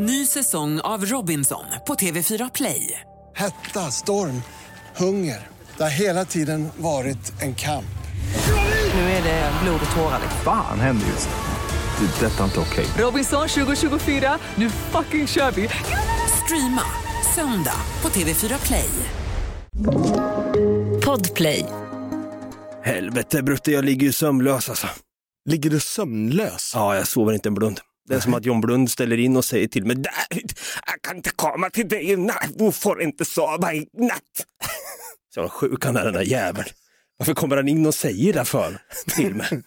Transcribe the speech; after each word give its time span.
Ny 0.00 0.26
säsong 0.26 0.80
av 0.80 1.04
Robinson 1.04 1.64
på 1.86 1.94
TV4 1.94 2.50
Play. 2.54 3.00
Hetta, 3.36 3.80
storm, 3.80 4.42
hunger. 4.96 5.46
Det 5.76 5.82
har 5.82 5.90
hela 5.90 6.24
tiden 6.24 6.68
varit 6.76 7.42
en 7.42 7.54
kamp. 7.54 7.98
Nu 8.94 9.00
är 9.00 9.22
det 9.22 9.52
blod 9.62 9.80
och 9.90 9.96
tårar. 9.96 10.20
Fan 10.44 10.80
händer 10.80 11.06
just 11.06 11.28
nu. 11.28 12.06
Det. 12.06 12.26
är 12.26 12.30
Detta 12.30 12.40
är 12.40 12.44
inte 12.44 12.60
okej. 12.60 12.86
Robinson 12.98 13.48
2024, 13.48 14.38
nu 14.54 14.70
fucking 14.70 15.26
kör 15.26 15.50
vi! 15.50 15.68
Streama 16.44 16.82
söndag 17.34 17.80
på 18.00 18.08
TV4 18.08 18.66
Play. 18.66 18.90
Podplay. 21.04 21.66
Helvete 22.84 23.42
Brutte, 23.42 23.72
jag 23.72 23.84
ligger 23.84 24.06
ju 24.06 24.12
sömnlös 24.12 24.68
alltså. 24.68 24.86
Ligger 25.48 25.70
du 25.70 25.80
sömnlös? 25.80 26.72
Ja, 26.74 26.96
jag 26.96 27.08
sover 27.08 27.32
inte 27.32 27.48
en 27.48 27.54
blund. 27.54 27.80
Det 28.08 28.14
är 28.14 28.20
som 28.20 28.34
att 28.34 28.44
John 28.44 28.60
Blund 28.60 28.90
ställer 28.90 29.16
in 29.18 29.36
och 29.36 29.44
säger 29.44 29.68
till 29.68 29.84
mig, 29.84 29.96
"Nej, 29.96 30.44
jag 30.86 31.02
kan 31.02 31.16
inte 31.16 31.30
komma 31.30 31.70
till 31.70 31.88
dig 31.88 32.10
i 32.10 32.16
natt, 32.16 32.50
du 32.54 32.72
får 32.72 33.02
inte 33.02 33.24
sova 33.24 33.74
i 33.74 33.86
natt. 33.98 34.46
Så 35.34 35.48
sjuk 35.48 35.84
han 35.84 35.96
är 35.96 36.04
den 36.04 36.14
där 36.14 36.22
jäveln. 36.22 36.68
Varför 37.18 37.34
kommer 37.34 37.56
han 37.56 37.68
in 37.68 37.86
och 37.86 37.94
säger 37.94 38.32
det 38.32 38.44
för 38.44 38.82
till 39.16 39.34
mig? 39.34 39.62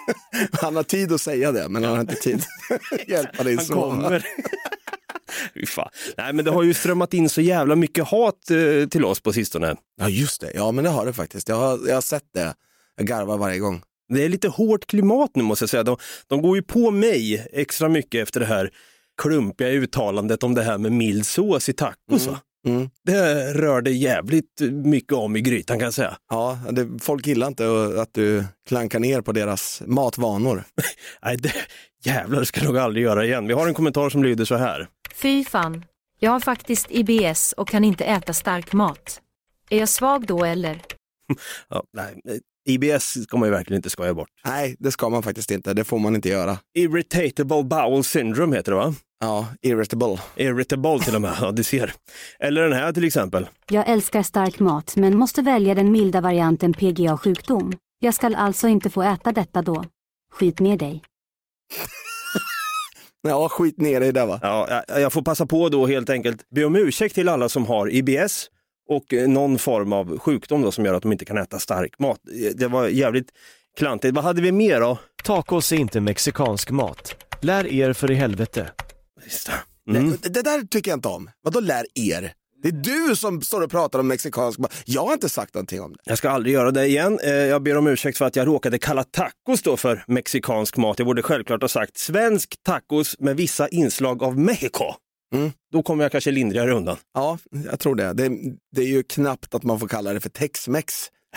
Han 0.52 0.76
har 0.76 0.82
tid 0.82 1.12
att 1.12 1.20
säga 1.20 1.52
det, 1.52 1.68
men 1.68 1.84
han 1.84 1.92
har 1.92 2.00
inte 2.00 2.14
tid 2.14 2.44
att 2.70 3.08
hjälpa 3.08 3.42
dig 3.44 3.56
Han 3.56 3.66
kommer. 3.66 4.26
Nej 6.16 6.32
men 6.32 6.44
det 6.44 6.50
har 6.50 6.62
ju 6.62 6.74
strömmat 6.74 7.14
in 7.14 7.28
så 7.28 7.40
jävla 7.40 7.76
mycket 7.76 8.04
hat 8.04 8.50
eh, 8.50 8.88
till 8.88 9.04
oss 9.04 9.20
på 9.20 9.32
sistone. 9.32 9.76
Ja, 10.00 10.08
just 10.08 10.40
det. 10.40 10.52
Ja, 10.54 10.72
men 10.72 10.84
det 10.84 10.90
har 10.90 11.06
det 11.06 11.12
faktiskt. 11.12 11.48
Jag 11.48 11.56
har, 11.56 11.80
jag 11.88 11.94
har 11.94 12.00
sett 12.00 12.32
det. 12.34 12.54
Jag 12.96 13.06
garvar 13.06 13.38
varje 13.38 13.58
gång. 13.58 13.82
Det 14.08 14.24
är 14.24 14.28
lite 14.28 14.48
hårt 14.48 14.86
klimat 14.86 15.30
nu 15.34 15.42
måste 15.42 15.62
jag 15.62 15.70
säga. 15.70 15.82
De, 15.82 15.96
de 16.26 16.42
går 16.42 16.56
ju 16.56 16.62
på 16.62 16.90
mig 16.90 17.46
extra 17.52 17.88
mycket 17.88 18.22
efter 18.22 18.40
det 18.40 18.46
här 18.46 18.70
klumpiga 19.22 19.68
uttalandet 19.68 20.42
om 20.42 20.54
det 20.54 20.62
här 20.62 20.78
med 20.78 20.92
mild 20.92 21.26
sås 21.26 21.68
i 21.68 21.72
tacos. 21.72 22.26
Va? 22.26 22.40
Mm. 22.66 22.90
Det 23.04 23.52
rörde 23.54 23.90
jävligt 23.90 24.60
mycket 24.70 25.12
om 25.12 25.36
i 25.36 25.40
grytan 25.40 25.78
kan 25.78 25.84
jag 25.84 25.94
säga. 25.94 26.16
Ja, 26.30 26.58
det, 26.70 26.88
folk 27.00 27.26
gillar 27.26 27.46
inte 27.46 27.64
att 28.02 28.14
du 28.14 28.44
klankar 28.68 28.98
ner 28.98 29.20
på 29.20 29.32
deras 29.32 29.82
matvanor. 29.86 30.64
Nej, 31.22 31.36
det, 31.36 31.52
jävlar 32.04 32.40
det 32.40 32.46
ska 32.46 32.60
jag 32.60 32.66
nog 32.66 32.78
aldrig 32.78 33.04
göra 33.04 33.24
igen. 33.24 33.46
Vi 33.46 33.54
har 33.54 33.66
en 33.66 33.74
kommentar 33.74 34.10
som 34.10 34.22
lyder 34.24 34.44
så 34.44 34.56
här. 34.56 34.88
Fy 35.14 35.44
fan. 35.44 35.84
Jag 36.18 36.30
har 36.30 36.40
faktiskt 36.40 36.86
IBS 36.90 37.52
och 37.52 37.68
kan 37.68 37.84
inte 37.84 38.04
äta 38.04 38.32
stark 38.32 38.72
mat. 38.72 39.20
Är 39.70 39.78
jag 39.78 39.88
svag 39.88 40.26
då 40.26 40.44
eller? 40.44 40.82
Ja, 41.68 41.82
nej, 41.92 42.40
IBS 42.66 43.22
ska 43.24 43.36
man 43.36 43.48
ju 43.48 43.52
verkligen 43.54 43.78
inte 43.78 43.90
skoja 43.90 44.14
bort. 44.14 44.28
Nej, 44.44 44.76
det 44.78 44.92
ska 44.92 45.08
man 45.08 45.22
faktiskt 45.22 45.50
inte. 45.50 45.74
Det 45.74 45.84
får 45.84 45.98
man 45.98 46.14
inte 46.14 46.28
göra. 46.28 46.58
Irritatable 46.78 47.62
bowel 47.62 48.04
syndrome 48.04 48.56
heter 48.56 48.72
det 48.72 48.78
va? 48.78 48.94
Ja, 49.20 49.46
irritable. 49.62 50.18
Irritable 50.36 50.98
till 50.98 51.14
och 51.14 51.20
med, 51.20 51.36
ja 51.40 51.52
du 51.52 51.64
ser. 51.64 51.92
Eller 52.38 52.62
den 52.62 52.72
här 52.72 52.92
till 52.92 53.04
exempel. 53.04 53.48
Jag 53.70 53.88
älskar 53.88 54.22
stark 54.22 54.58
mat 54.58 54.96
men 54.96 55.16
måste 55.18 55.42
välja 55.42 55.74
den 55.74 55.92
milda 55.92 56.20
varianten 56.20 56.72
PGA 56.72 57.18
sjukdom. 57.18 57.72
Jag 57.98 58.14
skall 58.14 58.34
alltså 58.34 58.68
inte 58.68 58.90
få 58.90 59.02
äta 59.02 59.32
detta 59.32 59.62
då. 59.62 59.84
Skit 60.32 60.60
ner 60.60 60.76
dig. 60.76 61.02
Ja, 63.28 63.48
skit 63.48 63.80
ner 63.80 64.00
dig 64.00 64.12
där 64.12 64.26
va. 64.26 64.38
Ja, 64.42 64.82
jag, 64.88 65.00
jag 65.00 65.12
får 65.12 65.22
passa 65.22 65.46
på 65.46 65.68
då 65.68 65.86
helt 65.86 66.10
enkelt 66.10 66.50
be 66.54 66.64
om 66.64 66.76
ursäkt 66.76 67.14
till 67.14 67.28
alla 67.28 67.48
som 67.48 67.66
har 67.66 67.94
IBS 67.94 68.50
och 68.88 69.14
eh, 69.14 69.28
någon 69.28 69.58
form 69.58 69.92
av 69.92 70.18
sjukdom 70.18 70.62
då 70.62 70.72
som 70.72 70.84
gör 70.84 70.94
att 70.94 71.02
de 71.02 71.12
inte 71.12 71.24
kan 71.24 71.38
äta 71.38 71.58
stark 71.58 71.98
mat. 71.98 72.18
Eh, 72.44 72.50
Det 72.56 72.68
var 72.68 72.88
jävligt 72.88 73.28
klantigt. 73.78 74.14
Vad 74.14 74.24
hade 74.24 74.42
vi 74.42 74.52
mer 74.52 74.80
då? 74.80 74.98
Tacos 75.24 75.72
är 75.72 75.76
inte 75.76 76.00
mexikansk 76.00 76.70
mat. 76.70 77.14
Lär 77.40 77.66
er 77.72 77.92
för 77.92 78.10
i 78.10 78.14
helvete. 78.14 78.70
Just 79.24 79.46
det. 79.86 79.96
Mm. 79.96 80.10
Det, 80.22 80.28
det 80.28 80.42
där 80.42 80.66
tycker 80.66 80.90
jag 80.90 80.96
inte 80.98 81.08
om. 81.08 81.30
Vadå 81.42 81.60
lär 81.60 81.84
er? 81.94 82.32
Det 82.62 82.68
är 82.68 82.72
du 83.08 83.16
som 83.16 83.42
står 83.42 83.60
och 83.60 83.70
pratar 83.70 83.98
om 83.98 84.08
mexikansk 84.08 84.58
mat. 84.58 84.74
Jag 84.84 85.06
har 85.06 85.12
inte 85.12 85.28
sagt 85.28 85.54
någonting 85.54 85.80
om 85.80 85.92
det. 85.92 85.98
Jag 86.04 86.18
ska 86.18 86.30
aldrig 86.30 86.54
göra 86.54 86.70
det 86.70 86.86
igen. 86.86 87.18
Eh, 87.24 87.30
Jag 87.32 87.62
ber 87.62 87.76
om 87.76 87.86
ursäkt 87.86 88.18
för 88.18 88.24
att 88.24 88.36
jag 88.36 88.46
råkade 88.46 88.78
kalla 88.78 89.04
tacos 89.04 89.62
då 89.62 89.76
för 89.76 90.04
mexikansk 90.06 90.76
mat. 90.76 90.98
Jag 90.98 91.06
borde 91.06 91.22
självklart 91.22 91.60
ha 91.62 91.68
sagt 91.68 91.98
svensk 91.98 92.54
tacos 92.62 93.16
med 93.18 93.36
vissa 93.36 93.68
inslag 93.68 94.22
av 94.22 94.38
Mexiko. 94.38 94.84
Mm. 95.34 95.52
Då 95.72 95.82
kommer 95.82 96.04
jag 96.04 96.12
kanske 96.12 96.30
lindrigare 96.30 96.72
undan. 96.72 96.96
Ja, 97.14 97.38
jag 97.70 97.80
tror 97.80 97.94
det. 97.94 98.12
det. 98.12 98.28
Det 98.76 98.82
är 98.82 98.86
ju 98.86 99.02
knappt 99.02 99.54
att 99.54 99.62
man 99.62 99.80
får 99.80 99.88
kalla 99.88 100.12
det 100.12 100.20
för 100.20 100.28
tex-mex. 100.28 100.94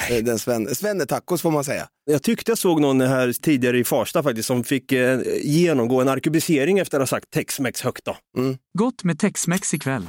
Eh, 0.10 0.24
Den 0.24 0.40
sven, 0.40 0.76
svennetacos 0.76 1.42
får 1.42 1.52
man 1.52 1.64
säga. 1.64 1.88
Jag 2.06 2.24
tyckte 2.24 2.52
jag 2.52 2.58
såg 2.58 2.82
någon 2.82 3.02
här 3.02 3.34
tidigare 3.34 3.80
i 3.80 3.84
Farsta 3.84 4.24
faktiskt 4.24 4.48
som 4.48 4.64
fick 4.64 4.92
eh, 4.92 5.20
genomgå 5.44 6.02
en 6.02 6.10
arkebusering 6.10 6.80
efter 6.80 6.98
att 6.98 7.02
ha 7.02 7.08
sagt 7.18 7.32
tex-mex 7.32 7.82
högt. 7.82 8.06
Då. 8.06 8.18
Gott 8.78 9.04
med 9.04 9.20
Tex-Mex 9.20 9.74
ikväll. 9.74 10.06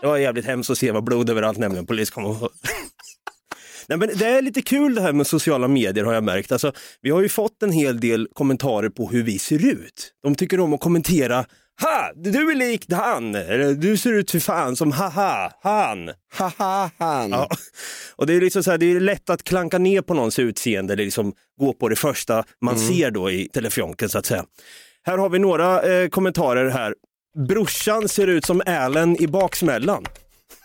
Det 0.00 0.06
var 0.06 0.16
jävligt 0.16 0.44
hemskt 0.44 0.70
att 0.70 0.78
se 0.78 0.90
vad 0.90 1.04
blod 1.04 1.30
överallt 1.30 1.58
nämligen 1.58 1.86
polis 1.86 2.10
kom 2.10 2.24
och... 2.26 2.50
Nej, 3.88 3.98
men 3.98 4.10
det 4.14 4.26
är 4.26 4.42
lite 4.42 4.62
kul 4.62 4.94
det 4.94 5.00
här 5.00 5.12
med 5.12 5.26
sociala 5.26 5.68
medier 5.68 6.04
har 6.04 6.14
jag 6.14 6.24
märkt. 6.24 6.52
Alltså, 6.52 6.72
vi 7.00 7.10
har 7.10 7.22
ju 7.22 7.28
fått 7.28 7.62
en 7.62 7.72
hel 7.72 8.00
del 8.00 8.28
kommentarer 8.32 8.88
på 8.88 9.08
hur 9.08 9.22
vi 9.22 9.38
ser 9.38 9.66
ut. 9.66 10.12
De 10.22 10.34
tycker 10.34 10.60
om 10.60 10.72
att 10.72 10.80
kommentera 10.80 11.44
Ha! 11.80 12.12
Du 12.14 12.50
är 12.50 12.54
lik 12.54 12.92
han! 12.92 13.34
Eller, 13.34 13.74
du 13.74 13.96
ser 13.96 14.12
ut 14.12 14.30
för 14.30 14.38
fan 14.38 14.76
som 14.76 14.92
haha, 14.92 15.52
han! 15.62 16.10
Haha, 16.32 16.90
han. 16.98 17.30
Ja. 17.30 17.48
Och 18.16 18.26
det 18.26 18.34
är 18.34 18.40
liksom 18.40 18.62
så 18.62 18.70
här, 18.70 18.78
det 18.78 18.92
är 18.92 19.00
lätt 19.00 19.30
att 19.30 19.42
klanka 19.42 19.78
ner 19.78 20.02
på 20.02 20.14
någons 20.14 20.38
utseende 20.38 20.92
eller 20.92 21.04
liksom 21.04 21.32
gå 21.60 21.72
på 21.72 21.88
det 21.88 21.96
första 21.96 22.44
man 22.60 22.78
ser 22.78 23.10
då 23.10 23.30
i 23.30 23.48
telefjonken 23.48 24.08
så 24.08 24.18
att 24.18 24.26
säga. 24.26 24.44
Här 25.02 25.18
har 25.18 25.28
vi 25.28 25.38
några 25.38 25.82
eh, 25.82 26.08
kommentarer 26.08 26.70
här. 26.70 26.94
Brorsan 27.48 28.08
ser 28.08 28.26
ut 28.26 28.44
som 28.44 28.62
Allen 28.66 29.22
i 29.22 29.26
baksmällan. 29.26 30.04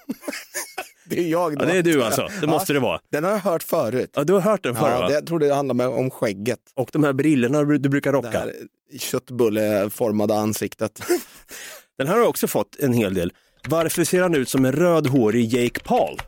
Det 1.10 1.20
är 1.20 1.28
jag 1.28 1.58
då. 1.58 1.66
Ja, 1.66 1.70
det 1.72 1.78
är 1.78 1.84
du 1.84 2.04
alltså, 2.04 2.30
det 2.42 2.48
måste 2.48 2.74
det 2.74 2.80
vara. 2.80 3.00
Den 3.12 3.24
har 3.24 3.32
jag 3.32 3.40
hört 3.40 3.64
förut. 3.64 4.10
Ja, 4.16 4.24
du 4.24 4.34
har 4.34 4.42
hört 4.42 4.64
den 4.64 4.76
förr 4.76 4.90
Ja, 4.90 5.00
va? 5.00 5.08
det, 5.08 5.14
jag 5.14 5.28
tror 5.28 5.40
det 5.40 5.54
handlar 5.56 5.88
om 5.88 6.10
skägget. 6.12 6.60
Och 6.76 6.90
de 6.94 7.04
här 7.04 7.14
brillorna 7.14 7.64
du 7.64 7.90
brukar 7.90 8.12
Det 8.12 8.18
rocka. 8.18 8.30
här 8.40 8.54
köttbulleformade 9.00 10.36
ansiktet. 10.36 11.02
Den 11.98 12.08
här 12.08 12.18
har 12.18 12.28
också 12.28 12.48
fått 12.48 12.76
en 12.80 12.94
hel 12.94 13.14
del. 13.14 13.34
Varför 13.68 14.04
ser 14.04 14.22
han 14.22 14.36
ut 14.36 14.50
som 14.50 14.66
en 14.66 14.72
rödhårig 14.72 15.54
Jake 15.54 15.80
Paul? 15.80 16.20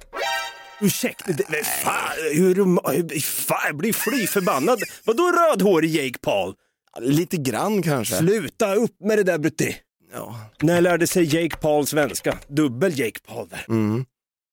Ursäkta, 0.81 1.31
det, 1.31 1.63
fan, 1.83 1.94
hur, 2.33 2.55
hur, 2.55 3.19
fan, 3.19 3.57
jag 3.67 3.77
blir 3.77 3.94
fly 3.94 4.27
förbannad. 4.27 4.79
Vadå 5.03 5.31
rödhårig 5.31 5.89
Jake 5.95 6.19
Paul? 6.21 6.53
Lite 6.99 7.38
grann 7.38 7.81
kanske. 7.81 8.15
Sluta 8.15 8.75
upp 8.75 8.95
med 9.03 9.17
det 9.17 9.23
där 9.23 9.38
Brutti. 9.38 9.75
Ja. 10.13 10.39
När 10.61 10.81
lärde 10.81 11.07
sig 11.07 11.23
Jake 11.35 11.57
Paul 11.57 11.88
svenska? 11.88 12.38
Dubbel 12.47 12.99
Jake 12.99 13.19
Paul 13.27 13.47
där. 13.49 13.65
Mm. 13.69 14.05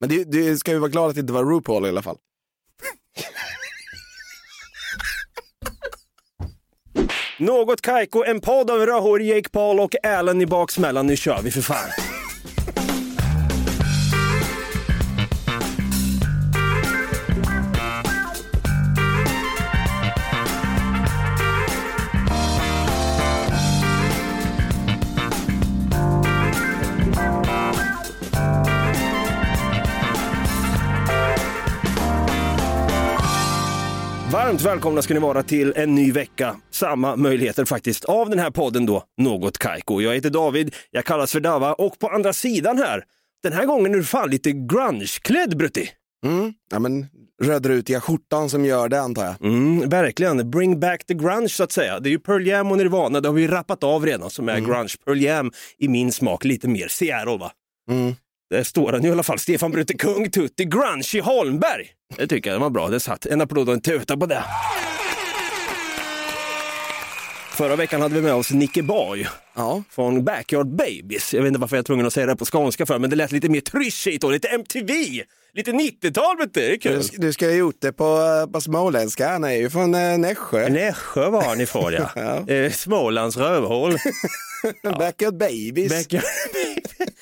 Men 0.05 0.09
det, 0.09 0.25
det 0.25 0.57
ska 0.57 0.73
ju 0.73 0.79
vara 0.79 0.91
glad 0.91 1.09
att 1.09 1.15
det 1.15 1.21
inte 1.21 1.33
var 1.33 1.45
RuPaul 1.45 1.87
i 1.87 1.89
alla 1.89 2.03
fall. 2.03 2.17
Något 7.39 7.81
Kaiko, 7.81 8.25
en 8.25 8.41
podd 8.41 8.71
av 8.71 8.79
rödhårig 8.79 9.29
Jake 9.29 9.49
Paul 9.49 9.81
och 9.81 9.95
Allen 10.07 10.41
i 10.41 10.47
baksmällan. 10.47 11.07
Nu 11.07 11.17
kör 11.17 11.43
vi 11.43 11.51
för 11.51 11.61
fan. 11.61 11.91
Varmt 34.55 34.67
välkomna 34.67 35.03
ska 35.03 35.15
ni 35.15 35.21
vara 35.21 35.43
till 35.43 35.73
en 35.77 35.95
ny 35.95 36.13
vecka. 36.13 36.57
Samma 36.71 37.17
möjligheter 37.17 37.65
faktiskt 37.65 38.05
av 38.05 38.31
den 38.31 38.39
här 38.39 38.51
podden 38.51 38.87
då, 38.87 39.05
Något 39.17 39.59
Kaiko. 39.59 40.01
Jag 40.01 40.15
heter 40.15 40.31
David, 40.31 40.75
jag 40.91 41.05
kallas 41.05 41.33
för 41.33 41.41
Dava 41.41 41.73
och 41.73 41.99
på 41.99 42.09
andra 42.09 42.33
sidan 42.33 42.79
här, 42.79 43.05
den 43.43 43.53
här 43.53 43.67
gången 43.67 43.93
är 43.93 43.97
du 43.97 44.05
fan 44.05 44.31
lite 44.31 44.53
grunge-klädd 44.53 45.56
Brutti. 45.56 45.91
Mm. 46.27 46.55
Ja, 46.71 46.79
men 46.79 47.06
rödrutiga 47.43 48.01
skjortan 48.01 48.51
som 48.51 48.65
gör 48.65 48.89
det 48.89 49.01
antar 49.01 49.25
jag. 49.25 49.43
Mm, 49.43 49.89
verkligen, 49.89 50.51
bring 50.51 50.81
back 50.81 51.07
the 51.07 51.15
grunge 51.15 51.49
så 51.49 51.65
att 51.65 51.73
säga. 51.73 52.00
Det 52.00 52.09
är 52.09 52.11
ju 52.11 52.19
Pearl 52.19 52.47
Jam 52.47 52.71
och 52.71 52.79
Nirvana, 52.79 53.21
det 53.21 53.29
har 53.29 53.35
vi 53.35 53.49
rappat 53.49 53.85
av 53.85 54.07
redan 54.07 54.31
som 54.31 54.49
är 54.49 54.61
grunge. 54.61 54.95
Pearl 55.05 55.23
Jam 55.23 55.53
i 55.79 55.89
min 55.89 56.12
smak 56.12 56.45
lite 56.45 56.69
mer 56.69 56.89
Seattle 56.89 57.37
va? 57.37 57.53
Mm. 57.91 58.15
Där 58.55 58.65
står 58.65 58.93
han 58.93 59.05
i 59.05 59.11
alla 59.11 59.23
fall, 59.23 59.39
Stefan 59.39 59.71
Brutte 59.71 59.95
Kung 59.95 60.31
Tutti 60.31 60.65
Grunge 60.65 61.21
Holmberg. 61.23 61.87
Det 62.17 62.27
tycker 62.27 62.51
jag 62.51 62.61
det 62.61 62.62
var 62.62 62.71
bra, 62.71 62.89
det 62.89 63.01
satt. 63.01 63.27
En 63.27 63.41
applåd 63.41 63.69
och 63.69 63.75
en 63.75 63.81
tuta 63.81 64.17
på 64.17 64.27
det. 64.27 64.45
Förra 67.56 67.77
veckan 67.77 68.01
hade 68.01 68.15
vi 68.15 68.21
med 68.23 68.35
oss 68.35 68.51
Nicke 68.51 68.83
Borg 68.83 69.27
Ja. 69.56 69.83
från 69.91 70.25
Backyard 70.25 70.67
Babies. 70.77 71.35
Jag 71.35 71.43
vet 71.43 71.49
inte 71.49 71.61
varför 71.61 71.77
jag 71.77 71.83
är 71.83 71.85
tvungen 71.87 72.06
att 72.06 72.12
säga 72.12 72.27
det 72.27 72.37
på 72.37 72.45
skånska 72.45 72.87
för, 72.87 72.99
men 72.99 73.11
det 73.11 73.17
lät 73.17 73.33
lite 73.33 73.49
mer 73.49 73.61
tryschigt 73.61 74.25
och 74.25 74.33
lite 74.33 74.49
MTV. 74.49 74.93
Lite 75.55 75.73
90-tal 75.73 76.37
vet 76.39 76.55
du, 76.55 76.61
det 76.61 76.73
är 76.73 76.77
kul. 76.77 77.03
Du, 77.12 77.19
du 77.19 77.33
ska 77.33 77.47
ha 77.47 77.53
gjort 77.53 77.77
det 77.81 77.93
på, 77.93 78.19
på 78.53 78.61
småländska, 78.61 79.29
han 79.29 79.45
är 79.45 79.50
ju 79.55 79.71
från 79.71 79.95
eh, 79.95 80.19
Nässjö. 80.19 80.69
Nässjö 80.69 81.29
var 81.31 81.43
han 81.43 81.61
ifrån 81.61 81.93
ja. 81.93 82.11
Ja. 82.47 82.55
Eh, 82.55 82.73
Smålands 82.73 83.37
rövhål. 83.37 83.97
Backyard 84.99 85.37
babies. 85.37 85.93
Backyard 85.93 86.25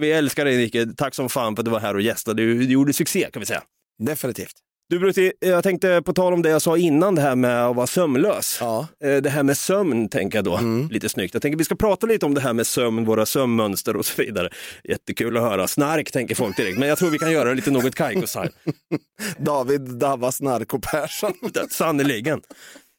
Vi 0.00 0.12
älskar 0.12 0.44
dig 0.44 0.56
Nicke, 0.56 0.86
tack 0.96 1.14
som 1.14 1.28
fan 1.28 1.56
för 1.56 1.60
att 1.62 1.64
du 1.64 1.70
var 1.70 1.80
här 1.80 1.94
och 1.94 2.00
gästade. 2.02 2.42
Du, 2.42 2.58
du 2.58 2.64
gjorde 2.72 2.92
succé 2.92 3.28
kan 3.32 3.40
vi 3.40 3.46
säga. 3.46 3.62
Definitivt. 4.02 4.52
Du 4.88 4.98
Brutti, 4.98 5.32
jag 5.40 5.62
tänkte 5.62 6.02
på 6.02 6.12
tal 6.12 6.32
om 6.32 6.42
det 6.42 6.48
jag 6.48 6.62
sa 6.62 6.76
innan, 6.76 7.14
det 7.14 7.22
här 7.22 7.36
med 7.36 7.66
att 7.66 7.76
vara 7.76 7.86
sömnlös. 7.86 8.58
Ja. 8.60 8.86
Eh, 9.04 9.16
Det 9.16 9.30
här 9.30 9.42
med 9.42 9.58
sömn 9.58 10.08
tänker 10.08 10.38
jag 10.38 10.44
då, 10.44 10.60
lite 10.90 11.08
snyggt. 11.08 11.34
Jag 11.34 11.42
tänker 11.42 11.58
vi 11.58 11.64
ska 11.64 11.74
prata 11.74 12.06
lite 12.06 12.26
om 12.26 12.34
det 12.34 12.40
här 12.40 12.52
med 12.52 12.66
sömn, 12.66 13.04
våra 13.04 13.26
sömnmönster 13.26 13.96
och 13.96 14.06
så 14.06 14.22
vidare. 14.22 14.50
Jättekul 14.84 15.36
att 15.36 15.42
höra. 15.42 15.66
Snark 15.68 16.12
tänker 16.12 16.34
folk 16.34 16.56
direkt, 16.56 16.78
men 16.78 16.88
jag 16.88 16.98
tror 16.98 17.10
vi 17.10 17.18
kan 17.18 17.32
göra 17.32 17.52
lite 17.54 17.70
något 17.70 17.94
Kaiko-style. 17.94 18.50
David 19.38 19.80
Davas 19.80 20.40
Narko 20.40 20.78
Persson. 20.78 21.32
Sannerligen. 21.70 22.40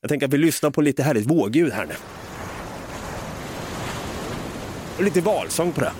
Jag 0.01 0.09
tänker 0.09 0.27
att 0.27 0.33
vi 0.33 0.37
lyssnar 0.37 0.69
på 0.69 0.81
lite 0.81 1.03
härligt 1.03 1.25
vågljud 1.25 1.73
här 1.73 1.85
nu. 1.85 1.93
Och 4.97 5.03
lite 5.03 5.21
valsång 5.21 5.71
på 5.71 5.81
det. 5.81 5.91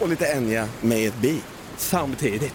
Och 0.00 0.08
lite 0.08 0.26
Enya 0.26 0.68
med 0.82 1.08
ett 1.08 1.16
bi. 1.22 1.40
Samtidigt. 1.76 2.54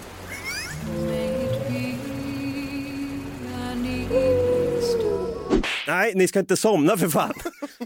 Nej, 5.87 6.11
ni 6.15 6.27
ska 6.27 6.39
inte 6.39 6.57
somna 6.57 6.97
för 6.97 7.09
fan. 7.09 7.33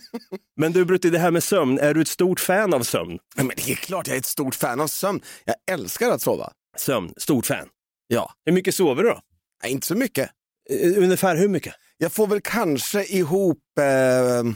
Men 0.56 0.72
du 0.72 0.86
Brutti, 0.86 1.10
det 1.10 1.20
här 1.20 1.32
med 1.32 1.44
sömn, 1.44 1.80
är 1.80 1.94
du 1.94 2.02
ett 2.02 2.08
stort 2.08 2.40
fan 2.40 2.74
av 2.74 2.82
sömn? 2.84 3.20
Ja, 3.36 3.44
Men 3.44 3.52
det 3.56 3.72
är 3.72 3.76
klart 3.76 4.08
jag 4.08 4.16
är 4.16 4.20
ett 4.20 4.26
stort 4.26 4.56
fan 4.56 4.80
av 4.82 4.88
sömn. 4.88 5.22
Jag 5.46 5.56
älskar 5.72 6.10
att 6.12 6.22
sova. 6.22 6.52
Sömn, 6.78 7.14
stort 7.18 7.46
fan. 7.46 7.68
Ja, 8.08 8.34
Hur 8.46 8.54
mycket 8.54 8.76
sover 8.76 9.04
du 9.04 9.10
då? 9.10 9.20
Nej, 9.64 9.72
inte 9.72 9.88
så 9.88 9.96
mycket. 9.96 10.30
Eh, 10.70 10.98
Ungefär 11.04 11.36
hur 11.36 11.48
mycket? 11.48 11.74
Jag 11.98 12.12
får 12.12 12.28
väl 12.28 12.42
kanske 12.42 13.04
ihop 13.06 13.64
eh, 13.80 14.44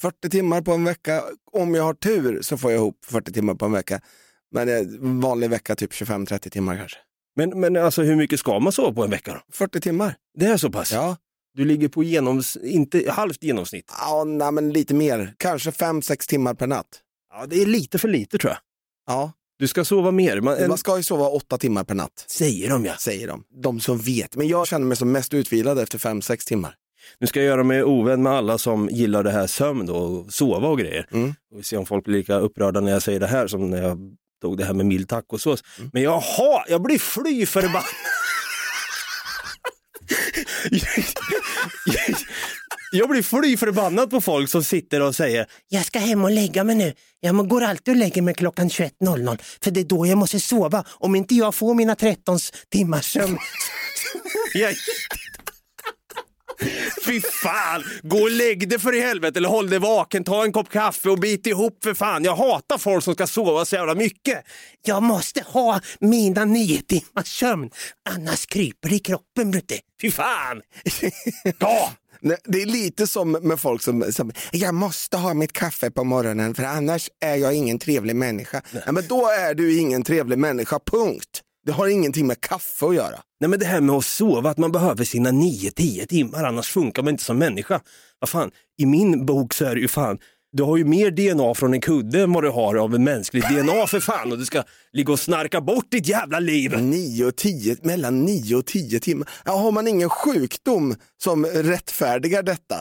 40 0.00 0.30
timmar 0.30 0.60
på 0.62 0.72
en 0.72 0.84
vecka. 0.84 1.22
Om 1.52 1.74
jag 1.74 1.82
har 1.82 1.94
tur 1.94 2.42
så 2.42 2.58
får 2.58 2.70
jag 2.70 2.78
ihop 2.78 3.04
40 3.04 3.32
timmar 3.32 3.54
på 3.54 3.64
en 3.64 3.72
vecka. 3.72 4.00
Men 4.52 4.68
en 4.68 5.20
vanlig 5.20 5.50
vecka 5.50 5.76
typ 5.76 5.92
25-30 5.92 6.50
timmar 6.50 6.76
kanske. 6.76 6.98
Men, 7.36 7.60
men 7.60 7.76
alltså 7.76 8.02
hur 8.02 8.16
mycket 8.16 8.40
ska 8.40 8.58
man 8.58 8.72
sova 8.72 8.92
på 8.92 9.04
en 9.04 9.10
vecka 9.10 9.32
då? 9.32 9.40
40 9.52 9.80
timmar. 9.80 10.14
Det 10.38 10.46
är 10.46 10.56
så 10.56 10.70
pass? 10.70 10.92
Ja, 10.92 11.16
Du 11.54 11.64
ligger 11.64 11.88
på 11.88 12.04
genoms... 12.04 12.56
inte 12.56 13.10
halvt 13.10 13.42
genomsnitt. 13.42 13.92
ja 14.00 14.24
nej, 14.24 14.52
men 14.52 14.70
lite 14.72 14.94
mer. 14.94 15.34
Kanske 15.38 15.70
5-6 15.70 16.28
timmar 16.28 16.54
per 16.54 16.66
natt. 16.66 16.86
Ja, 17.32 17.46
det 17.46 17.62
är 17.62 17.66
lite 17.66 17.98
för 17.98 18.08
lite 18.08 18.38
tror 18.38 18.50
jag. 18.50 18.58
Ja, 19.06 19.32
Du 19.58 19.68
ska 19.68 19.84
sova 19.84 20.10
mer. 20.10 20.40
Man, 20.40 20.68
man 20.68 20.78
ska 20.78 20.96
ju 20.96 21.02
sova 21.02 21.28
8 21.28 21.58
timmar 21.58 21.84
per 21.84 21.94
natt. 21.94 22.24
Säger 22.28 22.70
de 22.70 22.84
ja. 22.84 22.94
Säger 22.98 23.28
de. 23.28 23.44
De 23.62 23.80
som 23.80 23.98
vet. 23.98 24.36
Men 24.36 24.48
jag 24.48 24.66
känner 24.66 24.86
mig 24.86 24.96
som 24.96 25.12
mest 25.12 25.34
utvilad 25.34 25.78
efter 25.78 25.98
5-6 25.98 26.46
timmar. 26.48 26.74
Nu 27.18 27.26
ska 27.26 27.40
jag 27.40 27.46
göra 27.46 27.64
mig 27.64 27.84
ovän 27.84 28.22
med 28.22 28.32
alla 28.32 28.58
som 28.58 28.88
gillar 28.88 29.22
det 29.22 29.30
här 29.30 29.46
sömn 29.46 29.86
då, 29.86 29.94
och 29.94 30.32
sova 30.32 30.68
och 30.68 30.78
grejer. 30.78 31.06
Mm. 31.12 31.34
Och 31.52 31.58
vi 31.58 31.62
ser 31.62 31.78
om 31.78 31.86
folk 31.86 32.04
blir 32.04 32.16
lika 32.16 32.34
upprörda 32.34 32.80
när 32.80 32.92
jag 32.92 33.02
säger 33.02 33.20
det 33.20 33.26
här 33.26 33.46
som 33.46 33.70
när 33.70 33.82
jag 33.82 33.98
tog 34.42 34.58
det 34.58 34.64
här 34.64 34.74
med 34.74 34.86
mild 34.86 35.08
tacosås. 35.08 35.64
Men 35.92 36.02
jag 36.02 36.20
har, 36.20 36.64
jag 36.68 36.82
blir 36.82 36.98
fly 36.98 37.46
förbannad. 37.46 37.84
jag 42.92 43.08
blir 43.08 43.22
fly 43.22 43.56
förbannad 43.56 44.10
på 44.10 44.20
folk 44.20 44.50
som 44.50 44.64
sitter 44.64 45.00
och 45.02 45.14
säger 45.14 45.46
Jag 45.68 45.84
ska 45.84 45.98
hem 45.98 46.24
och 46.24 46.30
lägga 46.30 46.64
mig 46.64 46.74
nu. 46.76 46.94
Jag 47.20 47.48
går 47.48 47.62
alltid 47.62 47.92
och 47.92 47.98
lägger 47.98 48.22
mig 48.22 48.34
klockan 48.34 48.68
21.00 48.68 49.38
för 49.62 49.70
det 49.70 49.80
är 49.80 49.84
då 49.84 50.06
jag 50.06 50.18
måste 50.18 50.40
sova. 50.40 50.84
Om 50.88 51.14
inte 51.14 51.34
jag 51.34 51.54
får 51.54 51.74
mina 51.74 51.94
13 51.94 52.38
timmars 52.68 53.12
sömn. 53.12 53.38
Jag... 54.54 54.74
Fy 57.06 57.20
fan, 57.20 57.84
gå 58.02 58.16
och 58.22 58.30
lägg 58.30 58.68
dig 58.68 58.78
för 58.78 58.96
i 58.96 59.00
helvete 59.00 59.38
eller 59.38 59.48
håll 59.48 59.70
dig 59.70 59.78
vaken, 59.78 60.24
ta 60.24 60.44
en 60.44 60.52
kopp 60.52 60.70
kaffe 60.70 61.10
och 61.10 61.18
bit 61.18 61.46
ihop 61.46 61.78
för 61.82 61.94
fan. 61.94 62.24
Jag 62.24 62.36
hatar 62.36 62.78
folk 62.78 63.04
som 63.04 63.14
ska 63.14 63.26
sova 63.26 63.64
så 63.64 63.76
jävla 63.76 63.94
mycket. 63.94 64.44
Jag 64.86 65.02
måste 65.02 65.42
ha 65.46 65.80
mina 66.00 66.44
nio 66.44 66.82
timmars 66.82 67.38
sömn. 67.38 67.70
Annars 68.10 68.46
kryper 68.46 68.88
det 68.88 68.94
i 68.94 68.98
kroppen 68.98 69.50
Brutte. 69.50 69.78
Fy 70.02 70.10
fan! 70.10 70.62
Ja! 71.58 71.92
Nej, 72.22 72.36
Det 72.44 72.62
är 72.62 72.66
lite 72.66 73.06
som 73.06 73.32
med 73.32 73.60
folk 73.60 73.82
som, 73.82 74.12
som 74.12 74.32
jag 74.52 74.74
måste 74.74 75.16
ha 75.16 75.34
mitt 75.34 75.52
kaffe 75.52 75.90
på 75.90 76.04
morgonen 76.04 76.54
för 76.54 76.62
annars 76.62 77.10
är 77.20 77.36
jag 77.36 77.54
ingen 77.54 77.78
trevlig 77.78 78.16
människa. 78.16 78.62
Nej. 78.72 78.82
men 78.86 79.06
då 79.08 79.28
är 79.28 79.54
du 79.54 79.78
ingen 79.78 80.02
trevlig 80.02 80.38
människa, 80.38 80.78
punkt. 80.86 81.42
Det 81.66 81.72
har 81.72 81.88
ingenting 81.88 82.26
med 82.26 82.40
kaffe 82.40 82.86
att 82.86 82.94
göra. 82.94 83.20
Nej 83.40 83.50
men 83.50 83.58
det 83.58 83.66
här 83.66 83.80
med 83.80 83.94
att 83.94 84.04
sova, 84.04 84.50
att 84.50 84.58
man 84.58 84.72
behöver 84.72 85.04
sina 85.04 85.30
9-10 85.30 86.06
timmar, 86.06 86.44
annars 86.44 86.68
funkar 86.68 87.02
man 87.02 87.14
inte 87.14 87.24
som 87.24 87.38
människa. 87.38 87.80
Vad 88.18 88.28
fan, 88.28 88.50
i 88.78 88.86
min 88.86 89.26
bok 89.26 89.54
så 89.54 89.64
är 89.64 89.74
det 89.74 89.80
ju 89.80 89.88
fan, 89.88 90.18
du 90.52 90.62
har 90.62 90.76
ju 90.76 90.84
mer 90.84 91.10
DNA 91.10 91.54
från 91.54 91.74
en 91.74 91.80
kudde 91.80 92.22
än 92.22 92.32
vad 92.32 92.44
du 92.44 92.50
har 92.50 92.76
av 92.76 92.94
en 92.94 93.04
mänsklig 93.04 93.42
DNA 93.42 93.86
för 93.86 94.00
fan 94.00 94.32
och 94.32 94.38
du 94.38 94.44
ska 94.44 94.62
ligga 94.92 95.12
och 95.12 95.20
snarka 95.20 95.60
bort 95.60 95.90
ditt 95.90 96.06
jävla 96.06 96.40
liv. 96.40 96.78
9 96.78 97.24
och 97.24 97.36
10, 97.36 97.76
mellan 97.82 98.24
9 98.24 98.56
och 98.56 98.66
10 98.66 99.00
timmar. 99.00 99.28
Ja, 99.44 99.52
har 99.52 99.72
man 99.72 99.88
ingen 99.88 100.08
sjukdom 100.08 100.94
som 101.22 101.46
rättfärdigar 101.46 102.42
detta, 102.42 102.76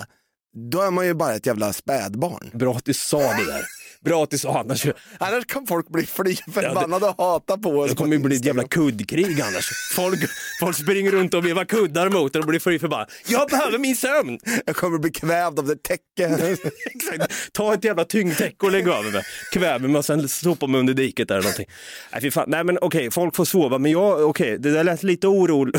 då 0.72 0.82
är 0.82 0.92
man 0.92 1.06
ju 1.06 1.14
bara 1.14 1.36
ett 1.36 1.46
jävla 1.46 1.74
spädbarn. 1.74 2.50
Bra 2.54 2.76
att 2.76 2.86
du 2.86 2.94
sa 2.94 3.20
det 3.20 3.46
där. 3.46 3.79
Bra 4.06 4.28
sa 4.38 4.60
annars. 4.60 4.86
Annars 5.18 5.46
kan 5.46 5.68
folk 5.68 5.88
bli 5.90 6.06
fly 6.06 6.36
förbannade 6.36 7.06
och 7.06 7.16
hata 7.26 7.58
på 7.58 7.70
oss. 7.70 7.90
Det 7.90 7.96
kommer 7.96 8.16
ju 8.16 8.20
bli 8.24 8.36
ett 8.36 8.46
jävla 8.46 8.64
kuddkrig 8.64 9.42
annars. 9.42 9.70
Folk, 9.96 10.20
folk 10.60 10.78
springer 10.78 11.12
runt 11.12 11.34
och 11.34 11.46
vevar 11.46 11.66
kuddar 11.66 12.10
mot 12.10 12.36
en 12.36 12.42
och 12.42 12.48
blir 12.48 12.60
fly 12.60 12.80
förbannade. 12.80 13.12
Jag 13.28 13.50
behöver 13.50 13.78
min 13.78 13.96
sömn! 13.96 14.40
Jag 14.66 14.76
kommer 14.76 14.98
bli 14.98 15.12
kvävd 15.12 15.60
av 15.60 15.66
det 15.66 15.84
täcke. 15.84 16.00
Exakt. 16.86 17.34
Ta 17.54 17.74
ett 17.74 17.84
jävla 17.84 18.04
tyngdtäcke 18.06 18.66
och 18.66 18.72
lägg 18.72 18.88
över 18.88 19.12
mig. 19.12 19.24
Kväver 19.54 19.88
mig 19.88 19.98
och 20.00 20.06
sen 20.06 20.30
sopa 20.30 20.68
mig 20.68 20.80
under 20.80 20.94
diket 20.94 21.28
där 21.28 21.36
eller 21.36 21.44
någonting. 21.44 21.68
Nej, 22.12 22.22
fy 22.22 22.32
fan. 22.32 22.46
Nej 22.48 22.64
men 22.64 22.78
okej, 22.82 23.12
folk 23.12 23.36
får 23.36 23.46
sova, 23.46 23.78
men 23.78 23.92
jag, 23.92 24.30
okej, 24.30 24.58
det 24.60 24.72
där 24.72 24.84
lät 24.84 25.04
lite 25.04 25.28
oro, 25.28 25.72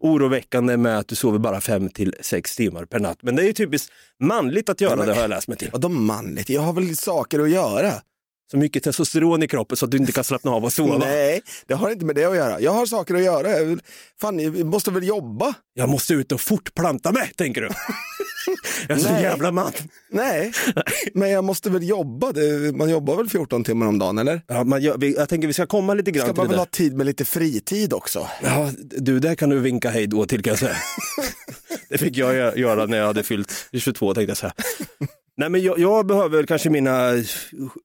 oroväckande 0.00 0.76
med 0.76 0.98
att 0.98 1.08
du 1.08 1.14
sover 1.14 1.38
bara 1.38 1.60
fem 1.60 1.88
till 1.88 2.14
sex 2.20 2.56
timmar 2.56 2.84
per 2.84 2.98
natt. 2.98 3.18
Men 3.22 3.36
det 3.36 3.42
är 3.42 3.46
ju 3.46 3.52
typiskt 3.52 3.92
manligt 4.20 4.68
att 4.68 4.80
göra 4.80 4.96
men- 4.96 5.06
det 5.06 5.14
har 5.14 5.20
jag 5.20 5.30
läst 5.30 5.48
mig 5.48 5.56
till. 5.56 5.68
Vadå 5.72 5.88
manligt? 5.88 6.48
Jag 6.48 6.60
har 6.62 6.72
väl 6.72 6.96
saker 6.96 7.40
att 7.40 7.50
göra. 7.50 7.65
Så 8.50 8.56
mycket 8.56 8.82
testosteron 8.84 9.42
i 9.42 9.48
kroppen 9.48 9.76
så 9.76 9.84
att 9.84 9.90
du 9.90 9.96
inte 9.96 10.12
kan 10.12 10.24
slappna 10.24 10.50
av 10.50 10.64
och 10.64 10.72
sova. 10.72 10.98
Nej, 11.06 11.40
det 11.66 11.74
har 11.74 11.90
inte 11.90 12.04
med 12.04 12.14
det 12.14 12.24
att 12.24 12.36
göra. 12.36 12.60
Jag 12.60 12.72
har 12.72 12.86
saker 12.86 13.14
att 13.14 13.22
göra. 13.22 13.50
Jag 13.50 13.80
Fan, 14.20 14.38
jag 14.38 14.66
måste 14.66 14.90
väl 14.90 15.06
jobba? 15.06 15.54
Jag 15.74 15.88
måste 15.88 16.14
ut 16.14 16.32
och 16.32 16.40
fortplanta 16.40 17.12
mig, 17.12 17.32
tänker 17.36 17.60
du. 17.60 17.68
jag 18.88 18.98
är 18.98 19.02
så 19.02 19.08
jävla 19.08 19.52
man. 19.52 19.72
Nej, 20.10 20.52
men 21.14 21.30
jag 21.30 21.44
måste 21.44 21.70
väl 21.70 21.88
jobba. 21.88 22.32
Man 22.74 22.90
jobbar 22.90 23.16
väl 23.16 23.28
14 23.28 23.64
timmar 23.64 23.86
om 23.86 23.98
dagen, 23.98 24.18
eller? 24.18 24.40
Ja, 24.46 24.64
man, 24.64 24.80
vi- 24.98 25.14
jag 25.16 25.28
tänker 25.28 25.48
vi 25.48 25.54
ska 25.54 25.66
komma 25.66 25.94
lite 25.94 26.10
grann 26.10 26.26
Ska 26.26 26.32
till 26.32 26.36
man 26.36 26.44
det 26.46 26.48
väl 26.48 26.56
där. 26.56 26.58
ha 26.58 26.66
tid 26.66 26.96
med 26.96 27.06
lite 27.06 27.24
fritid 27.24 27.92
också? 27.92 28.28
Ja, 28.42 28.70
du, 28.78 29.20
där 29.20 29.34
kan 29.34 29.50
du 29.50 29.58
vinka 29.60 29.90
hej 29.90 30.06
då 30.06 30.26
till 30.26 30.42
kan 30.42 30.50
jag 30.50 30.58
säga. 30.58 30.76
det 31.88 31.98
fick 31.98 32.16
jag 32.16 32.34
gö- 32.34 32.56
göra 32.58 32.86
när 32.86 32.98
jag 32.98 33.06
hade 33.06 33.22
fyllt 33.22 33.68
22 33.72 34.14
tänkte 34.14 34.30
jag 34.30 34.36
säga. 34.36 34.52
Nej 35.36 35.48
men 35.48 35.62
jag, 35.62 35.78
jag 35.78 36.06
behöver 36.06 36.46
kanske 36.46 36.70
mina 36.70 37.12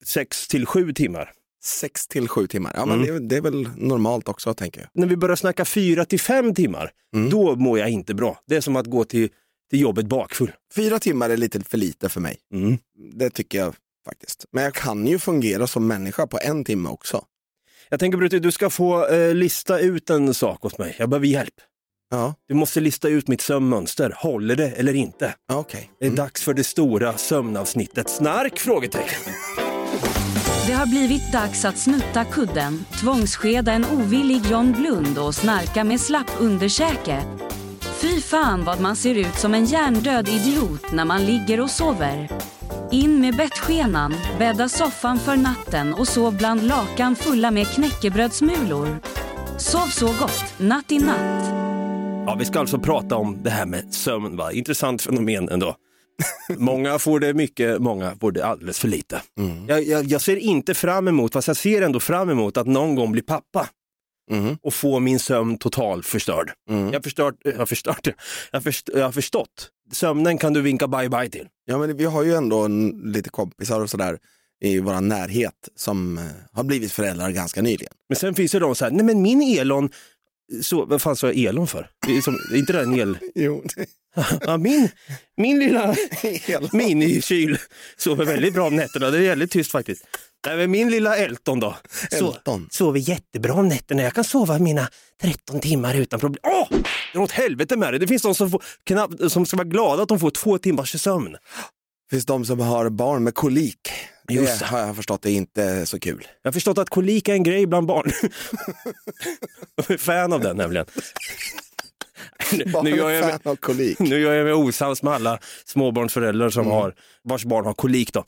6 0.06 0.48
till 0.48 0.66
7 0.66 0.94
timmar. 0.94 1.32
6 1.64 2.08
till 2.08 2.28
7 2.28 2.48
timmar. 2.48 2.72
Ja, 2.76 2.86
men 2.86 3.02
det, 3.02 3.20
det 3.20 3.38
är 3.38 3.42
väl 3.42 3.68
normalt 3.78 4.30
också, 4.30 4.54
tänker 4.54 4.82
jag. 4.82 4.90
När 4.94 5.08
vi 5.08 5.18
börjar 5.18 5.36
snacka 5.36 5.66
4 5.66 6.06
till 6.06 6.20
5 6.20 6.56
timmar, 6.56 6.92
då 7.32 7.56
mår 7.56 7.80
jag 7.80 7.90
inte 7.90 8.14
bra. 8.14 8.40
Det 8.48 8.56
är 8.56 8.62
som 8.62 8.76
att 8.76 8.88
gå 8.88 9.04
till, 9.04 9.30
till 9.70 9.82
jobbet 9.82 10.06
bakfull. 10.06 10.52
Fyra 10.76 11.00
timmar 11.00 11.30
är 11.30 11.38
lite 11.38 11.62
för 11.62 11.78
lite 11.78 12.10
för 12.10 12.22
mig. 12.22 12.38
Mm. 12.54 12.78
Det 13.14 13.30
tycker 13.30 13.58
jag 13.58 13.76
faktiskt. 14.06 14.46
Men 14.52 14.64
jag 14.64 14.74
kan 14.74 15.08
ju 15.08 15.20
fungera 15.20 15.68
som 15.68 15.88
människa 15.88 16.28
på 16.28 16.40
en 16.44 16.64
timme 16.64 16.90
också. 16.90 17.26
Jag 17.90 18.00
tänker 18.00 18.18
Brutti, 18.18 18.40
du 18.40 18.52
ska 18.52 18.70
få 18.70 19.08
eh, 19.08 19.34
lista 19.34 19.80
ut 19.80 20.10
en 20.10 20.34
sak 20.34 20.66
åt 20.66 20.78
mig. 20.78 20.96
Jag 21.00 21.10
behöver 21.10 21.28
hjälp. 21.28 21.54
Ja, 22.12 22.34
Du 22.48 22.54
måste 22.56 22.80
lista 22.80 23.08
ut 23.10 23.28
mitt 23.28 23.42
sömnmönster. 23.42 24.14
Håller 24.18 24.56
det 24.56 24.68
eller 24.70 24.94
inte? 24.94 25.34
ja, 25.48 25.56
okej. 25.56 25.92
Det 26.00 26.06
är 26.08 26.12
dags 26.12 26.44
för 26.44 26.54
det 26.54 26.64
stora 26.64 27.18
sömnavsnittet. 27.18 28.10
Snark? 28.10 28.60
Frågetecken. 28.60 29.34
Det 30.68 30.74
har 30.74 30.86
blivit 30.86 31.32
dags 31.32 31.66
att 31.66 31.78
snutta 31.78 32.26
kudden, 32.26 32.86
tvångsskeda 33.00 33.72
en 33.72 33.86
ovillig 33.86 34.46
John 34.46 34.72
Blund 34.72 35.18
och 35.18 35.36
snarka 35.36 35.84
med 35.84 36.00
slapp 36.02 36.32
underkäke. 36.40 37.24
Fy 38.02 38.22
fan 38.22 38.64
vad 38.64 38.80
man 38.80 38.96
ser 38.96 39.16
ut 39.16 39.36
som 39.40 39.54
en 39.54 39.66
hjärndöd 39.66 40.30
idiot 40.30 40.92
när 40.92 41.06
man 41.06 41.26
ligger 41.26 41.60
och 41.62 41.70
sover. 41.70 42.30
In 42.92 43.22
med 43.22 43.36
bettskenan, 43.36 44.14
bädda 44.40 44.70
soffan 44.70 45.20
för 45.20 45.36
natten 45.36 45.94
och 45.94 46.08
sov 46.08 46.38
bland 46.38 46.64
lakan 46.68 47.16
fulla 47.16 47.52
med 47.52 47.68
knäckebrödsmulor. 47.68 49.00
Sov 49.58 49.88
så 49.88 50.08
gott, 50.08 50.54
natt 50.58 50.92
i 50.92 51.00
natt. 51.00 51.71
Ja, 52.26 52.36
vi 52.40 52.46
ska 52.46 52.60
alltså 52.60 52.80
prata 52.80 53.16
om 53.16 53.44
det 53.44 53.50
här 53.50 53.66
med 53.66 53.94
sömn. 53.94 54.38
Va? 54.38 54.52
Intressant 54.52 55.02
fenomen 55.02 55.50
ändå. 55.50 55.76
många 56.58 57.00
får 57.00 57.20
det 57.20 57.34
mycket, 57.34 57.82
många 57.82 58.16
får 58.22 58.32
det 58.32 58.46
alldeles 58.46 58.80
för 58.80 58.88
lite. 58.88 59.22
Jag, 59.68 59.84
jag, 59.84 60.06
jag 60.06 60.22
ser 60.22 60.36
inte 60.36 60.74
fram 60.74 61.08
emot, 61.08 61.34
fast 61.34 61.48
jag 61.48 61.58
ser 61.58 61.82
ändå 61.82 62.00
fram 62.00 62.30
emot 62.30 62.58
att 62.58 62.68
någon 62.68 62.96
gång 62.96 63.12
bli 63.12 63.22
pappa 63.22 63.70
Mhm. 64.32 64.58
och 64.62 64.74
få 64.74 65.00
min 65.00 65.20
sömn 65.20 65.58
total 65.58 66.04
förstörd. 66.04 66.52
Mm. 66.70 66.94
Jag, 66.94 67.04
förstört, 67.04 67.36
jag, 67.44 67.70
förstört, 67.70 68.04
det. 68.04 68.14
jag, 68.52 68.60
har 68.60 68.62
först, 68.62 68.90
jag 68.94 69.04
har 69.06 69.12
förstått 69.12 69.70
sömnen 69.92 70.38
kan 70.38 70.54
du 70.54 70.62
vinka 70.62 70.88
bye 70.88 71.10
bye 71.10 71.30
till. 71.30 71.48
Ja, 71.66 71.78
men 71.78 71.98
vi 71.98 72.06
har 72.06 72.24
ju 72.24 72.34
ändå 72.34 72.60
en, 72.66 72.90
lite 73.06 73.30
kompisar 73.30 73.82
och 73.82 73.90
sådär 73.90 74.18
i 74.64 74.80
vår 74.80 75.02
närhet 75.02 75.54
som 75.76 76.18
eh, 76.18 76.24
har 76.52 76.64
blivit 76.64 76.92
föräldrar 76.92 77.32
ganska 77.32 77.62
nyligen. 77.62 77.94
Men 78.10 78.16
sen 78.16 78.36
finns 78.36 78.52
det 78.52 78.60
de 78.60 78.76
så 78.76 78.86
här, 78.86 78.92
nej 78.92 79.06
men 79.06 79.22
min 79.22 79.42
Elon, 79.60 79.90
så, 80.62 80.86
vad 80.86 81.02
fan 81.02 81.16
sa 81.16 81.28
jag 81.28 81.38
Elon 81.38 81.68
för? 81.68 81.90
Det 82.08 82.18
är, 82.18 82.22
som, 82.22 82.36
är 82.54 82.58
inte 82.58 82.74
det 82.78 82.82
en 82.82 83.00
el... 83.00 83.18
Jo, 83.36 83.64
ja, 84.42 84.58
min, 84.58 84.90
min 85.38 85.60
lilla 85.60 85.96
minikyl 86.74 87.58
sover 87.98 88.26
väldigt 88.26 88.54
bra 88.54 88.68
om 88.68 88.76
nätterna, 88.76 89.10
det 89.10 89.18
är 89.18 89.30
väldigt 89.30 89.52
tyst 89.52 89.72
faktiskt. 89.72 90.04
Nej, 90.48 90.68
min 90.68 90.90
lilla 90.92 91.18
Elton 91.18 91.60
då, 91.60 91.76
så, 92.12 92.32
Elton. 92.32 92.68
sover 92.72 93.00
jättebra 93.00 93.54
om 93.54 93.68
nätterna. 93.68 94.02
Jag 94.02 94.14
kan 94.14 94.24
sova 94.24 94.60
mina 94.60 94.88
13 95.22 95.60
timmar 95.60 95.96
utan 95.96 96.20
problem. 96.20 96.40
Åh! 96.44 96.68
Det 97.14 97.18
är 97.18 97.22
åt 97.22 97.32
helvete 97.32 97.78
med 97.78 97.94
det. 97.94 98.00
Det 98.00 98.08
finns 98.08 98.22
de 98.22 98.36
som, 98.36 98.52
får, 98.52 98.64
knappt, 98.84 99.32
som 99.32 99.46
ska 99.46 99.58
vara 99.58 99.68
glada 99.68 100.04
att 100.04 100.10
de 100.10 100.20
får 100.20 100.30
två 100.30 100.58
timmars 100.58 101.02
sömn. 101.02 101.32
Det 101.32 102.16
finns 102.16 102.26
de 102.26 102.46
som 102.46 102.60
har 102.60 102.90
barn 102.90 103.24
med 103.24 103.36
kolik. 103.36 103.92
Just 104.32 104.60
Det 104.60 104.66
det. 104.66 104.70
har 104.70 104.80
jag 104.80 104.96
förstått 104.96 105.26
är 105.26 105.30
inte 105.30 105.86
så 105.86 106.00
kul. 106.00 106.28
Jag 106.42 106.48
har 106.50 106.54
förstått 106.54 106.78
att 106.78 106.90
kolik 106.90 107.28
är 107.28 107.34
en 107.34 107.44
grej 107.44 107.66
bland 107.66 107.88
barn. 107.88 108.12
jag 109.76 109.92
är 109.92 109.98
fan 109.98 110.34
av 110.34 110.42
den 110.42 110.58
nämligen. 110.58 110.86
Barn 112.74 112.86
nu, 112.86 112.96
gör 112.96 113.10
jag 113.10 113.32
fan 113.32 113.40
av 113.52 113.56
kolik. 113.56 114.00
nu 114.00 114.20
gör 114.20 114.34
jag 114.34 114.44
mig 114.44 114.54
osams 114.54 115.04
med 115.04 115.14
alla 115.14 115.40
småbarnsföräldrar 115.66 116.50
som 116.50 116.62
Mm. 116.62 116.74
har, 116.74 116.96
vars 117.24 117.46
barn 117.46 117.66
har 117.66 117.74
kolik. 117.74 118.14
Då. 118.14 118.26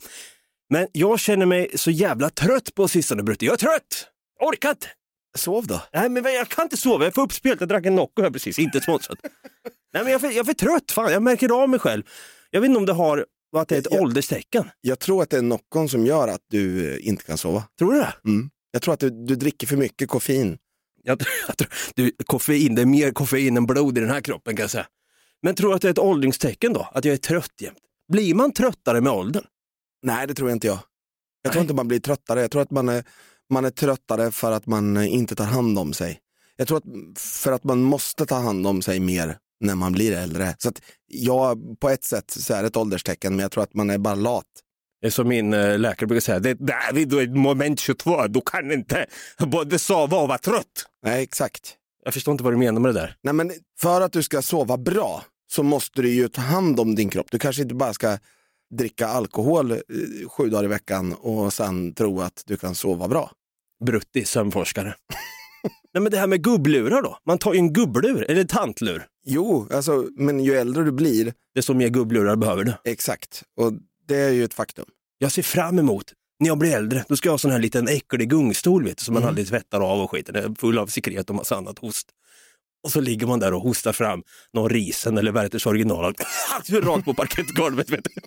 Men 0.70 0.86
jag 0.92 1.20
känner 1.20 1.46
mig 1.46 1.70
så 1.74 1.90
jävla 1.90 2.30
trött 2.30 2.74
på 2.74 2.88
sistone 2.88 3.22
Brutte. 3.22 3.44
Jag 3.44 3.52
är 3.52 3.56
trött! 3.56 4.06
Orkar 4.40 4.70
inte! 4.70 4.86
Sov 5.38 5.66
då. 5.66 5.80
Nej 5.92 6.08
men 6.08 6.24
jag 6.34 6.48
kan 6.48 6.62
inte 6.64 6.76
sova, 6.76 7.04
jag 7.04 7.14
för 7.14 7.22
uppspelt. 7.22 7.60
Jag 7.60 7.68
drack 7.68 7.86
en 7.86 7.94
Nocco 7.94 8.22
här 8.22 8.30
precis, 8.30 8.58
inte 8.58 8.80
sponsrat. 8.80 9.18
Nej 9.94 10.02
men 10.02 10.12
jag 10.12 10.14
är, 10.14 10.18
för, 10.18 10.26
jag 10.28 10.36
är 10.38 10.44
för 10.44 10.52
trött, 10.52 10.90
fan. 10.92 11.12
jag 11.12 11.22
märker 11.22 11.62
av 11.62 11.68
mig 11.68 11.80
själv. 11.80 12.02
Jag 12.50 12.60
vet 12.60 12.68
inte 12.68 12.78
om 12.78 12.86
det 12.86 12.92
har, 12.92 13.26
att 13.62 13.68
det 13.68 13.74
är 13.74 13.78
ett 13.78 13.86
Jag- 13.90 14.02
ålderstecken. 14.02 14.70
Jag 14.80 14.98
tror 14.98 15.22
att 15.22 15.30
det 15.30 15.36
är 15.36 15.42
Noccon 15.42 15.88
som 15.88 16.06
gör 16.06 16.28
att 16.28 16.42
du 16.50 16.92
eh, 16.94 17.08
inte 17.08 17.24
kan 17.24 17.38
sova. 17.38 17.62
Tror 17.78 17.92
du 17.92 17.98
det? 17.98 18.14
Mm. 18.24 18.50
Jag 18.70 18.82
tror 18.82 18.94
att 18.94 19.00
du, 19.00 19.10
du 19.10 19.36
dricker 19.36 19.66
för 19.66 19.76
mycket 19.76 20.08
koffein. 20.08 20.58
Jag, 21.02 21.22
jag 21.46 21.56
tror, 21.56 21.68
du, 21.94 22.12
koffein, 22.26 22.74
det 22.74 22.82
är 22.82 22.86
mer 22.86 23.10
koffein 23.10 23.56
än 23.56 23.66
blod 23.66 23.98
i 23.98 24.00
den 24.00 24.10
här 24.10 24.20
kroppen 24.20 24.56
kan 24.56 24.62
jag 24.62 24.70
säga. 24.70 24.86
Men 25.42 25.54
tror 25.54 25.68
du 25.70 25.74
att 25.76 25.82
det 25.82 25.88
är 25.88 25.92
ett 25.92 25.98
åldringstecken 25.98 26.72
då? 26.72 26.88
Att 26.94 27.04
jag 27.04 27.12
är 27.12 27.16
trött 27.18 27.52
jämt? 27.60 27.78
Blir 28.12 28.34
man 28.34 28.52
tröttare 28.52 29.00
med 29.00 29.12
åldern? 29.12 29.44
Nej, 30.02 30.26
det 30.26 30.34
tror 30.34 30.48
jag 30.48 30.56
inte 30.56 30.66
jag. 30.66 30.78
Jag 31.42 31.52
tror 31.52 31.60
Nej. 31.60 31.64
inte 31.64 31.74
man 31.74 31.88
blir 31.88 32.00
tröttare. 32.00 32.40
Jag 32.40 32.50
tror 32.50 32.62
att 32.62 32.70
man 32.70 32.88
är, 32.88 33.04
man 33.50 33.64
är 33.64 33.70
tröttare 33.70 34.30
för 34.30 34.52
att 34.52 34.66
man 34.66 34.96
eh, 34.96 35.14
inte 35.14 35.34
tar 35.34 35.44
hand 35.44 35.78
om 35.78 35.92
sig. 35.92 36.20
Jag 36.56 36.68
tror 36.68 36.78
att 36.78 37.18
för 37.18 37.52
att 37.52 37.64
man 37.64 37.82
måste 37.82 38.26
ta 38.26 38.34
hand 38.34 38.66
om 38.66 38.82
sig 38.82 39.00
mer 39.00 39.38
när 39.64 39.74
man 39.74 39.92
blir 39.92 40.12
äldre. 40.12 40.54
Så 40.58 40.68
att 40.68 40.82
ja, 41.06 41.56
på 41.80 41.90
ett 41.90 42.04
sätt 42.04 42.30
så 42.30 42.54
är 42.54 42.62
det 42.62 42.66
ett 42.66 42.76
ålderstecken, 42.76 43.36
men 43.36 43.42
jag 43.42 43.50
tror 43.50 43.62
att 43.62 43.74
man 43.74 43.90
är 43.90 43.98
bara 43.98 44.14
lat. 44.14 44.46
Som 45.08 45.28
min 45.28 45.54
eh, 45.54 45.78
läkare 45.78 46.06
brukar 46.06 46.20
säga, 46.20 46.38
det 46.38 46.50
är 46.50 46.54
David, 46.54 47.08
du 47.08 47.18
är 47.18 47.22
ett 47.22 47.36
moment 47.36 47.80
22, 47.80 48.26
du 48.26 48.40
kan 48.40 48.72
inte 48.72 49.06
både 49.38 49.78
sova 49.78 50.16
och 50.16 50.28
vara 50.28 50.38
trött. 50.38 50.86
Nej, 51.02 51.22
exakt. 51.22 51.76
Jag 52.04 52.14
förstår 52.14 52.32
inte 52.32 52.44
vad 52.44 52.52
du 52.52 52.56
menar 52.56 52.80
med 52.80 52.94
det 52.94 53.00
där. 53.00 53.16
Nej, 53.22 53.34
men 53.34 53.52
för 53.80 54.00
att 54.00 54.12
du 54.12 54.22
ska 54.22 54.42
sova 54.42 54.76
bra 54.76 55.24
så 55.50 55.62
måste 55.62 56.02
du 56.02 56.10
ju 56.10 56.28
ta 56.28 56.42
hand 56.42 56.80
om 56.80 56.94
din 56.94 57.10
kropp. 57.10 57.26
Du 57.30 57.38
kanske 57.38 57.62
inte 57.62 57.74
bara 57.74 57.92
ska 57.92 58.18
dricka 58.74 59.06
alkohol 59.06 59.72
eh, 59.72 59.78
sju 60.28 60.50
dagar 60.50 60.64
i 60.64 60.68
veckan 60.68 61.12
och 61.12 61.52
sen 61.52 61.94
tro 61.94 62.20
att 62.20 62.42
du 62.46 62.56
kan 62.56 62.74
sova 62.74 63.08
bra. 63.08 63.30
Brutti, 63.84 64.24
sömnforskare. 64.24 64.94
Nej 65.94 66.02
men 66.02 66.12
det 66.12 66.18
här 66.18 66.26
med 66.26 66.44
gubblurar 66.44 67.02
då? 67.02 67.18
Man 67.26 67.38
tar 67.38 67.52
ju 67.52 67.58
en 67.58 67.72
gubblur, 67.72 68.30
eller 68.30 68.44
tantlur. 68.44 69.06
Jo, 69.26 69.68
alltså, 69.72 70.08
men 70.16 70.40
ju 70.40 70.54
äldre 70.54 70.84
du 70.84 70.92
blir, 70.92 71.34
Desto 71.54 71.74
mer 71.74 71.88
gubblurar 71.88 72.36
behöver 72.36 72.64
du. 72.64 72.74
exakt. 72.84 73.42
Och 73.56 73.72
det 74.08 74.16
är 74.16 74.30
ju 74.30 74.44
ett 74.44 74.54
faktum. 74.54 74.84
Jag 75.18 75.32
ser 75.32 75.42
fram 75.42 75.78
emot, 75.78 76.12
när 76.40 76.48
jag 76.48 76.58
blir 76.58 76.74
äldre, 76.76 77.04
då 77.08 77.16
ska 77.16 77.26
jag 77.28 77.32
ha 77.32 77.38
sån 77.38 77.50
här 77.50 77.58
liten 77.58 77.88
äcklig 77.88 78.30
gungstol 78.30 78.84
vet 78.84 78.98
du, 78.98 79.04
som 79.04 79.14
man 79.14 79.24
aldrig 79.24 79.48
tvättar 79.48 79.80
av 79.80 80.00
och 80.00 80.10
skit. 80.10 80.26
Den 80.26 80.36
är 80.36 80.54
full 80.60 80.78
av 80.78 80.86
sekret 80.86 81.30
och 81.30 81.36
massa 81.36 81.56
annat 81.56 81.78
host. 81.78 82.08
Och 82.84 82.92
så 82.92 83.00
ligger 83.00 83.26
man 83.26 83.40
där 83.40 83.54
och 83.54 83.60
hostar 83.62 83.92
fram 83.92 84.22
någon 84.52 84.70
risen 84.70 85.18
eller 85.18 85.32
Werthers 85.32 85.66
original. 85.66 86.14
Rakt 86.68 87.04
på 87.04 87.14
parkettgolvet. 87.14 87.90
Vet 87.90 88.04
du. 88.04 88.10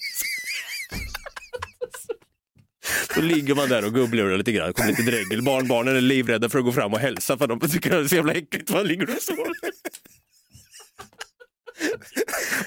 Så 3.13 3.21
ligger 3.21 3.55
man 3.55 3.69
där 3.69 3.85
och 3.85 3.93
gubblurar 3.93 4.37
lite 4.37 4.51
grann, 4.51 4.73
kommer 4.73 4.89
lite 4.89 5.01
dregel. 5.01 5.43
Barnbarnen 5.43 5.95
är 5.95 6.01
livrädda 6.01 6.49
för 6.49 6.59
att 6.59 6.65
gå 6.65 6.71
fram 6.71 6.93
och 6.93 6.99
hälsa 6.99 7.37
för 7.37 7.47
de 7.47 7.59
tycker 7.59 7.89
det 7.89 7.97
är 7.97 8.07
så 8.07 8.15
jävla 8.15 8.33
äckligt. 8.33 8.71
Man 8.71 8.87
ligger 8.87 9.15
och 9.15 9.21
sover. 9.21 9.47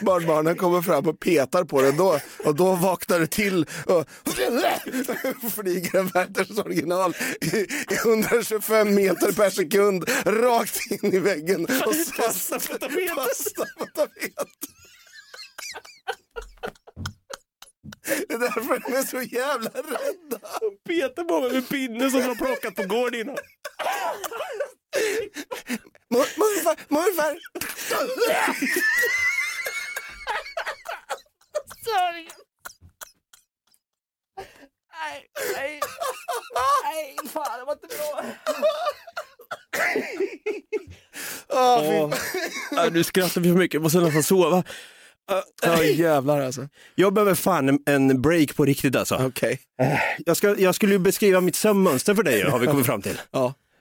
Barnbarnen 0.00 0.56
kommer 0.56 0.82
fram 0.82 1.08
och 1.08 1.20
petar 1.20 1.64
på 1.64 1.82
det 1.82 1.92
då, 1.92 2.20
och 2.44 2.54
då 2.54 2.74
vaknar 2.74 3.20
du 3.20 3.26
till 3.26 3.66
och 3.86 4.06
flyger 5.54 5.98
en 5.98 6.06
Werthers 6.06 6.58
original 6.58 7.14
i, 7.40 7.56
i 7.56 7.94
125 8.04 8.94
meter 8.94 9.32
per 9.32 9.50
sekund 9.50 10.10
rakt 10.24 10.90
in 10.90 11.14
i 11.14 11.18
väggen 11.18 11.64
och 11.64 11.94
Fasta 12.16 12.58
på 12.58 12.78
tapeten. 12.78 13.16
fasta 13.16 13.64
på 13.78 13.86
tapeten. 13.86 14.46
Det 18.28 18.34
är 18.34 18.38
därför 18.38 18.90
de 18.90 18.96
är 18.96 19.02
så 19.02 19.22
jävla 19.22 19.70
rädda. 19.70 20.38
Petar 20.88 21.24
på 21.24 21.40
mig 21.40 21.52
med 21.52 21.68
pinne 21.68 22.10
som 22.10 22.20
de 22.20 22.26
har 22.26 22.34
plockat 22.34 22.74
på 22.74 22.82
gården 22.82 23.20
innan. 23.20 23.36
Mor- 26.10 26.38
Morfar, 26.38 26.76
morfar! 26.88 27.38
Åh, 41.52 41.80
fy 41.80 41.96
Åh, 41.96 42.14
nej, 42.72 42.90
nu 42.90 43.04
skrattar 43.04 43.40
vi 43.40 43.48
för 43.48 43.56
mycket, 43.58 43.74
jag 43.74 43.82
måste 43.82 43.98
nästan 43.98 44.22
sova. 44.22 44.64
Ja 45.62 45.84
jävlar 45.84 46.40
alltså. 46.40 46.68
Jag 46.94 47.12
behöver 47.14 47.34
fan 47.34 47.68
en, 47.68 47.78
en 47.86 48.22
break 48.22 48.56
på 48.56 48.64
riktigt 48.64 48.96
alltså. 48.96 49.26
Okej. 49.26 49.60
Jag, 50.26 50.36
ska, 50.36 50.58
jag 50.58 50.74
skulle 50.74 50.92
ju 50.92 50.98
beskriva 50.98 51.40
mitt 51.40 51.56
sömnmönster 51.56 52.14
för 52.14 52.22
dig 52.22 52.42
har 52.42 52.58
vi 52.58 52.66
kommit 52.66 52.86
fram 52.86 53.02
till. 53.02 53.20
Ja. 53.30 53.54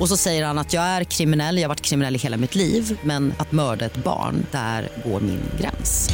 Och 0.00 0.08
så 0.08 0.16
säger 0.16 0.44
han 0.44 0.58
att 0.58 0.72
jag 0.72 0.82
är 0.84 1.04
kriminell, 1.04 1.56
jag 1.56 1.64
har 1.64 1.68
varit 1.68 1.80
kriminell 1.80 2.14
i 2.14 2.18
hela 2.18 2.36
mitt 2.36 2.54
liv 2.54 2.98
men 3.02 3.34
att 3.38 3.52
mörda 3.52 3.84
ett 3.84 3.96
barn, 3.96 4.46
där 4.52 4.88
går 5.04 5.20
min 5.20 5.40
gräns. 5.60 6.08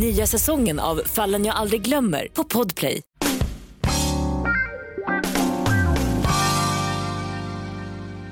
Nya 0.00 0.26
säsongen 0.26 0.80
av 0.80 1.00
Fallen 1.06 1.44
jag 1.44 1.56
aldrig 1.56 1.82
glömmer 1.82 2.28
på 2.34 2.44
Podplay. 2.44 3.02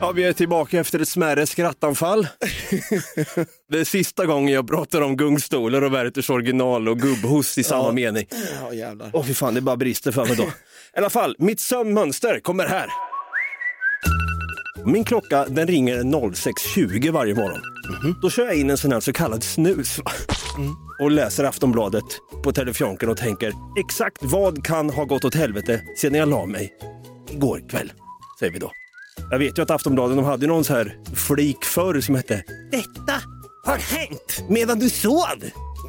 Ja, 0.01 0.13
vi 0.13 0.25
är 0.25 0.33
tillbaka 0.33 0.81
efter 0.81 1.01
ett 1.01 1.09
smärre 1.09 1.47
skrattanfall. 1.47 2.29
det 3.71 3.79
är 3.79 3.85
sista 3.85 4.27
gången 4.27 4.55
jag 4.55 4.69
pratar 4.69 5.01
om 5.01 5.17
gungstolar 5.17 5.83
och 5.83 5.95
Werthers 5.95 6.31
original 6.31 6.89
och 6.89 6.99
gubbhost 6.99 7.59
i 7.59 7.63
samma 7.65 7.85
Ja. 7.85 7.93
mening. 7.93 8.27
Ja 8.63 8.75
jävlar. 8.75 9.11
Åh 9.13 9.25
fy 9.25 9.35
fan, 9.35 9.55
det 9.55 9.61
bara 9.61 9.77
brister 9.77 10.13
för 10.13 10.25
mig 10.27 10.37
då. 10.37 10.43
I 10.97 10.99
alla 10.99 11.11
fall, 11.11 11.37
mitt 11.39 11.61
sömnmönster 11.61 12.41
kommer 12.41 12.67
här. 12.67 12.87
Min 14.87 15.05
klocka 15.05 15.45
den 15.45 15.67
ringer 15.67 16.03
06.20 16.03 17.11
varje 17.11 17.35
morgon. 17.35 17.61
Då 18.23 18.31
kör 18.31 18.45
jag 18.45 18.57
in 18.57 18.71
en 18.71 18.79
sån 18.79 18.93
här 18.93 19.01
så 19.01 19.13
kallad 19.13 19.43
snus 19.43 19.99
va? 19.99 20.13
och 21.01 21.11
läser 21.11 21.45
Aftonbladet 21.45 22.05
på 22.45 22.53
telefonken 22.53 23.09
och 23.09 23.17
tänker 23.17 23.53
exakt 23.79 24.19
vad 24.21 24.65
kan 24.65 24.91
ha 24.91 25.05
gått 25.05 25.25
åt 25.25 25.35
helvete 25.35 25.83
sedan 25.97 26.15
jag 26.15 26.29
la 26.29 26.47
mig 26.47 26.73
igår 27.31 27.69
kväll, 27.69 27.93
säger 28.39 28.53
vi 28.53 28.59
då. 28.59 28.71
Jag 29.31 29.39
vet 29.39 29.59
ju 29.59 29.63
att 29.63 29.71
Aftonbladet 29.71 30.17
de 30.17 30.25
hade 30.25 30.47
någon 30.47 30.65
så 30.65 30.75
här 30.75 30.99
flik 31.15 31.65
förr 31.65 32.01
som 32.01 32.15
hette 32.15 32.45
Detta 32.71 33.15
har 33.65 33.77
hänt 33.77 34.45
medan 34.49 34.79
du 34.79 34.91
sov. 34.91 35.25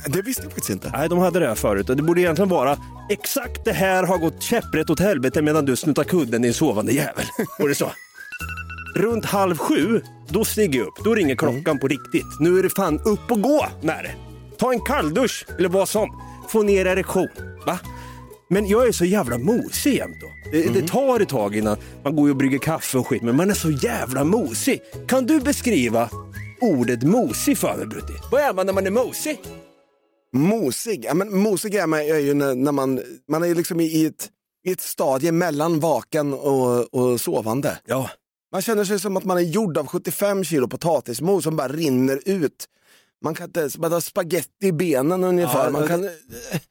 Det 0.07 0.21
visste 0.21 0.43
jag 0.43 0.51
faktiskt 0.51 0.69
inte. 0.69 0.89
Nej, 0.93 1.09
de 1.09 1.19
hade 1.19 1.39
det 1.39 1.47
här 1.47 1.55
förut 1.55 1.89
och 1.89 1.97
det 1.97 2.03
borde 2.03 2.21
egentligen 2.21 2.49
vara 2.49 2.77
exakt 3.09 3.65
det 3.65 3.73
här 3.73 4.03
har 4.03 4.17
gått 4.17 4.41
käpprätt 4.41 4.89
åt 4.89 4.99
helvete 4.99 5.41
medan 5.41 5.65
du 5.65 5.75
snuttar 5.75 6.03
kudden 6.03 6.41
din 6.41 6.53
sovande 6.53 6.91
jävel. 6.91 7.25
Var 7.59 7.69
det 7.69 7.75
så? 7.75 7.91
Runt 8.95 9.25
halv 9.25 9.57
sju, 9.57 10.01
då 10.27 10.45
stiger 10.45 10.79
jag 10.79 10.87
upp. 10.87 11.03
Då 11.03 11.15
ringer 11.15 11.35
klockan 11.35 11.79
på 11.79 11.87
riktigt. 11.87 12.39
Nu 12.39 12.59
är 12.59 12.63
det 12.63 12.69
fan 12.69 12.99
upp 12.99 13.31
och 13.31 13.41
gå 13.41 13.65
med 13.81 14.03
det. 14.03 14.15
Ta 14.57 14.73
en 14.73 14.81
kalldusch 14.81 15.45
eller 15.57 15.69
vad 15.69 15.89
som. 15.89 16.21
få 16.49 16.63
ner 16.63 16.85
erektion. 16.85 17.27
Va? 17.65 17.79
Men 18.49 18.67
jag 18.67 18.87
är 18.87 18.91
så 18.91 19.05
jävla 19.05 19.37
mosig 19.37 19.95
jämt 19.95 20.15
då. 20.21 20.27
Det, 20.51 20.73
det 20.73 20.87
tar 20.87 21.19
ett 21.19 21.29
tag 21.29 21.55
innan 21.55 21.77
man 22.03 22.15
går 22.15 22.29
och 22.29 22.35
brygger 22.35 22.57
kaffe 22.57 22.97
och 22.97 23.07
skit, 23.07 23.21
men 23.21 23.35
man 23.35 23.49
är 23.49 23.53
så 23.53 23.71
jävla 23.71 24.23
mosig. 24.23 24.81
Kan 25.07 25.25
du 25.25 25.39
beskriva 25.39 26.09
ordet 26.61 27.03
mosig 27.03 27.57
för 27.57 27.77
mig 27.77 27.87
Brutti? 27.87 28.13
Vad 28.31 28.41
är 28.41 28.53
man 28.53 28.65
när 28.65 28.73
man 28.73 28.87
är 28.87 28.91
mosig? 28.91 29.39
Mosig, 30.35 31.05
ja, 31.05 31.13
men 31.13 31.37
mosig 31.37 31.75
är 31.75 31.87
man 31.87 31.99
är 31.99 32.19
ju 32.19 32.33
när, 32.33 32.55
när 32.55 32.71
man, 32.71 33.01
man 33.29 33.43
är 33.43 33.55
liksom 33.55 33.79
i, 33.79 33.83
i, 33.83 34.05
ett, 34.05 34.29
i 34.65 34.71
ett 34.71 34.81
stadie 34.81 35.31
mellan 35.31 35.79
vaken 35.79 36.33
och, 36.33 36.93
och 36.93 37.21
sovande. 37.21 37.77
Ja. 37.85 38.09
Man 38.53 38.61
känner 38.61 38.85
sig 38.85 38.99
som 38.99 39.17
att 39.17 39.23
man 39.23 39.37
är 39.37 39.41
gjord 39.41 39.77
av 39.77 39.87
75 39.87 40.43
kilo 40.43 40.67
potatismos 40.67 41.43
som 41.43 41.55
bara 41.55 41.67
rinner 41.67 42.19
ut. 42.25 42.65
Man 43.23 43.35
kan 43.35 43.45
inte 43.45 43.59
ens, 43.59 43.77
man 43.77 43.91
har 43.91 43.99
spaghetti 43.99 44.67
i 44.67 44.71
benen 44.71 45.23
ungefär. 45.23 45.65
Ja, 45.65 45.69
man 45.69 45.87
kan, 45.87 46.09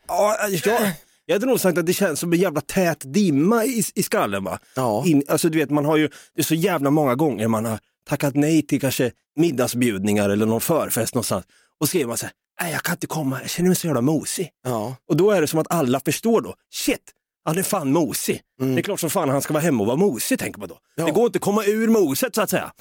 Ja, 0.09 0.37
jag, 0.65 0.93
jag 1.27 1.35
hade 1.35 1.47
nog 1.47 1.61
sagt 1.61 1.79
att 1.79 1.87
det 1.87 1.93
känns 1.93 2.21
som 2.21 2.33
en 2.33 2.39
jävla 2.39 2.61
tät 2.61 3.03
dimma 3.05 3.65
i, 3.65 3.83
i 3.95 4.03
skallen. 4.03 4.45
Va? 4.45 4.59
Ja. 4.77 5.05
In, 5.07 5.23
alltså, 5.29 5.49
du 5.49 5.59
vet, 5.59 5.71
man 5.71 5.85
har 5.85 5.97
ju, 5.97 6.09
det 6.35 6.41
är 6.41 6.45
så 6.45 6.55
jävla 6.55 6.91
många 6.91 7.15
gånger 7.15 7.49
man 7.49 7.65
har 7.65 7.79
tackat 8.09 8.35
nej 8.35 8.67
till 8.67 8.81
kanske 8.81 9.13
middagsbjudningar 9.37 10.31
eller 10.31 10.47
någon 10.47 10.61
förfest 10.61 11.15
någonstans 11.15 11.45
och 11.81 11.89
skriver 11.89 12.07
man 12.07 12.17
så 12.17 12.27
här, 12.27 12.33
nej 12.61 12.73
jag 12.73 12.83
kan 12.83 12.95
inte 12.95 13.07
komma, 13.07 13.41
jag 13.41 13.51
känner 13.51 13.69
mig 13.69 13.77
så 13.77 13.87
jävla 13.87 14.01
mosig. 14.01 14.51
ja. 14.65 14.97
Och 15.09 15.17
då 15.17 15.31
är 15.31 15.41
det 15.41 15.47
som 15.47 15.59
att 15.61 15.71
alla 15.71 16.01
förstår 16.01 16.41
då, 16.41 16.55
shit, 16.73 17.13
han 17.45 17.59
är 17.59 17.63
fan 17.63 17.93
mosig. 17.93 18.41
Det 18.59 18.81
är 18.81 18.83
klart 18.83 19.01
som 19.01 19.11
fan 19.11 19.29
han 19.29 19.43
ska 19.43 19.55
vara 19.55 19.63
hemma 19.63 19.81
och 19.81 19.87
vara 19.87 19.97
mosig 19.97 20.39
tänker 20.39 20.61
man 20.61 20.69
då. 20.69 20.79
Ja. 20.97 21.05
Det 21.05 21.11
går 21.11 21.27
inte 21.27 21.37
att 21.37 21.43
komma 21.43 21.65
ur 21.65 21.89
moset 21.89 22.35
så 22.35 22.43
att 22.43 22.51
säga. 22.51 22.73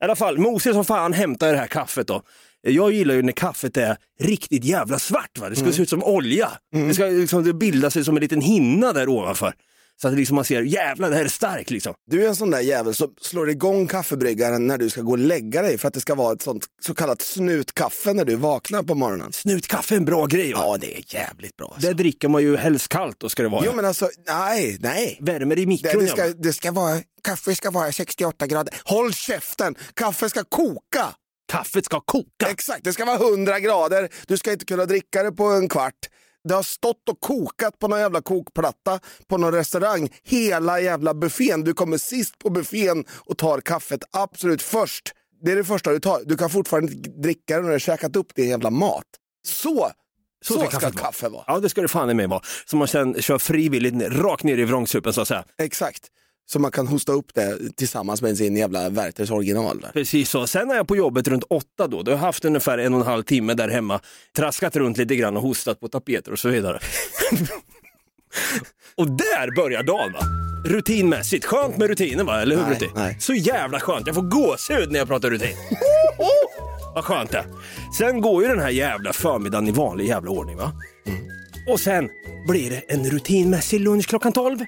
I 0.00 0.04
alla 0.04 0.16
fall, 0.16 0.38
mosig 0.38 0.72
som 0.72 0.84
fan 0.84 1.12
hämtar 1.12 1.52
det 1.52 1.58
här 1.58 1.66
kaffet 1.66 2.06
då. 2.06 2.22
Jag 2.62 2.92
gillar 2.92 3.14
ju 3.14 3.22
när 3.22 3.32
kaffet 3.32 3.76
är 3.76 3.96
riktigt 4.20 4.64
jävla 4.64 4.98
svart. 4.98 5.38
Va? 5.38 5.48
Det 5.48 5.56
ska 5.56 5.72
se 5.72 5.82
ut 5.82 5.88
som 5.88 6.04
olja. 6.04 6.50
Det 6.72 6.94
ska 6.94 7.04
liksom 7.04 7.44
det 7.44 7.52
bilda 7.52 7.90
sig 7.90 8.04
som 8.04 8.16
en 8.16 8.20
liten 8.20 8.40
hinna 8.40 8.92
där 8.92 9.08
ovanför. 9.08 9.54
Så 10.02 10.08
att 10.08 10.14
liksom 10.14 10.34
man 10.34 10.44
ser, 10.44 10.62
jävlar 10.62 11.10
det 11.10 11.16
här 11.16 11.24
är 11.24 11.28
starkt 11.28 11.70
liksom. 11.70 11.94
Du 12.06 12.24
är 12.24 12.28
en 12.28 12.36
sån 12.36 12.50
där 12.50 12.60
jävel 12.60 12.94
som 12.94 13.14
slår 13.20 13.50
igång 13.50 13.86
kaffebryggaren 13.86 14.66
när 14.66 14.78
du 14.78 14.90
ska 14.90 15.00
gå 15.00 15.12
och 15.12 15.18
lägga 15.18 15.62
dig 15.62 15.78
för 15.78 15.88
att 15.88 15.94
det 15.94 16.00
ska 16.00 16.14
vara 16.14 16.32
ett 16.32 16.42
sånt 16.42 16.66
så 16.80 16.94
kallat 16.94 17.22
snutkaffe 17.22 18.12
när 18.12 18.24
du 18.24 18.36
vaknar 18.36 18.82
på 18.82 18.94
morgonen. 18.94 19.32
Snutkaffe 19.32 19.94
är 19.94 19.96
en 19.96 20.04
bra 20.04 20.26
grej 20.26 20.52
va? 20.52 20.60
Ja, 20.62 20.76
det 20.80 20.96
är 20.96 21.14
jävligt 21.14 21.56
bra. 21.56 21.70
Alltså. 21.74 21.88
Det 21.88 21.94
dricker 21.94 22.28
man 22.28 22.42
ju 22.42 22.56
helst 22.56 22.88
kallt 22.88 23.20
då 23.20 23.28
ska 23.28 23.42
det 23.42 23.48
vara. 23.48 23.62
Jo 23.66 23.72
men 23.76 23.84
alltså, 23.84 24.08
nej, 24.26 24.76
nej. 24.80 25.18
Värmer 25.20 25.58
i 25.58 25.66
mikron. 25.66 26.02
det, 26.02 26.08
ska, 26.08 26.28
det 26.28 26.52
ska 26.52 26.72
vara, 26.72 27.00
kaffe 27.24 27.54
ska 27.54 27.70
vara 27.70 27.92
68 27.92 28.46
grader. 28.46 28.74
Håll 28.84 29.12
käften! 29.12 29.74
Kaffe 29.94 30.28
ska 30.28 30.44
koka! 30.44 31.14
Kaffet 31.52 31.84
ska 31.84 32.00
koka. 32.00 32.50
Exakt, 32.50 32.84
det 32.84 32.92
ska 32.92 33.04
vara 33.04 33.16
100 33.16 33.60
grader. 33.60 34.08
Du 34.26 34.36
ska 34.36 34.52
inte 34.52 34.64
kunna 34.64 34.84
dricka 34.84 35.22
det 35.22 35.32
på 35.32 35.44
en 35.44 35.68
kvart. 35.68 35.94
Det 36.44 36.54
har 36.54 36.62
stått 36.62 37.08
och 37.08 37.20
kokat 37.20 37.78
på 37.78 37.88
någon 37.88 38.00
jävla 38.00 38.20
kokplatta 38.20 39.00
på 39.26 39.38
någon 39.38 39.54
restaurang. 39.54 40.08
Hela 40.24 40.80
jävla 40.80 41.14
buffén. 41.14 41.64
Du 41.64 41.74
kommer 41.74 41.98
sist 41.98 42.38
på 42.38 42.50
buffén 42.50 43.04
och 43.10 43.38
tar 43.38 43.60
kaffet 43.60 44.00
absolut 44.10 44.62
först. 44.62 45.12
Det 45.42 45.52
är 45.52 45.56
det 45.56 45.64
första 45.64 45.90
du 45.90 46.00
tar. 46.00 46.20
Du 46.24 46.36
kan 46.36 46.50
fortfarande 46.50 46.92
inte 46.92 47.10
dricka 47.10 47.56
det 47.56 47.60
när 47.60 47.68
du 47.68 47.74
har 47.74 47.78
käkat 47.78 48.16
upp 48.16 48.34
din 48.34 48.48
jävla 48.48 48.70
mat. 48.70 49.04
Så, 49.46 49.90
så, 50.44 50.54
ska, 50.54 50.66
kaffet 50.66 50.96
kaffe 50.96 51.28
vara. 51.28 51.44
Ja 51.46 51.60
det 51.60 51.68
ska 51.68 51.82
det 51.82 51.88
fan 51.88 52.10
i 52.10 52.14
mig 52.14 52.26
vara. 52.26 52.40
Så 52.66 52.76
man 52.76 52.88
sen 52.88 53.22
kör 53.22 53.38
frivilligt 53.38 53.94
rakt 54.02 54.44
ner 54.44 54.58
i 54.58 54.64
vrångsupen 54.64 55.12
så 55.12 55.20
att 55.20 55.28
säga. 55.28 55.44
Exakt. 55.58 56.08
Så 56.52 56.58
man 56.58 56.70
kan 56.70 56.86
hosta 56.86 57.12
upp 57.12 57.34
det 57.34 57.76
tillsammans 57.76 58.22
med 58.22 58.36
sin 58.36 58.56
jävla 58.56 58.88
Werthers 58.88 59.30
original. 59.30 59.80
Där. 59.80 59.90
Precis 59.92 60.30
så. 60.30 60.46
Sen 60.46 60.70
är 60.70 60.74
jag 60.74 60.88
på 60.88 60.96
jobbet 60.96 61.28
runt 61.28 61.44
åtta 61.50 61.86
då. 61.86 62.02
Då 62.02 62.10
har 62.10 62.16
jag 62.16 62.24
haft 62.24 62.44
ungefär 62.44 62.78
en 62.78 62.94
och 62.94 63.00
en 63.00 63.06
halv 63.06 63.22
timme 63.22 63.54
där 63.54 63.68
hemma. 63.68 64.00
Traskat 64.36 64.76
runt 64.76 64.96
lite 64.98 65.16
grann 65.16 65.36
och 65.36 65.42
hostat 65.42 65.80
på 65.80 65.88
tapeter 65.88 66.32
och 66.32 66.38
så 66.38 66.48
vidare. 66.48 66.78
och 68.94 69.06
där 69.10 69.56
börjar 69.56 69.82
dagen 69.82 70.12
va. 70.12 70.20
Rutinmässigt. 70.66 71.44
Skönt 71.44 71.76
med 71.76 71.88
rutiner 71.88 72.24
va, 72.24 72.40
eller 72.42 72.56
hur 72.56 72.62
Nej, 72.62 72.74
Rutin? 72.74 72.90
nej. 72.94 73.16
Så 73.20 73.34
jävla 73.34 73.80
skönt. 73.80 74.06
Jag 74.06 74.14
får 74.14 74.22
gåshud 74.22 74.92
när 74.92 74.98
jag 74.98 75.08
pratar 75.08 75.30
rutin. 75.30 75.56
Vad 76.94 77.04
skönt 77.04 77.30
det. 77.30 77.44
Sen 77.98 78.20
går 78.20 78.42
ju 78.42 78.48
den 78.48 78.60
här 78.60 78.70
jävla 78.70 79.12
förmiddagen 79.12 79.68
i 79.68 79.70
vanlig 79.70 80.06
jävla 80.08 80.30
ordning 80.30 80.56
va. 80.56 80.72
Och 81.68 81.80
sen 81.80 82.08
blir 82.48 82.70
det 82.70 82.78
en 82.88 83.10
rutinmässig 83.10 83.80
lunch 83.80 84.06
klockan 84.08 84.32
12. 84.32 84.58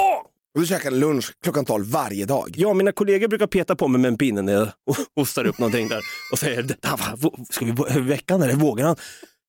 Åh! 0.00 0.22
Och 0.54 0.60
du 0.60 0.66
käkar 0.66 0.90
lunch 0.90 1.32
klockan 1.42 1.64
12 1.64 1.86
varje 1.90 2.24
dag. 2.24 2.54
Ja, 2.56 2.74
mina 2.74 2.92
kollegor 2.92 3.28
brukar 3.28 3.46
peta 3.46 3.76
på 3.76 3.88
mig 3.88 4.00
med 4.00 4.08
en 4.08 4.18
pinne 4.18 4.42
när 4.42 4.52
jag 4.52 4.68
hostar 5.16 5.46
upp 5.46 5.58
någonting 5.58 5.88
där 5.88 6.00
och 6.32 6.38
säger, 6.38 6.62
"Detta, 6.62 6.90
va, 6.96 7.16
vå- 7.16 7.44
ska 7.50 7.64
vi 7.64 7.72
vå- 7.72 8.00
veckan 8.00 8.42
eller 8.42 8.54
vågar 8.54 8.86
han? 8.86 8.96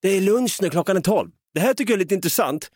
Det 0.01 0.09
är 0.09 0.21
lunch 0.21 0.57
nu, 0.61 0.69
klockan 0.69 0.97
är 0.97 1.01
12. 1.01 1.29
Det 1.53 1.59
här 1.59 1.73
tycker 1.73 1.93
jag 1.93 1.97
är 1.97 2.03
lite 2.03 2.15
intressant, 2.15 2.69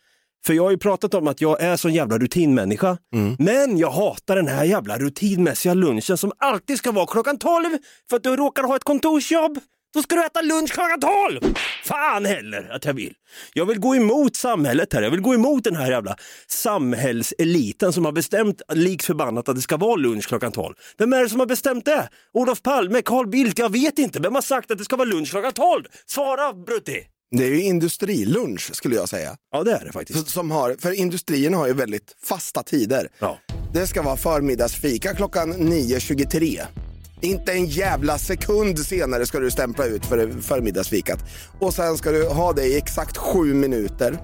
för 0.46 0.54
jag 0.54 0.62
har 0.62 0.70
ju 0.70 0.78
pratat 0.78 1.14
om 1.14 1.28
att 1.28 1.40
jag 1.40 1.60
är 1.60 1.76
sån 1.76 1.94
jävla 1.94 2.18
rutinmänniska, 2.18 2.98
men 3.38 3.78
jag 3.78 3.90
hatar 3.90 4.36
den 4.36 4.48
här 4.48 4.64
jävla 4.64 4.98
rutinmässiga 4.98 5.74
lunchen 5.74 6.16
som 6.18 6.32
alltid 6.38 6.78
ska 6.78 6.92
vara 6.92 7.06
klockan 7.06 7.38
12 7.38 7.64
för 8.10 8.16
att 8.16 8.22
du 8.22 8.36
råkar 8.36 8.62
ha 8.62 8.76
ett 8.76 8.84
kontorsjobb. 8.84 9.58
Då 9.94 10.02
ska 10.02 10.16
du 10.16 10.26
äta 10.26 10.42
lunch 10.42 10.72
klockan 10.72 11.00
12! 11.00 11.54
Fan 11.84 12.24
heller 12.24 12.68
att 12.72 12.84
jag 12.84 12.94
vill. 12.94 13.14
Jag 13.52 13.66
vill 13.66 13.78
gå 13.78 13.96
emot 13.96 14.36
samhället 14.36 14.92
här. 14.92 15.02
Jag 15.02 15.10
vill 15.10 15.20
gå 15.20 15.34
emot 15.34 15.64
den 15.64 15.76
här 15.76 15.90
jävla 15.90 16.16
samhällseliten 16.46 17.92
som 17.92 18.04
har 18.04 18.12
bestämt 18.12 18.62
likt 18.72 19.04
förbannat 19.04 19.48
att 19.48 19.56
det 19.56 19.62
ska 19.62 19.76
vara 19.76 19.96
lunch 19.96 20.28
klockan 20.28 20.52
12. 20.52 20.74
Vem 20.98 21.12
är 21.12 21.22
det 21.22 21.28
som 21.28 21.40
har 21.40 21.46
bestämt 21.46 21.84
det? 21.84 22.08
Olof 22.32 22.62
Palme, 22.62 23.02
Carl 23.02 23.26
Bildt? 23.28 23.58
Jag 23.58 23.72
vet 23.72 23.98
inte. 23.98 24.20
Vem 24.20 24.34
har 24.34 24.42
sagt 24.42 24.70
att 24.70 24.78
det 24.78 24.84
ska 24.84 24.96
vara 24.96 25.08
lunch 25.08 25.30
klockan 25.30 25.52
12? 25.52 25.84
Svara 26.06 26.52
Brutti! 26.52 27.04
Det 27.30 27.44
är 27.44 27.48
ju 27.48 27.62
industrilunch 27.62 28.74
skulle 28.74 28.94
jag 28.94 29.08
säga. 29.08 29.36
Ja 29.52 29.64
det 29.64 29.72
är 29.72 29.84
det 29.84 29.92
faktiskt. 29.92 30.28
Som 30.28 30.50
har, 30.50 30.76
för 30.78 30.92
industrierna 30.92 31.56
har 31.56 31.66
ju 31.66 31.72
väldigt 31.72 32.16
fasta 32.24 32.62
tider. 32.62 33.08
Ja. 33.18 33.38
Det 33.72 33.86
ska 33.86 34.02
vara 34.02 34.16
förmiddagsfika 34.16 35.14
klockan 35.14 35.54
9.23. 35.54 36.87
Inte 37.20 37.52
en 37.52 37.66
jävla 37.66 38.18
sekund 38.18 38.78
senare 38.78 39.26
ska 39.26 39.38
du 39.40 39.50
stämpla 39.50 39.84
ut 39.84 40.06
för 40.06 40.42
förmiddagsfikat. 40.42 41.18
Och 41.58 41.74
sen 41.74 41.98
ska 41.98 42.10
du 42.10 42.28
ha 42.28 42.52
det 42.52 42.64
i 42.64 42.76
exakt 42.76 43.16
sju 43.16 43.54
minuter. 43.54 44.18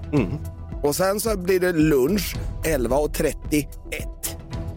Och 0.83 0.95
sen 0.95 1.19
så 1.19 1.37
blir 1.37 1.59
det 1.59 1.71
lunch 1.73 2.35
11.31. 2.63 3.65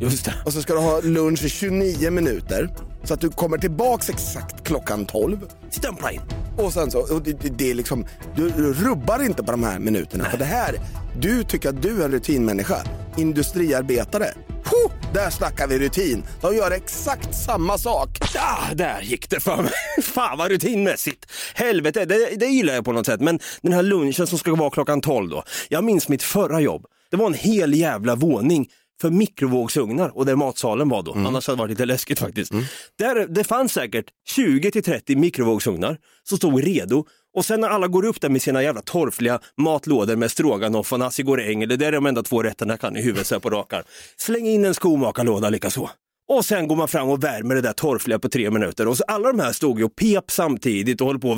Just 0.00 0.24
det. 0.24 0.35
Och 0.44 0.52
så 0.52 0.62
ska 0.62 0.72
du 0.72 0.81
ha 0.81 1.00
lunch 1.00 1.44
i 1.44 1.48
29 1.48 2.11
minuter. 2.11 2.70
Så 3.04 3.14
att 3.14 3.20
du 3.20 3.28
kommer 3.31 3.59
tillbaks 3.59 4.11
exakt 4.11 4.64
klockan 4.64 5.07
12. 5.07 5.38
Stämpla 5.70 6.12
in. 6.12 6.20
Och 6.57 6.72
sen 6.72 6.90
så, 6.90 6.98
och 7.14 7.22
det, 7.22 7.33
det, 7.40 7.48
det 7.48 7.70
är 7.70 7.74
liksom, 7.74 8.04
du, 8.37 8.50
du 8.50 8.72
rubbar 8.72 9.22
inte 9.24 9.42
på 9.42 9.50
de 9.50 9.62
här 9.62 9.78
minuterna. 9.78 10.24
För 10.24 10.38
det 10.38 10.44
här, 10.44 10.74
du 11.20 11.44
tycker 11.44 11.68
att 11.68 11.83
du 11.83 12.00
är 12.00 12.04
en 12.04 12.11
rutinmänniska. 12.11 12.76
Industriarbetare. 13.16 14.26
Huh, 14.70 15.12
där 15.14 15.31
snackar 15.31 15.68
vi 15.68 15.78
rutin. 15.78 16.22
De 16.40 16.57
gör 16.57 16.70
exakt 16.70 17.35
samma 17.35 17.78
sak. 17.78 18.09
Ah, 18.38 18.74
där 18.74 19.00
gick 19.00 19.31
det 19.31 19.40
för 19.40 19.57
mig. 19.57 19.72
Fan 20.02 20.38
vad 20.38 20.50
rutinmässigt. 20.50 21.26
Helvete, 21.54 22.04
det, 22.04 22.37
det 22.37 22.46
gillar 22.46 22.74
jag 22.74 22.85
på 22.85 22.92
något 22.92 23.07
sätt. 23.07 23.20
Men 23.20 23.38
den 23.62 23.72
här 23.72 23.83
lunchen 23.83 24.26
som 24.26 24.38
ska 24.38 24.54
vara 24.54 24.70
klockan 24.70 25.00
12 25.00 25.31
då. 25.31 25.42
Jag 25.68 25.85
minns 25.85 26.09
mitt 26.09 26.22
förra 26.22 26.61
jobb. 26.61 26.87
Det 27.11 27.16
var 27.16 27.26
en 27.26 27.35
hel 27.35 27.74
jävla 27.74 28.14
våning 28.14 28.68
för 29.00 29.11
mikrovågsugnar 29.11 30.16
och 30.16 30.26
där 30.26 30.37
matsalen 30.37 30.88
var 30.88 31.02
då. 31.02 31.12
Annars 31.12 31.46
hade 31.46 31.57
det 31.57 31.61
varit 31.61 31.70
lite 31.70 31.85
läskigt 31.85 32.18
faktiskt. 32.18 32.52
Där, 32.98 33.26
det 33.26 33.44
fanns 33.44 33.72
säkert 33.72 34.04
20 34.28 34.70
till 34.70 34.83
30 34.83 35.16
mikrovågsugnar 35.16 35.96
som 36.28 36.38
stod 36.38 36.64
redo 36.64 37.04
och 37.38 37.44
sen 37.44 37.61
när 37.61 37.68
alla 37.68 37.88
går 37.88 38.05
upp 38.05 38.20
där 38.20 38.29
med 38.29 38.42
sina 38.42 38.62
jävla 38.62 38.81
torfliga 38.81 39.40
matlådor 39.57 40.16
med 40.16 40.31
stroganoff 40.31 40.92
och 40.92 40.98
nasi 40.98 41.22
goreng, 41.22 41.68
det 41.68 41.87
är 41.87 41.92
de 41.92 42.07
enda 42.07 42.22
två 42.22 42.42
rätterna 42.42 42.72
jag 42.72 42.81
kan 42.81 42.96
i 42.96 43.03
huvudet 43.03 43.27
så 43.27 43.35
här 43.35 43.40
på 43.40 43.51
rakar. 43.51 43.85
Släng 44.16 44.46
in 44.46 44.64
en 44.64 44.74
skomakarlåda 44.74 45.51
likaså. 45.51 45.90
Och 46.29 46.44
sen 46.44 46.68
går 46.68 46.77
man 46.77 46.88
fram 46.88 47.09
och 47.09 47.24
värmer 47.24 47.55
det 47.55 47.61
där 47.61 47.72
torfliga 47.72 48.18
på 48.18 48.29
tre 48.29 48.51
minuter. 48.51 48.88
Och 48.88 48.96
så 48.96 49.05
alla 49.09 49.33
de 49.33 49.40
här 49.40 49.53
stod 49.53 49.79
ju 49.79 49.85
och 49.85 49.96
pep 49.96 50.31
samtidigt 50.31 51.01
och 51.01 51.07
håller 51.07 51.20
på, 51.20 51.29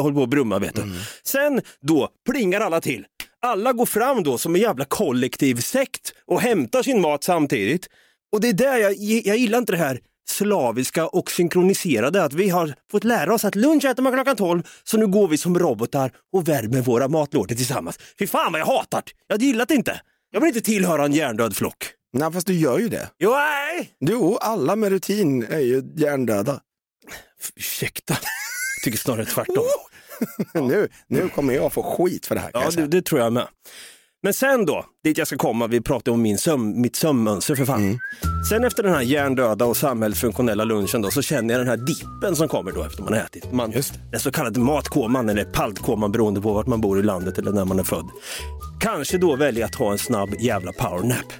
håller 0.00 0.14
på 0.14 0.22
att 0.22 0.28
brumma 0.28 0.58
vet 0.58 0.74
du. 0.74 0.82
Sen 1.24 1.60
då 1.80 2.08
plingar 2.30 2.60
alla 2.60 2.80
till. 2.80 3.04
Alla 3.42 3.72
går 3.72 3.86
fram 3.86 4.22
då 4.22 4.38
som 4.38 4.54
en 4.54 4.60
jävla 4.60 4.84
kollektiv 4.84 5.54
sekt 5.56 6.12
och 6.26 6.40
hämtar 6.40 6.82
sin 6.82 7.00
mat 7.00 7.24
samtidigt. 7.24 7.88
Och 8.32 8.40
det 8.40 8.48
är 8.48 8.52
där 8.52 8.78
jag, 8.78 8.94
jag 9.24 9.36
gillar 9.36 9.58
inte 9.58 9.72
det 9.72 9.78
här 9.78 10.00
slaviska 10.28 11.06
och 11.06 11.30
synkroniserade, 11.30 12.24
att 12.24 12.32
vi 12.32 12.48
har 12.48 12.74
fått 12.90 13.04
lära 13.04 13.34
oss 13.34 13.44
att 13.44 13.54
lunch 13.54 13.84
äter 13.84 14.02
man 14.02 14.12
klockan 14.12 14.36
12, 14.36 14.62
så 14.84 14.96
nu 14.96 15.06
går 15.06 15.28
vi 15.28 15.38
som 15.38 15.58
robotar 15.58 16.12
och 16.32 16.48
värmer 16.48 16.80
våra 16.80 17.08
matlådor 17.08 17.54
tillsammans. 17.54 17.98
Fy 18.18 18.26
fan 18.26 18.52
vad 18.52 18.60
jag 18.60 18.66
hatar 18.66 19.02
det! 19.06 19.12
Jag 19.26 19.42
gillar 19.42 19.66
det 19.66 19.74
inte. 19.74 20.00
Jag 20.30 20.40
vill 20.40 20.48
inte 20.48 20.60
tillhöra 20.60 21.04
en 21.04 21.12
hjärndöd 21.12 21.56
flock. 21.56 21.76
Nej, 22.12 22.32
fast 22.32 22.46
du 22.46 22.54
gör 22.54 22.78
ju 22.78 22.88
det. 22.88 23.10
Jo, 23.18 23.30
nej! 23.30 23.90
Jo, 24.00 24.36
alla 24.36 24.76
med 24.76 24.90
rutin 24.90 25.42
är 25.42 25.60
ju 25.60 25.82
hjärndöda. 25.96 26.60
Ursäkta. 27.56 28.14
Jag 28.14 28.84
tycker 28.84 28.98
snarare 28.98 29.24
tvärtom. 29.24 29.64
nu, 30.68 30.88
nu 31.06 31.28
kommer 31.28 31.54
jag 31.54 31.72
få 31.72 31.82
skit 31.82 32.26
för 32.26 32.34
det 32.34 32.40
här. 32.40 32.50
Ja, 32.54 32.70
det, 32.70 32.86
det 32.86 33.02
tror 33.02 33.20
jag 33.20 33.32
med. 33.32 33.48
Men 34.24 34.34
sen 34.34 34.66
då, 34.66 34.84
dit 35.02 35.18
jag 35.18 35.26
ska 35.26 35.36
komma, 35.36 35.66
vi 35.66 35.80
pratar 35.80 36.12
om 36.12 36.22
min 36.22 36.38
sömn, 36.38 36.80
mitt 36.80 36.96
sömnmönster 36.96 37.54
för 37.54 37.64
fan. 37.64 37.98
Sen 38.50 38.64
efter 38.64 38.82
den 38.82 38.92
här 38.92 39.02
hjärndöda 39.02 39.64
och 39.64 39.76
samhällsfunktionella 39.76 40.64
lunchen 40.64 41.02
då, 41.02 41.10
så 41.10 41.22
känner 41.22 41.54
jag 41.54 41.60
den 41.60 41.68
här 41.68 41.76
dippen 41.76 42.36
som 42.36 42.48
kommer 42.48 42.72
då 42.72 42.84
efter 42.84 43.02
man 43.02 43.12
har 43.12 43.20
ätit. 43.20 43.52
Man, 43.52 43.70
Den 44.10 44.20
så 44.20 44.30
kallade 44.30 44.60
matkoman 44.60 45.28
eller 45.28 45.44
paltkoman 45.44 46.12
beroende 46.12 46.40
på 46.40 46.52
vart 46.52 46.66
man 46.66 46.80
bor 46.80 47.00
i 47.00 47.02
landet 47.02 47.38
eller 47.38 47.52
när 47.52 47.64
man 47.64 47.78
är 47.78 47.84
född. 47.84 48.10
Kanske 48.80 49.18
då 49.18 49.36
välja 49.36 49.66
att 49.66 49.72
ta 49.72 49.92
en 49.92 49.98
snabb 49.98 50.34
jävla 50.40 50.72
powernap. 50.72 51.32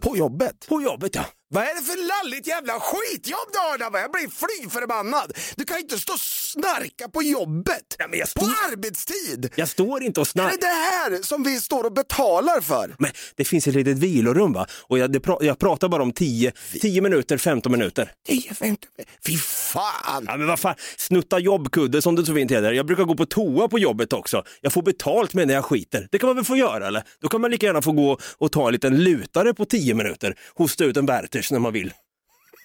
På 0.00 0.16
jobbet? 0.16 0.66
På 0.68 0.82
jobbet 0.82 1.14
ja. 1.14 1.24
Vad 1.54 1.64
är 1.64 1.74
det 1.74 1.82
för 1.82 2.24
lalligt 2.24 2.46
jävla 2.46 2.72
skitjobb 2.80 3.48
du 3.52 3.58
har 3.58 3.78
där? 3.78 3.98
Jag 4.00 4.12
blir 4.12 4.28
fly 4.28 4.70
förbannad. 4.70 5.32
Du 5.56 5.64
kan 5.64 5.76
ju 5.76 5.82
inte 5.82 5.98
stå 5.98 6.12
och 6.12 6.20
snarka 6.20 7.08
på 7.08 7.22
jobbet. 7.22 7.96
På 8.36 8.44
arbetstid. 8.72 9.50
Jag 9.54 9.68
står 9.68 10.02
inte 10.02 10.20
och 10.20 10.26
Är 10.26 10.30
snackar. 10.30 10.50
det 10.50 10.56
det 10.56 10.66
här 10.66 11.22
som 11.22 11.42
vi 11.42 11.60
står 11.60 11.84
och 11.84 11.92
betalar 11.92 12.60
för? 12.60 12.94
Men 12.98 13.10
det 13.36 13.44
finns 13.44 13.66
ett 13.66 13.74
litet 13.74 13.98
vilorum 13.98 14.52
va? 14.52 14.66
Och 14.82 14.98
jag, 14.98 15.22
pra, 15.22 15.38
jag 15.40 15.58
pratar 15.58 15.88
bara 15.88 16.02
om 16.02 16.12
10, 16.12 16.52
10 16.80 17.00
minuter, 17.00 17.38
15 17.38 17.72
minuter. 17.72 18.12
10, 18.28 18.54
15, 18.54 18.90
fy 19.26 19.38
fan! 19.38 20.24
Ja 20.26 20.36
men 20.36 20.46
vad 20.46 20.58
fan, 20.60 20.74
snutta 20.96 21.38
jobbkudde 21.38 22.02
som 22.02 22.14
det 22.16 22.26
så 22.26 22.34
fint 22.34 22.50
heter. 22.50 22.72
Jag 22.72 22.86
brukar 22.86 23.04
gå 23.04 23.14
på 23.16 23.26
toa 23.26 23.68
på 23.68 23.78
jobbet 23.78 24.12
också. 24.12 24.44
Jag 24.60 24.72
får 24.72 24.82
betalt 24.82 25.34
med 25.34 25.46
när 25.46 25.54
jag 25.54 25.64
skiter. 25.64 26.08
Det 26.10 26.18
kan 26.18 26.26
man 26.26 26.36
väl 26.36 26.44
få 26.44 26.56
göra 26.56 26.86
eller? 26.86 27.02
Då 27.20 27.28
kan 27.28 27.40
man 27.40 27.50
lika 27.50 27.66
gärna 27.66 27.82
få 27.82 27.92
gå 27.92 28.18
och 28.38 28.52
ta 28.52 28.66
en 28.66 28.72
liten 28.72 29.04
lutare 29.04 29.54
på 29.54 29.64
10 29.64 29.94
minuter. 29.94 30.34
Hosta 30.54 30.84
ut 30.84 30.96
en 30.96 31.06
Werthers 31.06 31.43
när 31.50 31.58
man 31.58 31.72
vill. 31.72 31.92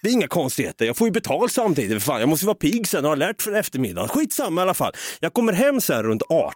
Det 0.02 0.08
är 0.08 0.12
inga 0.12 0.28
konstigheter, 0.28 0.84
jag 0.84 0.96
får 0.96 1.06
ju 1.06 1.12
betalt 1.12 1.52
samtidigt. 1.52 1.92
För 1.92 2.00
fan. 2.00 2.20
Jag 2.20 2.28
måste 2.28 2.46
vara 2.46 2.54
pigg 2.54 2.88
sen 2.88 3.04
och 3.04 3.10
ha 3.10 3.16
lärt 3.16 3.42
för 3.42 3.52
eftermiddagen. 3.52 4.08
Skitsamma 4.08 4.60
i 4.60 4.62
alla 4.62 4.74
fall. 4.74 4.92
Jag 5.20 5.32
kommer 5.32 5.52
hem 5.52 5.80
sen 5.80 6.02
runt 6.02 6.22
18. 6.28 6.52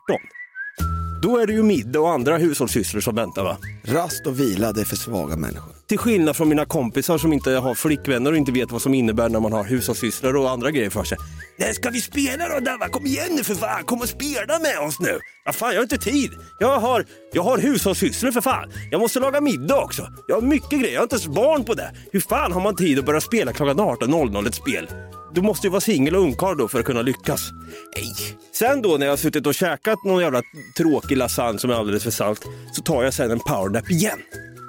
Då 1.22 1.38
är 1.38 1.46
det 1.46 1.52
ju 1.52 1.62
middag 1.62 2.00
och 2.00 2.10
andra 2.10 2.36
hushållssysslor 2.36 3.00
som 3.00 3.14
väntar 3.14 3.44
va? 3.44 3.56
Rast 3.84 4.26
och 4.26 4.40
vila, 4.40 4.72
det 4.72 4.80
är 4.80 4.84
för 4.84 4.96
svaga 4.96 5.36
människor. 5.36 5.72
Till 5.88 5.98
skillnad 5.98 6.36
från 6.36 6.48
mina 6.48 6.64
kompisar 6.64 7.18
som 7.18 7.32
inte 7.32 7.50
har 7.50 7.74
flickvänner 7.74 8.30
och 8.30 8.36
inte 8.36 8.52
vet 8.52 8.72
vad 8.72 8.82
som 8.82 8.94
innebär 8.94 9.28
när 9.28 9.40
man 9.40 9.52
har 9.52 9.64
hushållssysslor 9.64 10.36
och 10.36 10.50
andra 10.50 10.70
grejer 10.70 10.90
för 10.90 11.04
sig. 11.04 11.18
Nej, 11.56 11.74
ska 11.74 11.90
vi 11.90 12.00
spela 12.00 12.48
då 12.48 12.60
Dava? 12.60 12.88
Kom 12.88 13.06
igen 13.06 13.28
nu 13.36 13.44
för 13.44 13.54
fan, 13.54 13.84
kom 13.84 14.00
och 14.00 14.08
spela 14.08 14.58
med 14.58 14.78
oss 14.78 15.00
nu. 15.00 15.18
Ja, 15.44 15.52
fan, 15.52 15.70
jag 15.70 15.76
har 15.76 15.82
inte 15.82 15.98
tid. 15.98 16.30
Jag 16.58 16.78
har, 16.78 17.04
jag 17.32 17.42
har 17.42 17.58
hushållssysslor 17.58 18.30
för 18.30 18.40
fan. 18.40 18.72
Jag 18.90 19.00
måste 19.00 19.20
laga 19.20 19.40
middag 19.40 19.84
också. 19.84 20.08
Jag 20.28 20.36
har 20.36 20.42
mycket 20.42 20.80
grejer, 20.80 20.92
jag 20.92 21.00
har 21.00 21.04
inte 21.04 21.14
ens 21.14 21.26
barn 21.26 21.64
på 21.64 21.74
det. 21.74 21.92
Hur 22.12 22.20
fan 22.20 22.52
har 22.52 22.60
man 22.60 22.76
tid 22.76 22.98
att 22.98 23.04
börja 23.04 23.20
spela 23.20 23.52
klockan 23.52 23.80
18.00 23.80 24.48
ett 24.48 24.54
spel? 24.54 24.88
Du 25.34 25.42
måste 25.42 25.66
ju 25.66 25.70
vara 25.70 25.80
singel 25.80 26.16
och 26.16 26.22
ungkarl 26.22 26.56
då 26.58 26.68
för 26.68 26.78
att 26.78 26.84
kunna 26.84 27.02
lyckas. 27.02 27.50
Nej. 27.96 28.14
Sen 28.52 28.82
då 28.82 28.96
när 28.96 29.06
jag 29.06 29.12
har 29.12 29.16
suttit 29.16 29.46
och 29.46 29.54
käkat 29.54 30.04
någon 30.04 30.22
jävla 30.22 30.42
tråkig 30.76 31.16
lasagne 31.16 31.58
som 31.58 31.70
är 31.70 31.74
alldeles 31.74 32.02
för 32.02 32.10
salt 32.10 32.46
så 32.72 32.82
tar 32.82 33.04
jag 33.04 33.14
sen 33.14 33.30
en 33.30 33.40
powernap 33.40 33.90
igen. 33.90 34.18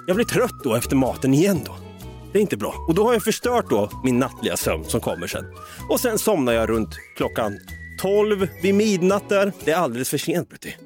Jag 0.06 0.16
blir 0.16 0.26
trött 0.26 0.64
då 0.64 0.74
efter 0.74 0.96
maten 0.96 1.34
igen 1.34 1.60
då. 1.66 1.85
Det 2.36 2.40
är 2.40 2.42
inte 2.42 2.56
bra. 2.56 2.84
Och 2.88 2.94
då 2.94 3.04
har 3.04 3.12
jag 3.12 3.24
förstört 3.24 3.70
då 3.70 3.90
min 4.04 4.18
nattliga 4.18 4.56
sömn 4.56 4.84
som 4.84 5.00
kommer 5.00 5.26
sen. 5.26 5.44
Och 5.90 6.00
sen 6.00 6.18
somnar 6.18 6.52
jag 6.52 6.68
runt 6.68 6.88
klockan 7.16 7.58
12 8.00 8.48
vid 8.62 8.74
midnatt 8.74 9.28
där. 9.28 9.52
Det 9.64 9.70
är 9.70 9.76
alldeles 9.76 10.10
för 10.10 10.18
sent 10.18 10.48
Brutti. 10.48 10.76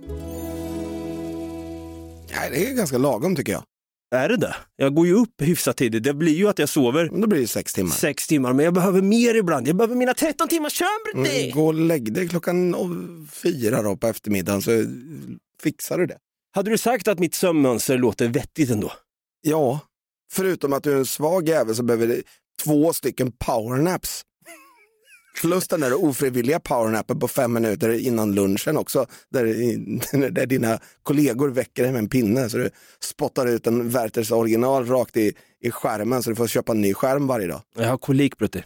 Nej, 2.36 2.50
det 2.50 2.70
är 2.70 2.74
ganska 2.74 2.98
lagom 2.98 3.36
tycker 3.36 3.52
jag. 3.52 3.62
Är 4.14 4.28
det 4.28 4.36
det? 4.36 4.56
Jag 4.76 4.94
går 4.94 5.06
ju 5.06 5.14
upp 5.14 5.42
hyfsat 5.42 5.76
tidigt. 5.76 6.02
Det 6.02 6.14
blir 6.14 6.34
ju 6.34 6.48
att 6.48 6.58
jag 6.58 6.68
sover 6.68 7.10
Då 7.20 7.26
blir 7.26 7.40
det 7.40 7.46
sex 7.46 7.74
timmar. 7.74 7.90
sex 7.90 8.26
timmar, 8.26 8.52
men 8.52 8.64
jag 8.64 8.74
behöver 8.74 9.02
mer 9.02 9.34
ibland. 9.34 9.68
Jag 9.68 9.76
behöver 9.76 9.94
mina 9.94 10.14
13 10.14 10.48
timmars 10.48 10.72
sömn 10.78 10.88
Brutti! 11.14 11.42
Mm, 11.42 11.54
gå 11.56 11.66
och 11.66 11.74
lägg 11.74 12.12
dig 12.12 12.28
klockan 12.28 12.76
fyra 13.32 13.82
då 13.82 13.96
på 13.96 14.06
eftermiddagen 14.06 14.62
så 14.62 14.70
fixar 15.62 15.98
du 15.98 16.06
det. 16.06 16.18
Hade 16.54 16.70
du 16.70 16.78
sagt 16.78 17.08
att 17.08 17.18
mitt 17.18 17.34
sömnmönster 17.34 17.98
låter 17.98 18.28
vettigt 18.28 18.70
ändå? 18.70 18.92
Ja, 19.40 19.80
förutom 20.32 20.72
att 20.72 20.82
du 20.82 20.92
är 20.92 20.96
en 20.96 21.06
svag 21.06 21.48
jävel 21.48 21.74
så 21.74 21.82
behöver 21.82 22.06
du 22.06 22.22
två 22.64 22.92
stycken 22.92 23.32
powernaps. 23.32 24.24
Plus 25.40 25.68
den 25.68 25.80
där 25.80 26.04
ofrivilliga 26.04 26.60
powernappen 26.60 27.18
på 27.18 27.28
fem 27.28 27.52
minuter 27.52 27.88
innan 27.88 28.34
lunchen 28.34 28.76
också, 28.76 29.06
där, 29.30 29.44
där 30.30 30.46
dina 30.46 30.78
kollegor 31.02 31.48
väcker 31.48 31.82
dig 31.82 31.92
med 31.92 31.98
en 31.98 32.08
pinne 32.08 32.50
så 32.50 32.56
du 32.56 32.70
spottar 33.04 33.46
ut 33.46 33.66
en 33.66 33.90
Werthers 33.90 34.30
original 34.30 34.86
rakt 34.86 35.16
i, 35.16 35.32
i 35.60 35.70
skärmen 35.70 36.22
så 36.22 36.30
du 36.30 36.36
får 36.36 36.46
köpa 36.46 36.72
en 36.72 36.80
ny 36.80 36.94
skärm 36.94 37.26
varje 37.26 37.46
dag. 37.46 37.60
Jag 37.76 37.88
har 37.88 37.98
kolik 37.98 38.38
Brutti. 38.38 38.64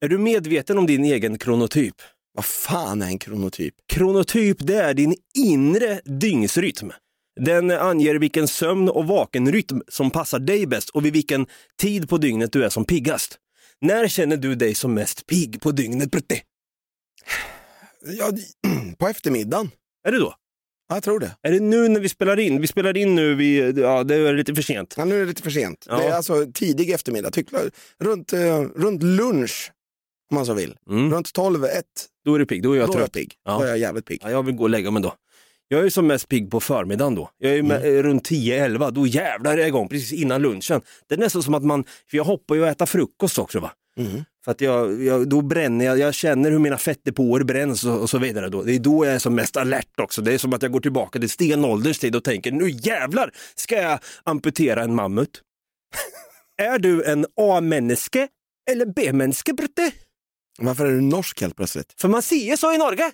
Är 0.00 0.08
du 0.08 0.18
medveten 0.18 0.78
om 0.78 0.86
din 0.86 1.04
egen 1.04 1.38
kronotyp? 1.38 1.94
Vad 2.34 2.44
fan 2.44 3.02
är 3.02 3.06
en 3.06 3.18
kronotyp? 3.18 3.74
Kronotyp 3.86 4.56
det 4.60 4.76
är 4.76 4.94
din 4.94 5.16
inre 5.38 6.00
dygnsrytm. 6.04 6.92
Den 7.38 7.70
anger 7.70 8.14
vilken 8.14 8.48
sömn 8.48 8.88
och 8.88 9.06
vakenrytm 9.06 9.82
som 9.88 10.10
passar 10.10 10.38
dig 10.38 10.66
bäst 10.66 10.90
och 10.90 11.04
vid 11.04 11.12
vilken 11.12 11.46
tid 11.80 12.08
på 12.08 12.18
dygnet 12.18 12.52
du 12.52 12.64
är 12.64 12.68
som 12.68 12.84
piggast. 12.84 13.38
När 13.80 14.08
känner 14.08 14.36
du 14.36 14.54
dig 14.54 14.74
som 14.74 14.94
mest 14.94 15.26
pigg 15.26 15.60
på 15.60 15.70
dygnet 15.70 16.10
Brutti? 16.10 16.42
Ja, 18.04 18.30
på 18.98 19.08
eftermiddagen. 19.08 19.70
Är 20.08 20.12
det 20.12 20.18
då? 20.18 20.34
Ja, 20.88 20.96
jag 20.96 21.02
tror 21.02 21.20
det. 21.20 21.36
Är 21.42 21.52
det 21.52 21.60
nu 21.60 21.88
när 21.88 22.00
vi 22.00 22.08
spelar 22.08 22.38
in? 22.38 22.60
Vi 22.60 22.66
spelar 22.66 22.96
in 22.96 23.14
nu, 23.14 23.34
vi, 23.34 23.72
ja 23.80 24.04
det 24.04 24.14
är 24.14 24.34
lite 24.34 24.54
för 24.54 24.62
sent. 24.62 24.94
Ja, 24.96 25.04
nu 25.04 25.14
är 25.14 25.20
det 25.20 25.26
lite 25.26 25.42
för 25.42 25.50
sent. 25.50 25.86
Ja. 25.88 25.96
Det 25.98 26.04
är 26.04 26.12
alltså 26.12 26.46
tidig 26.54 26.90
eftermiddag, 26.90 27.30
tyck, 27.30 27.48
runt, 27.98 28.32
eh, 28.32 28.60
runt 28.60 29.02
lunch 29.02 29.72
om 30.30 30.34
man 30.34 30.46
så 30.46 30.54
vill. 30.54 30.76
Runt 30.90 31.32
12, 31.32 31.64
1. 31.64 31.84
Då 32.24 32.34
är 32.34 32.38
du 32.38 32.46
pigg, 32.46 32.62
då 32.62 32.72
är 32.72 32.76
jag 32.78 32.88
Då 32.88 32.92
är 32.92 32.96
jag 32.96 33.04
trött. 33.04 33.12
pigg. 33.12 33.34
Ja. 33.44 33.58
Då 33.58 33.62
är 33.62 33.68
jag 33.68 33.78
jävligt 33.78 34.04
pigg. 34.06 34.20
Ja, 34.22 34.30
jag 34.30 34.42
vill 34.42 34.54
gå 34.54 34.62
och 34.62 34.70
lägga 34.70 34.90
mig 34.90 35.02
då. 35.02 35.14
Jag 35.68 35.86
är 35.86 35.90
som 35.90 36.06
mest 36.06 36.28
pigg 36.28 36.50
på 36.50 36.60
förmiddagen 36.60 37.14
då. 37.14 37.30
Jag 37.38 37.52
är 37.52 37.62
med, 37.62 37.84
eh, 37.84 38.02
runt 38.02 38.30
10-11, 38.30 38.90
då 38.90 39.06
jävlar 39.06 39.52
är 39.52 39.58
jag 39.58 39.68
igång 39.68 39.88
precis 39.88 40.12
innan 40.12 40.42
lunchen. 40.42 40.80
Det 41.08 41.14
är 41.14 41.18
nästan 41.18 41.42
som 41.42 41.54
att 41.54 41.64
man, 41.64 41.84
för 42.10 42.16
jag 42.16 42.24
hoppar 42.24 42.54
ju 42.54 42.62
och 42.62 42.68
äter 42.68 42.86
frukost 42.86 43.38
också 43.38 43.60
va. 43.60 43.72
För 44.44 44.50
att 44.50 44.60
jag, 44.60 45.02
jag, 45.02 45.28
då 45.28 45.40
bränner 45.40 45.84
jag, 45.84 45.98
jag 45.98 46.14
känner 46.14 46.50
hur 46.50 46.58
mina 46.58 46.78
fettdepåer 46.78 47.44
bränns 47.44 47.84
och, 47.84 48.00
och 48.00 48.10
så 48.10 48.18
vidare. 48.18 48.48
Då. 48.48 48.62
Det 48.62 48.74
är 48.74 48.78
då 48.78 49.06
jag 49.06 49.14
är 49.14 49.18
som 49.18 49.34
mest 49.34 49.56
alert 49.56 50.00
också. 50.00 50.22
Det 50.22 50.34
är 50.34 50.38
som 50.38 50.52
att 50.52 50.62
jag 50.62 50.72
går 50.72 50.80
tillbaka 50.80 51.18
till 51.18 51.30
stenålderns 51.30 51.98
tid 51.98 52.16
och 52.16 52.24
tänker 52.24 52.52
nu 52.52 52.70
jävlar 52.70 53.30
ska 53.54 53.76
jag 53.76 53.98
amputera 54.24 54.82
en 54.82 54.94
mammut. 54.94 55.42
är 56.62 56.78
du 56.78 57.04
en 57.04 57.26
A-människa 57.40 58.28
eller 58.70 58.86
B-människa 58.86 59.52
Brutte? 59.52 59.90
Varför 60.58 60.86
är 60.86 60.90
du 60.90 61.00
norsk 61.00 61.40
helt 61.40 61.56
plötsligt? 61.56 62.00
För 62.00 62.08
man 62.08 62.22
säger 62.22 62.56
så 62.56 62.72
i 62.72 62.78
Norge. 62.78 63.10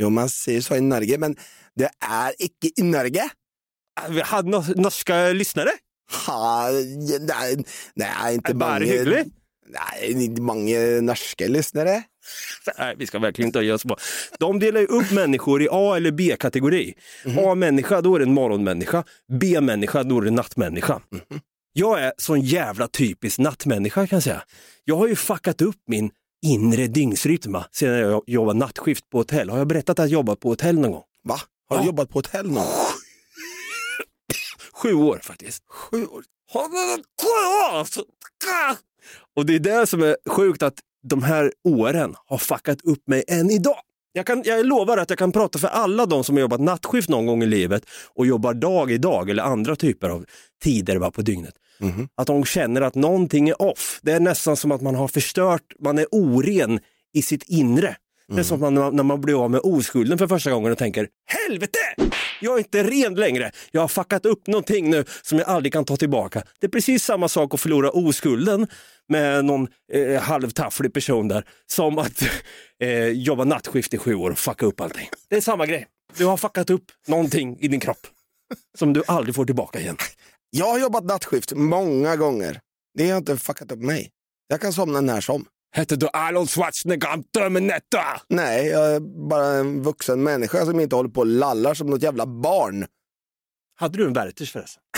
Jo, 0.00 0.10
man 0.10 0.28
säger 0.28 0.60
så 0.60 0.76
i 0.76 0.80
Norge, 0.80 1.18
men 1.18 1.36
det 1.76 1.90
är 2.10 2.32
icke 2.38 2.70
i 2.76 2.82
Norge. 2.82 3.28
Vi 4.08 4.20
hade 4.20 4.48
no- 4.50 4.76
norska 4.80 5.28
lyssnare. 5.32 5.70
Ha, 6.26 6.68
nej, 7.20 7.64
nej, 7.94 8.34
inte 8.34 8.54
Bara 8.54 8.72
många. 8.72 8.84
hyggligt. 8.92 9.28
Nej, 9.68 10.22
inte 10.24 10.42
många 10.42 10.78
norska 11.00 11.46
lyssnare. 11.48 12.02
Nej, 12.78 12.94
vi 12.98 13.06
ska 13.06 13.18
verkligen 13.18 13.48
inte 13.48 13.58
göra 13.60 13.78
så. 13.78 13.88
bra. 13.88 13.96
De 14.38 14.58
delar 14.58 14.80
ju 14.80 14.86
upp 14.86 15.10
människor 15.10 15.62
i 15.62 15.68
A 15.70 15.96
eller 15.96 16.10
B-kategori. 16.10 16.94
A-människa, 17.38 18.00
då 18.00 18.14
är 18.14 18.18
det 18.18 18.24
en 18.24 18.34
morgonmänniska. 18.34 19.04
B-människa, 19.40 20.02
då 20.02 20.18
är 20.18 20.22
det 20.22 20.28
en 20.28 20.34
nattmänniska. 20.34 21.00
Jag 21.72 22.00
är 22.02 22.12
sån 22.18 22.40
jävla 22.40 22.88
typisk 22.88 23.38
nattmänniska 23.38 24.06
kan 24.06 24.16
jag 24.16 24.22
säga. 24.22 24.42
Jag 24.84 24.96
har 24.96 25.08
ju 25.08 25.16
fuckat 25.16 25.62
upp 25.62 25.76
min 25.86 26.10
inre 26.42 26.86
dygnsrytm 26.86 27.52
va, 27.52 27.66
sedan 27.72 27.98
jag 27.98 28.22
jobbade 28.26 28.58
nattskift 28.58 29.10
på 29.10 29.18
hotell. 29.18 29.50
Har 29.50 29.58
jag 29.58 29.66
berättat 29.66 29.98
att 29.98 30.04
jag 30.04 30.08
jobbat 30.08 30.40
på 30.40 30.48
hotell 30.48 30.78
någon 30.78 30.92
gång? 30.92 31.02
Va? 31.24 31.40
Har 31.68 31.78
du 31.78 31.86
jobbat 31.86 32.08
på 32.08 32.18
hotell 32.18 32.46
någon 32.46 32.54
gång? 32.54 32.74
Sju 34.72 34.94
år 34.94 35.20
faktiskt. 35.22 35.62
Sju 35.68 36.06
år? 36.06 36.24
Och 39.36 39.46
det 39.46 39.54
är 39.54 39.58
det 39.58 39.86
som 39.86 40.02
är 40.02 40.16
sjukt 40.28 40.62
att 40.62 40.78
de 41.02 41.22
här 41.22 41.52
åren 41.64 42.14
har 42.26 42.38
fuckat 42.38 42.80
upp 42.84 43.08
mig 43.08 43.24
än 43.28 43.50
idag. 43.50 43.80
Jag, 44.12 44.26
kan, 44.26 44.42
jag 44.44 44.66
lovar 44.66 44.98
att 44.98 45.10
jag 45.10 45.18
kan 45.18 45.32
prata 45.32 45.58
för 45.58 45.68
alla 45.68 46.06
de 46.06 46.24
som 46.24 46.36
har 46.36 46.40
jobbat 46.40 46.60
nattskift 46.60 47.08
någon 47.08 47.26
gång 47.26 47.42
i 47.42 47.46
livet 47.46 47.82
och 48.14 48.26
jobbar 48.26 48.54
dag 48.54 48.90
i 48.90 48.98
dag 48.98 49.30
eller 49.30 49.42
andra 49.42 49.76
typer 49.76 50.08
av 50.08 50.24
tider 50.62 50.96
va, 50.96 51.10
på 51.10 51.22
dygnet. 51.22 51.54
Att 52.14 52.26
de 52.26 52.44
känner 52.44 52.80
att 52.80 52.94
någonting 52.94 53.48
är 53.48 53.62
off. 53.62 54.00
Det 54.02 54.12
är 54.12 54.20
nästan 54.20 54.56
som 54.56 54.72
att 54.72 54.80
man 54.80 54.94
har 54.94 55.08
förstört, 55.08 55.62
man 55.80 55.98
är 55.98 56.06
oren 56.10 56.80
i 57.14 57.22
sitt 57.22 57.42
inre. 57.46 57.96
Det 58.28 58.40
är 58.40 58.42
som 58.42 58.62
att 58.62 58.72
man, 58.72 58.96
när 58.96 59.02
man 59.02 59.20
blir 59.20 59.44
av 59.44 59.50
med 59.50 59.60
oskulden 59.64 60.18
för 60.18 60.26
första 60.26 60.50
gången 60.50 60.72
och 60.72 60.78
tänker 60.78 61.08
helvete! 61.26 61.78
Jag 62.40 62.54
är 62.54 62.58
inte 62.58 62.82
ren 62.82 63.14
längre. 63.14 63.50
Jag 63.70 63.80
har 63.80 63.88
fuckat 63.88 64.26
upp 64.26 64.46
någonting 64.46 64.90
nu 64.90 65.04
som 65.22 65.38
jag 65.38 65.48
aldrig 65.48 65.72
kan 65.72 65.84
ta 65.84 65.96
tillbaka. 65.96 66.42
Det 66.58 66.66
är 66.66 66.70
precis 66.70 67.04
samma 67.04 67.28
sak 67.28 67.54
att 67.54 67.60
förlora 67.60 67.90
oskulden 67.90 68.66
med 69.08 69.44
någon 69.44 69.68
eh, 69.92 70.22
halvtafflig 70.22 70.92
person 70.92 71.28
där 71.28 71.44
som 71.66 71.98
att 71.98 72.22
eh, 72.82 73.08
jobba 73.08 73.44
nattskift 73.44 73.94
i 73.94 73.98
sju 73.98 74.14
år 74.14 74.30
och 74.30 74.38
fucka 74.38 74.66
upp 74.66 74.80
allting. 74.80 75.08
Det 75.28 75.36
är 75.36 75.40
samma 75.40 75.66
grej. 75.66 75.86
Du 76.16 76.24
har 76.24 76.36
fuckat 76.36 76.70
upp 76.70 76.84
någonting 77.06 77.56
i 77.60 77.68
din 77.68 77.80
kropp 77.80 78.06
som 78.78 78.92
du 78.92 79.02
aldrig 79.06 79.34
får 79.34 79.44
tillbaka 79.44 79.80
igen. 79.80 79.96
Jag 80.50 80.66
har 80.66 80.78
jobbat 80.78 81.04
nattskift 81.04 81.52
många 81.52 82.16
gånger. 82.16 82.60
Det 82.94 83.10
har 83.10 83.18
inte 83.18 83.36
fuckat 83.36 83.72
upp 83.72 83.78
mig. 83.78 84.10
Jag 84.48 84.60
kan 84.60 84.72
somna 84.72 85.00
när 85.00 85.20
som. 85.20 85.44
Hette 85.72 85.96
du 85.96 86.08
Arnold 86.12 86.50
Schwarzenegger 86.50 87.22
Terminator? 87.32 88.20
Nej, 88.28 88.66
jag 88.66 88.94
är 88.94 89.00
bara 89.28 89.46
en 89.46 89.82
vuxen 89.82 90.22
människa 90.22 90.64
som 90.64 90.80
inte 90.80 90.96
håller 90.96 91.10
på 91.10 91.20
och 91.20 91.26
lallar 91.26 91.74
som 91.74 91.86
något 91.86 92.02
jävla 92.02 92.26
barn. 92.26 92.86
Hade 93.76 93.98
du 93.98 94.06
en 94.06 94.12
Werthers 94.12 94.52
förresten? 94.52 94.82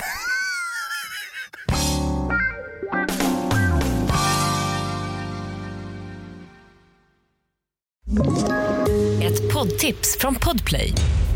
Ett 9.22 9.52
poddtips 9.54 10.18
från 10.18 10.34
Podplay. 10.34 10.92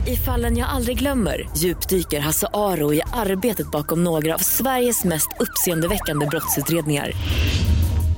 I 0.06 0.16
fallen 0.16 0.56
jag 0.56 0.68
aldrig 0.68 0.98
glömmer 0.98 1.48
djupdyker 1.56 2.20
Hasse 2.20 2.48
Aro 2.54 2.94
i 2.94 3.02
arbetet 3.12 3.70
bakom 3.70 4.04
några 4.04 4.34
av 4.34 4.38
Sveriges 4.38 5.04
mest 5.04 5.28
uppseendeväckande 5.40 6.26
brottsutredningar. 6.26 7.12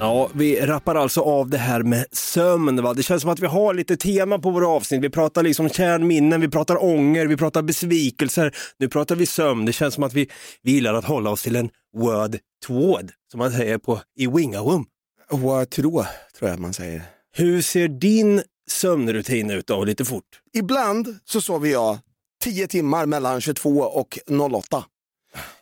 Ja, 0.00 0.30
vi 0.34 0.60
rappar 0.66 0.94
alltså 0.94 1.20
av 1.20 1.50
det 1.50 1.58
här 1.58 1.82
med 1.82 2.06
sömn. 2.12 2.82
Va? 2.82 2.94
Det 2.94 3.02
känns 3.02 3.22
som 3.22 3.30
att 3.30 3.40
vi 3.40 3.46
har 3.46 3.74
lite 3.74 3.96
tema 3.96 4.38
på 4.38 4.50
våra 4.50 4.68
avsnitt. 4.68 5.04
Vi 5.04 5.10
pratar 5.10 5.42
liksom 5.42 5.68
kärnminnen, 5.68 6.40
vi 6.40 6.48
pratar 6.48 6.84
ånger, 6.84 7.26
vi 7.26 7.36
pratar 7.36 7.62
besvikelser. 7.62 8.56
Nu 8.78 8.88
pratar 8.88 9.16
vi 9.16 9.26
sömn. 9.26 9.64
Det 9.64 9.72
känns 9.72 9.94
som 9.94 10.04
att 10.04 10.14
vi, 10.14 10.30
vi 10.62 10.72
gillar 10.72 10.94
att 10.94 11.04
hålla 11.04 11.30
oss 11.30 11.42
till 11.42 11.56
en 11.56 11.70
word 11.96 12.38
toward, 12.66 13.12
som 13.30 13.38
man 13.38 13.52
säger 13.52 13.78
på 13.78 14.00
i 14.16 14.26
Wingawum. 14.26 14.84
Word 15.30 15.70
tror 15.70 16.06
jag 16.40 16.60
man 16.60 16.72
säger. 16.72 17.02
Hur 17.36 17.62
ser 17.62 17.88
din 17.88 18.42
sömnrutin 18.70 19.50
ut 19.50 19.66
då, 19.66 19.84
lite 19.84 20.04
fort? 20.04 20.40
Ibland 20.52 21.18
så 21.24 21.40
sover 21.40 21.68
jag 21.68 21.98
10 22.44 22.66
timmar 22.66 23.06
mellan 23.06 23.40
22 23.40 23.70
och 23.70 24.18
08. 24.52 24.84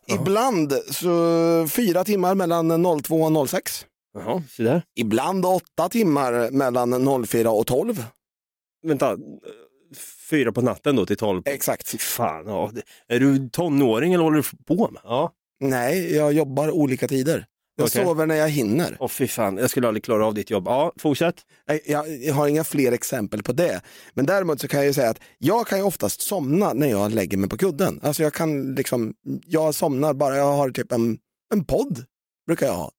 Ibland 0.07 0.73
så 0.91 1.69
fyra 1.69 2.05
timmar 2.05 2.35
mellan 2.35 3.03
02 3.03 3.23
och 3.23 3.49
06. 3.49 3.87
Jaha, 4.15 4.43
så 4.51 4.63
där. 4.63 4.83
Ibland 4.97 5.47
åtta 5.47 5.89
timmar 5.89 6.51
mellan 6.51 7.27
04 7.27 7.51
och 7.51 7.67
12. 7.67 8.05
Vänta, 8.87 9.19
fyra 10.31 10.53
på 10.53 10.63
natten 10.63 10.97
då 10.97 11.07
till 11.07 11.17
tolv? 11.17 11.43
Exakt. 11.45 11.89
Fy 11.89 11.99
fan, 11.99 12.47
ja. 12.47 12.71
Är 13.09 13.21
du 13.21 13.49
tonåring 13.49 14.13
eller 14.13 14.25
håller 14.25 14.37
du 14.37 14.65
på 14.65 14.91
med? 14.91 15.01
Ja. 15.05 15.33
Nej, 15.61 16.15
jag 16.15 16.33
jobbar 16.33 16.71
olika 16.71 17.09
tider. 17.09 17.47
Jag 17.77 17.85
Okej. 17.85 18.05
sover 18.05 18.27
när 18.27 18.35
jag 18.35 18.49
hinner. 18.49 18.97
Åh 19.01 19.09
fy 19.09 19.29
fan, 19.29 19.57
jag 19.57 19.71
skulle 19.71 19.89
aldrig 19.89 20.05
klara 20.05 20.27
av 20.27 20.35
ditt 20.35 20.51
jobb. 20.51 20.65
Ja, 20.67 20.93
fortsätt. 20.97 21.35
Jag, 21.87 22.09
jag 22.23 22.35
har 22.35 22.49
inga 22.49 22.65
fler 22.65 22.93
exempel 22.93 23.43
på 23.43 23.53
det. 23.53 23.83
Men 24.15 24.27
däremot 24.27 24.61
så 24.61 24.69
kan 24.69 24.81
jag 24.81 24.87
ju 24.87 24.93
säga 24.93 25.11
att 25.11 25.21
jag 25.39 25.67
kan 25.67 25.79
ju 25.79 25.85
oftast 25.85 26.21
somna 26.21 26.73
när 26.73 26.87
jag 26.87 27.13
lägger 27.13 27.39
mig 27.39 27.49
på 27.49 27.57
kudden. 27.57 28.01
Alltså 28.03 28.23
jag 28.23 28.35
kan 28.35 28.75
liksom, 28.75 29.15
jag 29.47 29.75
somnar 29.75 30.15
bara, 30.15 30.37
jag 30.37 30.53
har 30.53 30.71
typ 30.71 30.93
en, 30.93 31.19
en 31.55 31.65
podd, 31.65 32.05
brukar 32.47 32.67
jag 32.67 32.75
ha. 32.75 32.91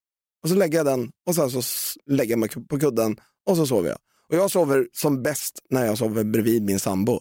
Och 0.46 0.50
så 0.50 0.56
lägger 0.56 0.78
jag 0.78 0.86
den 0.86 1.10
och 1.26 1.34
sen 1.34 1.50
så 1.50 1.62
lägger 2.10 2.30
jag 2.30 2.38
mig 2.38 2.48
på 2.48 2.78
kudden 2.78 3.16
och 3.46 3.56
så 3.56 3.66
sover 3.66 3.88
jag. 3.88 3.98
Och 4.28 4.36
jag 4.36 4.50
sover 4.50 4.88
som 4.92 5.22
bäst 5.22 5.58
när 5.70 5.86
jag 5.86 5.98
sover 5.98 6.24
bredvid 6.24 6.62
min 6.62 6.78
sambo. 6.78 7.20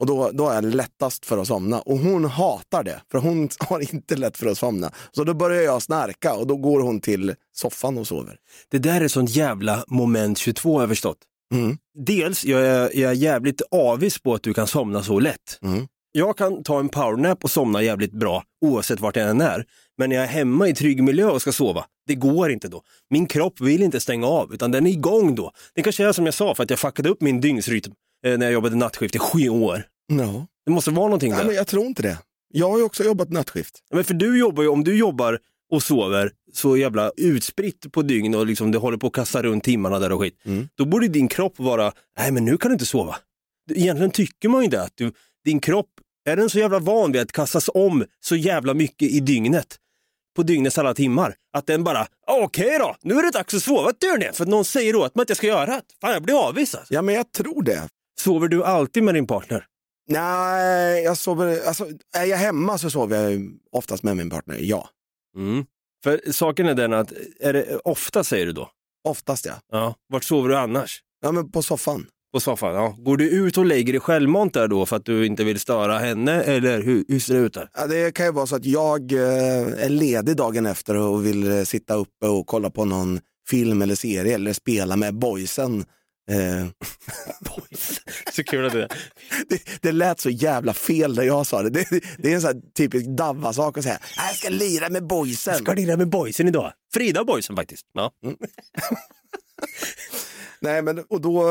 Och 0.00 0.06
då, 0.06 0.30
då 0.32 0.48
är 0.48 0.54
jag 0.54 0.64
lättast 0.64 1.26
för 1.26 1.38
att 1.38 1.46
somna. 1.46 1.80
Och 1.80 1.98
hon 1.98 2.24
hatar 2.24 2.84
det, 2.84 3.02
för 3.10 3.18
hon 3.18 3.48
har 3.58 3.94
inte 3.94 4.16
lätt 4.16 4.36
för 4.36 4.46
att 4.46 4.58
somna. 4.58 4.92
Så 5.12 5.24
då 5.24 5.34
börjar 5.34 5.62
jag 5.62 5.82
snarka 5.82 6.34
och 6.34 6.46
då 6.46 6.56
går 6.56 6.80
hon 6.80 7.00
till 7.00 7.34
soffan 7.52 7.98
och 7.98 8.06
sover. 8.06 8.36
Det 8.70 8.78
där 8.78 9.00
är 9.00 9.08
sånt 9.08 9.30
jävla 9.30 9.84
moment 9.88 10.38
22 10.38 10.74
har 10.74 10.82
jag 10.82 10.88
förstått. 10.88 11.18
Mm. 11.54 11.78
Dels 12.06 12.44
jag 12.44 12.66
är 12.66 12.90
jag 12.94 13.10
är 13.10 13.16
jävligt 13.16 13.62
avis 13.70 14.18
på 14.18 14.34
att 14.34 14.42
du 14.42 14.54
kan 14.54 14.66
somna 14.66 15.02
så 15.02 15.20
lätt. 15.20 15.58
Mm. 15.62 15.86
Jag 16.12 16.36
kan 16.36 16.62
ta 16.62 16.80
en 16.80 16.88
powernap 16.88 17.44
och 17.44 17.50
somna 17.50 17.82
jävligt 17.82 18.12
bra 18.12 18.44
oavsett 18.64 19.00
vart 19.00 19.16
jag 19.16 19.30
än 19.30 19.40
är. 19.40 19.64
Men 19.98 20.10
när 20.10 20.16
jag 20.16 20.24
är 20.24 20.28
hemma 20.28 20.68
i 20.68 20.74
trygg 20.74 21.02
miljö 21.02 21.26
och 21.30 21.40
ska 21.42 21.52
sova, 21.52 21.84
det 22.06 22.14
går 22.14 22.50
inte 22.50 22.68
då. 22.68 22.82
Min 23.10 23.26
kropp 23.26 23.60
vill 23.60 23.82
inte 23.82 24.00
stänga 24.00 24.26
av 24.26 24.54
utan 24.54 24.70
den 24.70 24.86
är 24.86 24.90
igång 24.90 25.34
då. 25.34 25.52
Det 25.74 25.82
kanske 25.82 26.04
är 26.04 26.12
som 26.12 26.24
jag 26.24 26.34
sa 26.34 26.54
för 26.54 26.62
att 26.62 26.70
jag 26.70 26.78
fuckade 26.78 27.08
upp 27.08 27.20
min 27.20 27.40
dygnsrytm 27.40 27.92
eh, 28.26 28.38
när 28.38 28.46
jag 28.46 28.52
jobbade 28.52 28.76
nattskift 28.76 29.14
i 29.14 29.18
sju 29.18 29.48
år. 29.48 29.86
No. 30.12 30.46
Det 30.66 30.70
måste 30.70 30.90
vara 30.90 31.06
någonting 31.06 31.30
Nej, 31.30 31.38
där. 31.38 31.46
men 31.46 31.54
jag 31.54 31.66
tror 31.66 31.86
inte 31.86 32.02
det. 32.02 32.18
Jag 32.48 32.70
har 32.70 32.78
ju 32.78 32.84
också 32.84 33.04
jobbat 33.04 33.30
nattskift. 33.30 33.78
Men 33.92 34.04
för 34.04 34.14
du 34.14 34.38
jobbar 34.38 34.62
ju, 34.62 34.68
om 34.68 34.84
du 34.84 34.96
jobbar 34.98 35.38
och 35.70 35.82
sover 35.82 36.30
så 36.52 36.76
jävla 36.76 37.12
utspritt 37.16 37.92
på 37.92 38.02
dygn 38.02 38.34
och 38.34 38.46
liksom 38.46 38.72
det 38.72 38.78
håller 38.78 38.96
på 38.98 39.06
att 39.06 39.12
kasta 39.12 39.42
runt 39.42 39.64
timmarna 39.64 39.98
där 39.98 40.12
och 40.12 40.20
skit. 40.20 40.40
Mm. 40.44 40.68
Då 40.74 40.84
borde 40.84 41.08
din 41.08 41.28
kropp 41.28 41.58
vara, 41.58 41.92
nej 42.18 42.32
men 42.32 42.44
nu 42.44 42.56
kan 42.56 42.68
du 42.70 42.72
inte 42.72 42.86
sova. 42.86 43.16
Egentligen 43.74 44.10
tycker 44.10 44.48
man 44.48 44.62
ju 44.62 44.68
det, 44.68 44.82
att 44.82 44.92
du, 44.94 45.12
din 45.44 45.60
kropp, 45.60 45.88
är 46.28 46.36
den 46.36 46.50
så 46.50 46.58
jävla 46.58 46.78
van 46.78 47.12
vid 47.12 47.22
att 47.22 47.32
kastas 47.32 47.70
om 47.74 48.04
så 48.20 48.36
jävla 48.36 48.74
mycket 48.74 49.10
i 49.10 49.20
dygnet, 49.20 49.76
på 50.34 50.42
dygnets 50.42 50.78
alla 50.78 50.94
timmar, 50.94 51.34
att 51.52 51.66
den 51.66 51.84
bara, 51.84 52.06
okej 52.26 52.78
då, 52.78 52.96
nu 53.02 53.14
är 53.14 53.22
det 53.22 53.30
dags 53.30 53.54
att 53.54 53.62
sova 53.62 53.92
Törne, 53.92 54.32
för 54.32 54.44
att 54.44 54.48
någon 54.48 54.64
säger 54.64 54.96
åt 54.96 55.14
mig 55.14 55.22
att 55.22 55.28
jag 55.28 55.38
ska 55.38 55.46
göra 55.46 55.66
det. 55.66 55.82
Fan 56.00 56.12
jag 56.12 56.22
blir 56.22 56.48
avvisad. 56.48 56.86
Ja, 56.88 57.02
men 57.02 57.14
jag 57.14 57.32
tror 57.32 57.62
det. 57.62 57.88
Sover 58.20 58.48
du 58.48 58.64
alltid 58.64 59.02
med 59.02 59.14
din 59.14 59.26
partner? 59.26 59.66
Nej, 60.08 61.04
jag 61.04 61.16
sover, 61.16 61.66
alltså, 61.66 61.88
är 62.16 62.24
jag 62.24 62.36
hemma 62.36 62.78
så 62.78 62.90
sover 62.90 63.30
jag 63.30 63.50
oftast 63.72 64.02
med 64.02 64.16
min 64.16 64.30
partner, 64.30 64.58
ja. 64.60 64.88
Mm. 65.36 65.66
För 66.04 66.32
saken 66.32 66.66
är 66.66 66.74
den 66.74 66.92
att, 66.92 67.12
är 67.40 67.52
det 67.52 67.76
ofta 67.84 68.24
säger 68.24 68.46
du 68.46 68.52
då? 68.52 68.70
Oftast 69.08 69.46
ja. 69.46 69.54
Ja. 69.72 69.94
Vart 70.08 70.24
sover 70.24 70.48
du 70.48 70.56
annars? 70.56 71.02
Ja, 71.22 71.32
men 71.32 71.50
på 71.50 71.62
soffan. 71.62 72.06
På 72.34 72.40
soffan, 72.40 72.74
ja. 72.74 72.94
Går 72.98 73.16
du 73.16 73.30
ut 73.30 73.58
och 73.58 73.64
lägger 73.64 73.92
dig 73.92 74.00
självmant 74.00 74.54
där 74.54 74.68
då 74.68 74.86
för 74.86 74.96
att 74.96 75.04
du 75.04 75.26
inte 75.26 75.44
vill 75.44 75.60
störa 75.60 75.98
henne 75.98 76.42
eller 76.42 76.82
hur, 76.82 77.04
hur 77.08 77.20
ser 77.20 77.34
det 77.34 77.40
ut 77.40 77.54
där? 77.54 77.68
Ja, 77.74 77.86
det 77.86 78.14
kan 78.14 78.26
ju 78.26 78.32
vara 78.32 78.46
så 78.46 78.56
att 78.56 78.64
jag 78.64 79.12
eh, 79.12 79.84
är 79.84 79.88
ledig 79.88 80.36
dagen 80.36 80.66
efter 80.66 80.96
och 80.96 81.26
vill 81.26 81.52
eh, 81.52 81.62
sitta 81.62 81.94
uppe 81.94 82.26
och 82.26 82.46
kolla 82.46 82.70
på 82.70 82.84
någon 82.84 83.20
film 83.48 83.82
eller 83.82 83.94
serie 83.94 84.34
eller 84.34 84.52
spela 84.52 84.96
med 84.96 85.14
boysen. 85.14 85.84
Eh, 86.30 86.66
Så 88.32 88.44
kul 88.44 88.66
att 88.66 88.72
det 88.72 88.88
det, 89.48 89.62
det 89.80 89.92
lät 89.92 90.20
så 90.20 90.30
jävla 90.30 90.72
fel 90.72 91.16
när 91.16 91.22
jag 91.22 91.46
sa 91.46 91.62
det. 91.62 91.70
Det, 91.70 91.86
det 92.18 92.30
är 92.30 92.34
en 92.34 92.40
sån 92.40 92.62
typisk 92.76 93.06
Davva-sak 93.06 93.78
att 93.78 93.84
säga, 93.84 93.98
"Nej, 94.16 94.26
jag 94.28 94.36
ska 94.36 94.48
lira 94.48 94.88
med 94.88 95.06
boysen. 95.06 95.54
Ska 95.54 95.72
lira 95.74 95.96
med 95.96 96.08
boysen 96.08 96.48
idag? 96.48 96.72
Frida 96.94 97.24
boysen 97.24 97.56
faktiskt. 97.56 97.86
Ja. 97.92 98.10
Nej, 100.64 100.82
men 100.82 100.98
och 101.08 101.20
då, 101.20 101.42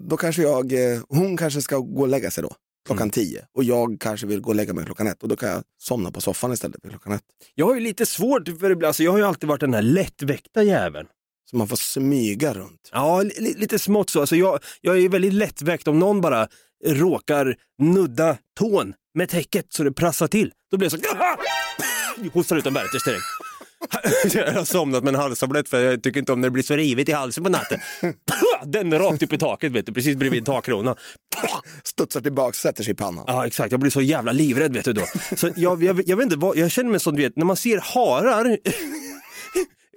då 0.00 0.16
kanske 0.16 0.42
jag, 0.42 0.72
eh, 0.72 1.00
hon 1.08 1.36
kanske 1.36 1.62
ska 1.62 1.78
gå 1.78 2.00
och 2.00 2.08
lägga 2.08 2.30
sig 2.30 2.42
då, 2.42 2.52
klockan 2.86 3.10
tio. 3.10 3.44
Och 3.56 3.64
jag 3.64 3.96
kanske 4.00 4.26
vill 4.26 4.40
gå 4.40 4.48
och 4.50 4.54
lägga 4.56 4.72
mig 4.72 4.84
klockan 4.84 5.06
ett 5.06 5.22
och 5.22 5.28
då 5.28 5.36
kan 5.36 5.48
jag 5.48 5.62
somna 5.82 6.10
på 6.10 6.20
soffan 6.20 6.52
istället 6.52 6.76
för 6.82 6.88
klockan 6.90 7.12
ett. 7.12 7.22
Jag 7.54 7.66
har 7.66 7.74
ju 7.74 7.80
lite 7.80 8.06
svårt 8.06 8.48
för 8.60 8.70
ibland, 8.70 8.84
alltså 8.84 9.02
jag 9.02 9.10
har 9.12 9.18
ju 9.18 9.24
alltid 9.24 9.48
varit 9.48 9.60
den 9.60 9.74
här 9.74 9.82
lättväckta 9.82 10.62
jäveln. 10.62 11.06
Så 11.50 11.56
man 11.56 11.68
får 11.68 11.76
smyga 11.76 12.54
runt. 12.54 12.88
Ja, 12.92 13.22
li, 13.22 13.30
li- 13.38 13.54
lite 13.58 13.78
smått 13.78 14.10
så. 14.10 14.20
Alltså 14.20 14.36
jag, 14.36 14.58
jag 14.80 14.98
är 14.98 15.08
väldigt 15.08 15.32
lättväckt 15.34 15.88
om 15.88 15.98
någon 15.98 16.20
bara 16.20 16.48
råkar 16.86 17.56
nudda 17.82 18.36
tån 18.58 18.94
med 19.14 19.28
täcket 19.28 19.66
så 19.72 19.82
det 19.84 19.92
prassar 19.92 20.26
till. 20.26 20.52
Då 20.70 20.76
blir 20.76 20.90
jag 20.92 21.00
så 21.00 22.28
hostar 22.32 22.56
ut 22.56 22.66
en 22.66 22.74
Werthers 22.74 23.04
direkt. 23.04 23.24
Jag 24.34 24.52
har 24.52 24.64
somnat 24.64 25.04
med 25.04 25.14
en 25.14 25.20
halstablett 25.20 25.68
för 25.68 25.80
jag 25.80 26.02
tycker 26.02 26.20
inte 26.20 26.32
om 26.32 26.40
när 26.40 26.48
det 26.48 26.52
blir 26.52 26.62
så 26.62 26.76
rivigt 26.76 27.08
i 27.08 27.12
halsen 27.12 27.44
på 27.44 27.50
natten. 27.50 27.80
Den 28.64 28.98
rakt 28.98 29.22
upp 29.22 29.32
i 29.32 29.38
taket 29.38 29.72
vet 29.72 29.86
du, 29.86 29.92
precis 29.92 30.16
bredvid 30.16 30.46
takkronan. 30.46 30.96
Studsar 31.84 32.20
tillbaka 32.20 32.52
sätter 32.52 32.84
sig 32.84 32.92
i 32.92 32.96
pannan. 32.96 33.24
Ja 33.26 33.46
exakt, 33.46 33.70
jag 33.70 33.80
blir 33.80 33.90
så 33.90 34.00
jävla 34.00 34.32
livrädd 34.32 34.72
vet 34.72 34.84
du 34.84 34.92
då. 34.92 35.02
Så 35.36 35.50
jag, 35.56 35.82
jag, 35.82 36.02
jag 36.06 36.16
vet 36.16 36.24
inte, 36.24 36.36
vad, 36.36 36.56
jag 36.56 36.70
känner 36.70 36.90
mig 36.90 37.00
som 37.00 37.16
du 37.16 37.22
vet, 37.22 37.36
när 37.36 37.44
man 37.44 37.56
ser 37.56 37.78
harar 37.78 38.58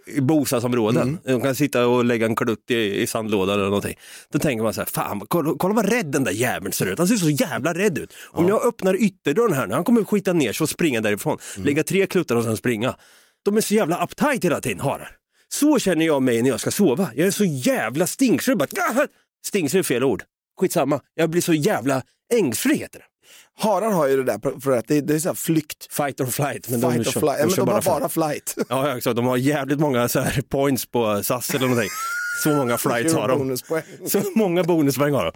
i 0.07 0.21
bostadsområden, 0.21 1.17
de 1.25 1.41
kan 1.41 1.55
sitta 1.55 1.87
och 1.87 2.05
lägga 2.05 2.25
en 2.25 2.35
klutt 2.35 2.71
i, 2.71 3.01
i 3.01 3.07
sandlådan 3.07 3.55
eller 3.55 3.65
någonting. 3.65 3.95
Då 4.31 4.39
tänker 4.39 4.63
man 4.63 4.73
så 4.73 4.81
här, 4.81 4.85
fan 4.85 5.21
kolla, 5.27 5.55
kolla 5.59 5.73
vad 5.73 5.89
rädd 5.89 6.05
den 6.05 6.23
där 6.23 6.31
jäveln 6.31 6.73
ser 6.73 6.85
ut, 6.85 6.97
han 6.97 7.07
ser 7.07 7.15
så 7.15 7.29
jävla 7.29 7.73
rädd 7.73 7.97
ut. 7.97 8.13
Om 8.29 8.47
jag 8.47 8.65
öppnar 8.65 9.01
ytterdörren 9.01 9.53
här 9.53 9.67
nu, 9.67 9.73
han 9.73 9.83
kommer 9.83 10.03
skita 10.03 10.33
ner 10.33 10.53
sig 10.53 10.65
och 10.65 10.69
springa 10.69 11.01
därifrån, 11.01 11.37
lägga 11.57 11.83
tre 11.83 12.07
kluttar 12.07 12.35
och 12.35 12.43
sen 12.43 12.57
springa. 12.57 12.95
De 13.47 13.57
är 13.57 13.61
så 13.61 13.73
jävla 13.73 14.03
uptight 14.03 14.45
hela 14.45 14.61
tiden, 14.61 14.79
harar. 14.79 15.11
Så 15.53 15.79
känner 15.79 16.05
jag 16.05 16.23
mig 16.23 16.41
när 16.41 16.49
jag 16.49 16.59
ska 16.59 16.71
sova. 16.71 17.09
Jag 17.15 17.27
är 17.27 17.31
så 17.31 17.45
jävla 17.45 18.07
stingslig. 18.07 18.57
Bara, 18.57 18.67
stingslig 19.45 19.79
är 19.79 19.83
fel 19.83 20.03
ord. 20.03 20.23
Skitsamma, 20.59 20.99
jag 21.15 21.29
blir 21.29 21.41
så 21.41 21.53
jävla 21.53 22.01
ängslig 22.33 22.75
heter 22.77 22.99
det. 22.99 23.05
Harar 23.59 23.91
har 23.91 24.07
ju 24.07 24.17
det 24.17 24.23
där 24.23 24.59
för 24.61 24.71
att 24.77 24.87
det, 24.87 25.01
det 25.01 25.15
är 25.15 25.19
så 25.19 25.35
flykt. 25.35 25.93
Fight 25.93 26.19
or 26.21 26.25
flight. 26.25 26.69
Men 26.69 26.81
Fight 26.81 26.93
de, 26.93 26.99
or 26.99 27.03
kör- 27.03 27.19
flight. 27.19 27.37
Ja, 27.39 27.45
men 27.45 27.55
de 27.55 27.69
har 27.69 27.81
flight. 27.81 27.99
bara 27.99 28.09
flight. 28.09 28.55
Ja, 28.69 28.87
ja, 28.89 28.97
exakt. 28.97 29.15
De 29.15 29.25
har 29.25 29.37
jävligt 29.37 29.79
många 29.79 30.07
så 30.07 30.19
här 30.19 30.41
points 30.41 30.85
på 30.85 31.23
SAS 31.23 31.49
eller 31.49 31.67
någonting. 31.67 31.89
Så 32.43 32.49
många 32.49 32.77
flights 32.87 33.13
har 33.13 33.27
de. 33.27 33.57
Så 34.09 34.21
många 34.35 34.63
bonuspoäng 34.63 35.13
har 35.13 35.25
de. 35.25 35.31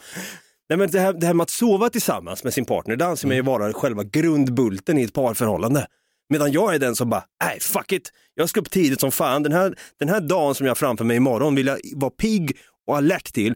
Nej, 0.69 0.77
men 0.77 0.91
det, 0.91 0.99
här, 0.99 1.13
det 1.13 1.25
här 1.27 1.33
med 1.33 1.43
att 1.43 1.49
sova 1.49 1.89
tillsammans 1.89 2.43
med 2.43 2.53
sin 2.53 2.65
partner, 2.65 2.95
det 2.95 3.05
anser 3.05 3.27
man 3.27 3.35
ju 3.37 3.43
vara 3.43 3.73
själva 3.73 4.03
grundbulten 4.03 4.97
i 4.97 5.03
ett 5.03 5.13
parförhållande. 5.13 5.87
Medan 6.31 6.51
jag 6.51 6.75
är 6.75 6.79
den 6.79 6.95
som 6.95 7.09
bara, 7.09 7.23
nej 7.43 7.59
fuck 7.59 7.91
it, 7.91 8.11
jag 8.35 8.49
ska 8.49 8.59
upp 8.59 8.71
tidigt 8.71 8.99
som 8.99 9.11
fan. 9.11 9.43
Den 9.43 9.51
här, 9.51 9.75
den 9.99 10.09
här 10.09 10.19
dagen 10.19 10.55
som 10.55 10.65
jag 10.65 10.71
har 10.71 10.75
framför 10.75 11.05
mig 11.05 11.17
imorgon 11.17 11.55
vill 11.55 11.67
jag 11.67 11.79
vara 11.95 12.11
pigg 12.11 12.57
och 12.87 12.97
alert 12.97 13.33
till. 13.33 13.55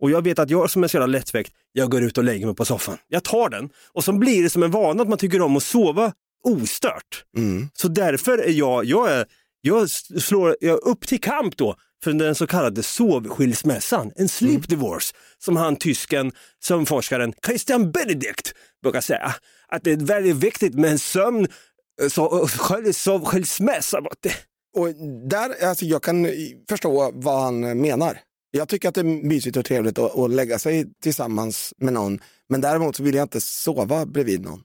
Och 0.00 0.10
jag 0.10 0.22
vet 0.22 0.38
att 0.38 0.50
jag 0.50 0.70
som 0.70 0.84
är 0.84 0.88
så 0.88 0.96
jävla 0.96 1.06
lättväckt, 1.06 1.52
jag 1.72 1.90
går 1.90 2.02
ut 2.02 2.18
och 2.18 2.24
lägger 2.24 2.46
mig 2.46 2.54
på 2.54 2.64
soffan. 2.64 2.98
Jag 3.08 3.24
tar 3.24 3.48
den 3.48 3.68
och 3.92 4.04
så 4.04 4.12
blir 4.12 4.42
det 4.42 4.50
som 4.50 4.62
en 4.62 4.70
vana 4.70 5.02
att 5.02 5.08
man 5.08 5.18
tycker 5.18 5.40
om 5.40 5.56
att 5.56 5.62
sova 5.62 6.12
ostört. 6.44 7.24
Så 7.72 7.88
därför 7.88 8.38
är 8.38 8.52
jag, 8.52 8.84
jag, 8.84 9.12
är, 9.12 9.26
jag 9.60 9.90
slår 9.90 10.56
jag 10.60 10.74
är 10.74 10.88
upp 10.88 11.06
till 11.06 11.20
kamp 11.20 11.56
då 11.56 11.76
för 12.04 12.12
den 12.12 12.34
så 12.34 12.46
kallade 12.46 12.82
sovskilsmässan, 12.82 14.12
en 14.16 14.28
sleep 14.28 14.68
divorce, 14.68 15.14
som 15.38 15.56
han 15.56 15.76
tysken, 15.76 16.32
sömnforskaren 16.64 17.32
Christian 17.46 17.90
Benedict 17.90 18.54
brukar 18.82 19.00
säga. 19.00 19.34
Att 19.68 19.84
det 19.84 19.92
är 19.92 19.96
väldigt 19.96 20.36
viktigt 20.36 20.74
med 20.74 20.90
en 20.90 20.98
sömn, 20.98 21.46
så, 22.10 22.46
själv- 22.48 22.92
sovskilsmässa. 22.92 23.98
Och 24.76 24.88
där, 25.28 25.64
alltså 25.64 25.84
jag 25.84 26.02
kan 26.02 26.26
förstå 26.68 27.10
vad 27.14 27.42
han 27.42 27.80
menar. 27.80 28.20
Jag 28.50 28.68
tycker 28.68 28.88
att 28.88 28.94
det 28.94 29.00
är 29.00 29.04
mysigt 29.04 29.56
och 29.56 29.64
trevligt 29.64 29.98
att, 29.98 30.18
att 30.18 30.30
lägga 30.30 30.58
sig 30.58 30.86
tillsammans 31.02 31.74
med 31.76 31.92
någon. 31.92 32.20
Men 32.48 32.60
däremot 32.60 32.96
så 32.96 33.02
vill 33.02 33.14
jag 33.14 33.24
inte 33.24 33.40
sova 33.40 34.06
bredvid 34.06 34.42
någon. 34.42 34.62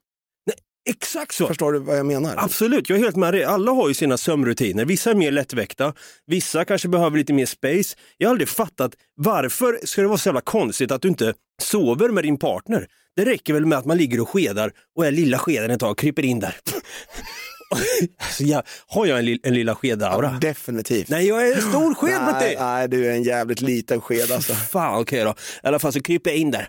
Exakt 0.89 1.33
så. 1.35 1.47
Förstår 1.47 1.71
du 1.73 1.79
vad 1.79 1.97
jag 1.97 2.05
menar? 2.05 2.35
Absolut, 2.37 2.89
jag 2.89 2.99
är 2.99 3.03
helt 3.03 3.15
med 3.15 3.33
dig. 3.33 3.43
Alla 3.43 3.71
har 3.71 3.87
ju 3.87 3.93
sina 3.93 4.17
sömnrutiner. 4.17 4.85
Vissa 4.85 5.11
är 5.11 5.15
mer 5.15 5.31
lättväckta, 5.31 5.93
vissa 6.27 6.65
kanske 6.65 6.87
behöver 6.87 7.17
lite 7.17 7.33
mer 7.33 7.45
space. 7.45 7.95
Jag 8.17 8.27
har 8.27 8.31
aldrig 8.31 8.49
fattat 8.49 8.91
varför 9.15 9.79
ska 9.83 10.01
det 10.01 10.07
vara 10.07 10.17
så 10.17 10.29
jävla 10.29 10.41
konstigt 10.41 10.91
att 10.91 11.01
du 11.01 11.07
inte 11.07 11.33
sover 11.61 12.09
med 12.09 12.23
din 12.23 12.37
partner? 12.37 12.87
Det 13.15 13.25
räcker 13.25 13.53
väl 13.53 13.65
med 13.65 13.77
att 13.77 13.85
man 13.85 13.97
ligger 13.97 14.19
och 14.21 14.29
skedar 14.29 14.71
och 14.97 15.05
är 15.05 15.11
lilla 15.11 15.39
skeden 15.39 15.71
ett 15.71 15.79
tag, 15.79 15.97
kryper 15.97 16.25
in 16.25 16.39
där. 16.39 16.55
alltså, 18.23 18.43
jag, 18.43 18.63
har 18.87 19.05
jag 19.05 19.19
en, 19.19 19.25
li- 19.25 19.39
en 19.43 19.53
lilla 19.53 19.75
skedaura? 19.75 20.37
Definitivt. 20.41 21.09
Nej, 21.09 21.27
jag 21.27 21.47
är 21.47 21.55
en 21.55 21.61
stor 21.61 21.93
sked 21.93 22.11
nej, 22.21 22.33
Matti! 22.33 22.55
nej, 22.59 22.87
du 22.87 23.05
är 23.05 23.11
en 23.11 23.23
jävligt 23.23 23.61
liten 23.61 24.01
sked 24.01 24.31
alltså. 24.31 24.53
Fan, 24.53 25.01
okej 25.01 25.23
då. 25.23 25.29
I 25.31 25.67
alla 25.67 25.79
fall 25.79 25.93
så 25.93 26.01
kryper 26.01 26.29
jag 26.29 26.37
in 26.39 26.51
där. 26.51 26.67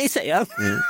Mm, 0.00 0.02
mig 0.02 0.08
säger 0.08 0.36
jag. 0.36 0.46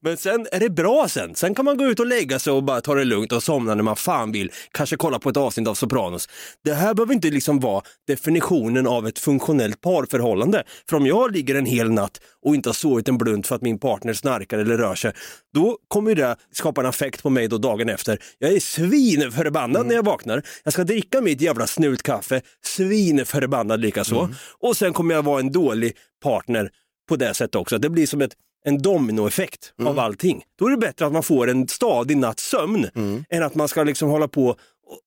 Men 0.00 0.16
sen 0.16 0.46
är 0.52 0.60
det 0.60 0.70
bra 0.70 1.08
sen. 1.08 1.34
Sen 1.34 1.54
kan 1.54 1.64
man 1.64 1.76
gå 1.76 1.84
ut 1.84 2.00
och 2.00 2.06
lägga 2.06 2.38
sig 2.38 2.52
och 2.52 2.62
bara 2.62 2.80
ta 2.80 2.94
det 2.94 3.04
lugnt 3.04 3.32
och 3.32 3.42
somna 3.42 3.74
när 3.74 3.82
man 3.82 3.96
fan 3.96 4.32
vill. 4.32 4.52
Kanske 4.72 4.96
kolla 4.96 5.18
på 5.18 5.28
ett 5.28 5.36
avsnitt 5.36 5.68
av 5.68 5.74
Sopranos. 5.74 6.28
Det 6.64 6.74
här 6.74 6.94
behöver 6.94 7.14
inte 7.14 7.30
liksom 7.30 7.60
vara 7.60 7.82
definitionen 8.06 8.86
av 8.86 9.06
ett 9.06 9.18
funktionellt 9.18 9.80
parförhållande. 9.80 10.64
För 10.88 10.96
om 10.96 11.06
jag 11.06 11.32
ligger 11.32 11.54
en 11.54 11.66
hel 11.66 11.90
natt 11.90 12.20
och 12.46 12.54
inte 12.54 12.68
har 12.68 12.74
sovit 12.74 13.08
en 13.08 13.18
blunt 13.18 13.46
för 13.46 13.56
att 13.56 13.62
min 13.62 13.78
partner 13.78 14.12
snarkar 14.12 14.58
eller 14.58 14.78
rör 14.78 14.94
sig, 14.94 15.12
då 15.54 15.78
kommer 15.88 16.14
det 16.14 16.36
skapa 16.52 16.80
en 16.80 16.86
affekt 16.86 17.22
på 17.22 17.30
mig 17.30 17.48
då 17.48 17.58
dagen 17.58 17.88
efter. 17.88 18.18
Jag 18.38 18.52
är 18.52 18.60
svinförbannad 18.60 19.86
när 19.86 19.94
jag 19.94 20.04
vaknar. 20.04 20.42
Jag 20.64 20.72
ska 20.72 20.84
dricka 20.84 21.20
mitt 21.20 21.40
jävla 21.40 21.66
snutkaffe, 21.66 22.40
svinförbannad 22.64 23.80
likaså. 23.80 24.28
Och 24.60 24.76
sen 24.76 24.92
kommer 24.92 25.14
jag 25.14 25.22
vara 25.22 25.40
en 25.40 25.52
dålig 25.52 25.96
partner 26.22 26.70
på 27.10 27.16
det 27.16 27.34
sättet 27.34 27.54
också. 27.54 27.78
Det 27.78 27.90
blir 27.90 28.06
som 28.06 28.20
ett, 28.20 28.32
en 28.64 28.82
dominoeffekt 28.82 29.72
av 29.84 29.98
allting. 29.98 30.42
Då 30.58 30.66
är 30.66 30.70
det 30.70 30.76
bättre 30.76 31.06
att 31.06 31.12
man 31.12 31.22
får 31.22 31.50
en 31.50 31.68
stadig 31.68 32.16
natts 32.16 32.50
sömn 32.50 32.88
än 33.30 33.42
att 33.42 33.54
man 33.54 33.68
ska 33.68 33.84
liksom 33.84 34.10
hålla 34.10 34.28
på 34.28 34.56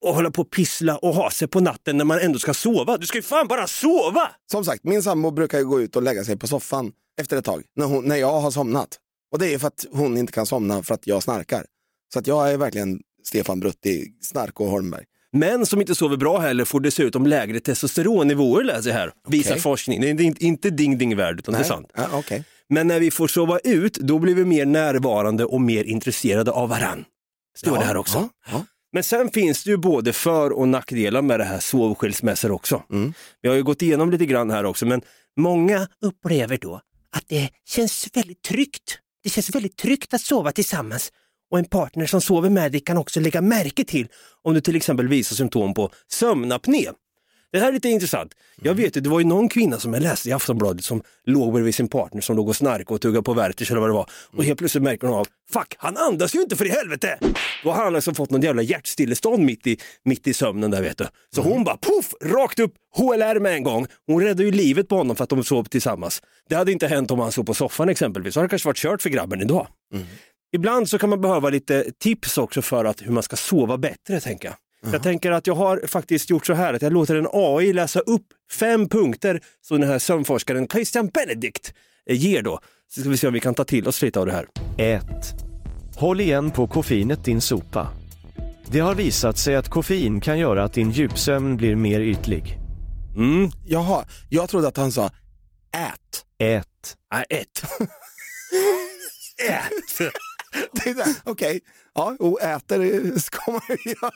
och 0.02 0.16
hålla 0.16 0.32
på 0.32 0.42
och 0.42 0.52
pissla 0.52 0.98
och 0.98 1.16
ha 1.16 1.32
sig 1.32 1.48
på 1.48 1.60
natten 1.60 1.98
när 1.98 2.06
man 2.06 2.20
ändå 2.20 2.40
ska 2.40 2.54
sova. 2.54 2.98
Du 2.98 3.06
ska 3.06 3.18
ju 3.18 3.22
fan 3.22 3.48
bara 3.48 3.68
sova! 3.68 4.30
Som 4.52 4.66
sagt, 4.66 4.84
min 4.84 5.04
sambo 5.04 5.32
brukar 5.32 5.58
ju 5.60 5.66
gå 5.66 5.82
ut 5.82 5.96
och 5.96 6.04
lägga 6.04 6.24
sig 6.24 6.38
på 6.38 6.48
soffan 6.48 6.92
efter 7.22 7.38
ett 7.38 7.46
tag, 7.46 7.64
när, 7.76 7.86
hon, 7.86 8.06
när 8.06 8.16
jag 8.16 8.42
har 8.42 8.52
somnat. 8.52 8.90
Och 9.32 9.40
det 9.40 9.54
är 9.54 9.60
för 9.60 9.68
att 9.68 9.86
hon 9.92 10.18
inte 10.18 10.34
kan 10.34 10.46
somna 10.46 10.84
för 10.84 10.94
att 10.94 11.08
jag 11.08 11.24
snarkar. 11.24 11.66
Så 12.14 12.20
att 12.20 12.28
jag 12.28 12.52
är 12.52 12.58
verkligen 12.58 13.00
Stefan 13.24 13.60
Brutti, 13.60 14.14
Snark 14.22 14.60
och 14.60 14.68
Holmberg. 14.68 15.06
Män 15.34 15.66
som 15.66 15.82
inte 15.82 15.96
sover 15.96 16.18
bra 16.18 16.40
heller 16.40 16.66
får 16.66 16.80
dessutom 16.80 17.28
lägre 17.28 17.60
testosteronnivåer 17.60 18.64
läser 18.64 18.90
jag 18.90 18.98
här. 18.98 19.12
Visar 19.28 19.52
Okej. 19.52 19.62
forskning. 19.62 20.02
Det 20.02 20.08
är 20.10 20.22
inte, 20.22 20.46
inte 20.46 20.70
ding 20.70 20.98
ding 20.98 21.16
värld 21.16 21.40
utan 21.40 21.54
det 21.54 21.58
är 21.58 21.62
Nej. 21.62 21.70
sant. 21.70 21.88
Ja, 21.96 22.08
okej. 22.14 22.44
Men 22.70 22.88
när 22.88 23.00
vi 23.00 23.12
får 23.12 23.28
sova 23.28 23.60
ut, 23.64 23.94
då 23.94 24.20
blir 24.20 24.36
vi 24.36 24.46
mer 24.46 24.66
närvarande 24.66 25.46
och 25.46 25.62
mer 25.62 25.84
intresserade 25.84 26.52
av 26.52 26.70
varann. 26.70 27.06
Står 27.58 27.74
Ja, 27.74 27.80
det 27.80 27.86
här 27.86 27.98
också. 27.98 28.18
ja, 28.18 28.30
ja. 28.52 28.66
Men 28.94 29.04
sen 29.04 29.30
finns 29.30 29.64
det 29.64 29.70
ju 29.70 29.78
både 29.78 30.14
för 30.14 30.52
och 30.52 30.68
nackdelar 30.68 31.22
med 31.22 31.40
det 31.40 31.44
här 31.44 31.60
sovskilsmässor 31.60 32.52
också. 32.52 32.84
Mm. 32.92 33.14
Vi 33.42 33.50
har 33.50 33.56
ju 33.56 33.64
gått 33.64 33.82
igenom 33.82 34.12
lite 34.12 34.26
grann 34.26 34.52
här 34.52 34.64
också, 34.66 34.86
men 34.86 35.02
många 35.38 35.88
upplever 36.02 36.58
då 36.58 36.82
att 37.16 37.24
det 37.28 37.50
känns 37.66 38.08
väldigt 38.14 38.42
tryggt. 38.42 39.00
Det 39.24 39.30
känns 39.30 39.56
väldigt 39.56 39.78
tryggt 39.78 40.14
att 40.14 40.22
sova 40.22 40.52
tillsammans. 40.52 41.12
Och 41.54 41.60
en 41.60 41.66
partner 41.66 42.06
som 42.06 42.22
sover 42.22 42.50
med 42.50 42.72
dig 42.72 42.82
kan 42.82 42.98
också 42.98 43.20
lägga 43.20 43.42
märke 43.42 43.84
till 43.84 44.08
om 44.42 44.54
du 44.54 44.62
till 44.62 44.76
exempel 44.76 45.08
visar 45.08 45.36
symptom 45.36 45.74
på 45.74 45.92
sömnapné. 46.08 46.90
Det 47.52 47.60
här 47.60 47.68
är 47.68 47.72
lite 47.72 47.90
intressant. 47.90 48.34
Jag 48.62 48.74
vet 48.74 48.98
att 48.98 49.04
det 49.04 49.10
var 49.10 49.20
ju 49.20 49.26
någon 49.26 49.50
kvinna 49.50 49.80
som 49.80 49.94
jag 49.94 50.04
läste 50.04 50.30
i 50.30 50.32
Aftonbladet 50.32 50.86
som 50.86 51.02
låg 51.26 51.54
bredvid 51.54 51.76
sin 51.76 51.88
partner 51.88 52.22
som 52.22 52.36
låg 52.36 52.50
och 52.50 52.56
snarkade 52.56 52.94
och 52.94 53.02
tuggade 53.02 53.24
på 53.24 53.34
Werthers 53.34 53.72
eller 53.72 53.82
vad 53.82 53.90
det 53.90 53.94
var. 53.94 54.10
Och 54.38 54.44
helt 54.44 54.60
plötsligt 54.60 54.84
märker 54.84 55.08
hon 55.08 55.18
av, 55.18 55.28
fuck, 55.54 55.76
han 55.78 55.98
andas 55.98 56.36
ju 56.36 56.42
inte 56.42 56.56
för 56.56 56.66
i 56.66 56.70
helvete! 56.70 57.20
Då 57.64 57.72
har 57.72 57.84
han 57.84 57.96
alltså 57.96 58.14
fått 58.14 58.30
någon 58.30 58.42
jävla 58.42 58.62
hjärtstillestånd 58.62 59.44
mitt 59.44 59.68
i, 59.68 59.78
mitt 60.06 60.28
i 60.28 60.34
sömnen 60.34 60.72
där 60.72 60.82
vet 60.82 60.98
du. 60.98 61.08
Så 61.36 61.42
hon 61.42 61.64
bara 61.64 61.78
puff, 61.78 62.14
rakt 62.22 62.60
upp, 62.60 62.74
HLR 62.96 63.40
med 63.40 63.54
en 63.54 63.64
gång. 63.64 63.88
Hon 64.08 64.22
räddade 64.22 64.44
ju 64.44 64.52
livet 64.52 64.88
på 64.88 64.96
honom 64.96 65.16
för 65.16 65.24
att 65.24 65.30
de 65.30 65.44
sov 65.44 65.64
tillsammans. 65.64 66.22
Det 66.50 66.56
hade 66.56 66.72
inte 66.72 66.88
hänt 66.88 67.12
om 67.12 67.20
han 67.20 67.32
sov 67.32 67.44
på 67.44 67.54
soffan 67.54 67.90
exempelvis. 67.90 68.34
Så 68.34 68.40
hade 68.40 68.48
det 68.48 68.50
kanske 68.50 68.68
varit 68.70 68.78
kört 68.78 69.02
för 69.02 69.10
grabben 69.10 69.42
idag. 69.42 69.68
Ibland 70.54 70.90
så 70.90 70.98
kan 70.98 71.10
man 71.10 71.22
behöva 71.22 71.50
lite 71.50 71.92
tips 72.00 72.38
också 72.38 72.62
för 72.62 72.86
att 72.86 73.02
hur 73.02 73.12
man 73.12 73.24
ska 73.24 73.36
sova 73.36 73.78
bättre 73.78 74.20
tänker 74.20 74.48
jag. 74.48 74.56
Jag 74.94 75.04
tänker 75.04 75.32
att 75.32 75.48
jag 75.48 75.56
har 75.56 75.88
faktiskt 75.88 76.30
gjort 76.30 76.46
så 76.46 76.54
här 76.54 76.74
att 76.74 76.82
jag 76.82 76.94
låter 76.94 77.16
en 77.16 77.28
AI 77.32 77.74
läsa 77.74 78.00
upp 78.00 78.26
fem 78.52 78.90
punkter 78.90 79.42
som 79.62 79.80
den 79.80 79.90
här 79.90 80.00
sömnforskaren 80.00 80.68
Christian 80.68 81.08
Benedict 81.08 81.74
eh, 82.10 82.18
ger 82.18 82.42
då. 82.42 82.60
Så 82.88 83.02
ska 83.02 83.10
vi 83.10 83.18
se 83.18 83.28
om 83.28 83.34
vi 83.34 83.40
kan 83.40 83.54
ta 83.54 83.64
till 83.64 83.88
oss 83.88 84.02
lite 84.02 84.20
av 84.20 84.26
det 84.26 84.32
här. 84.32 84.48
1. 84.78 85.04
Håll 85.96 86.22
igen 86.22 86.52
på 86.52 86.68
koffeinet 86.68 87.26
din 87.26 87.42
sopa. 87.42 87.88
Det 88.72 88.80
har 88.80 88.96
visat 88.96 89.38
sig 89.38 89.56
att 89.56 89.70
koffein 89.70 90.22
kan 90.22 90.40
göra 90.40 90.64
att 90.64 90.74
din 90.74 90.92
djupsömn 90.92 91.58
blir 91.58 91.76
mer 91.76 92.00
ytlig. 92.00 92.58
Mm. 93.16 93.52
Jaha, 93.66 94.06
jag 94.30 94.50
trodde 94.50 94.68
att 94.68 94.78
han 94.78 94.92
sa 94.92 95.06
ät. 95.72 96.26
Ät. 96.40 96.98
Nej, 97.14 97.26
ett. 97.30 97.64
ät. 99.50 100.12
Okej, 101.24 101.62
ja, 101.94 102.16
och 102.20 102.42
äter 102.42 102.80
det 102.80 103.20
ska 103.22 103.52
man 103.52 103.62
ju 103.70 103.92
göra. 103.92 104.12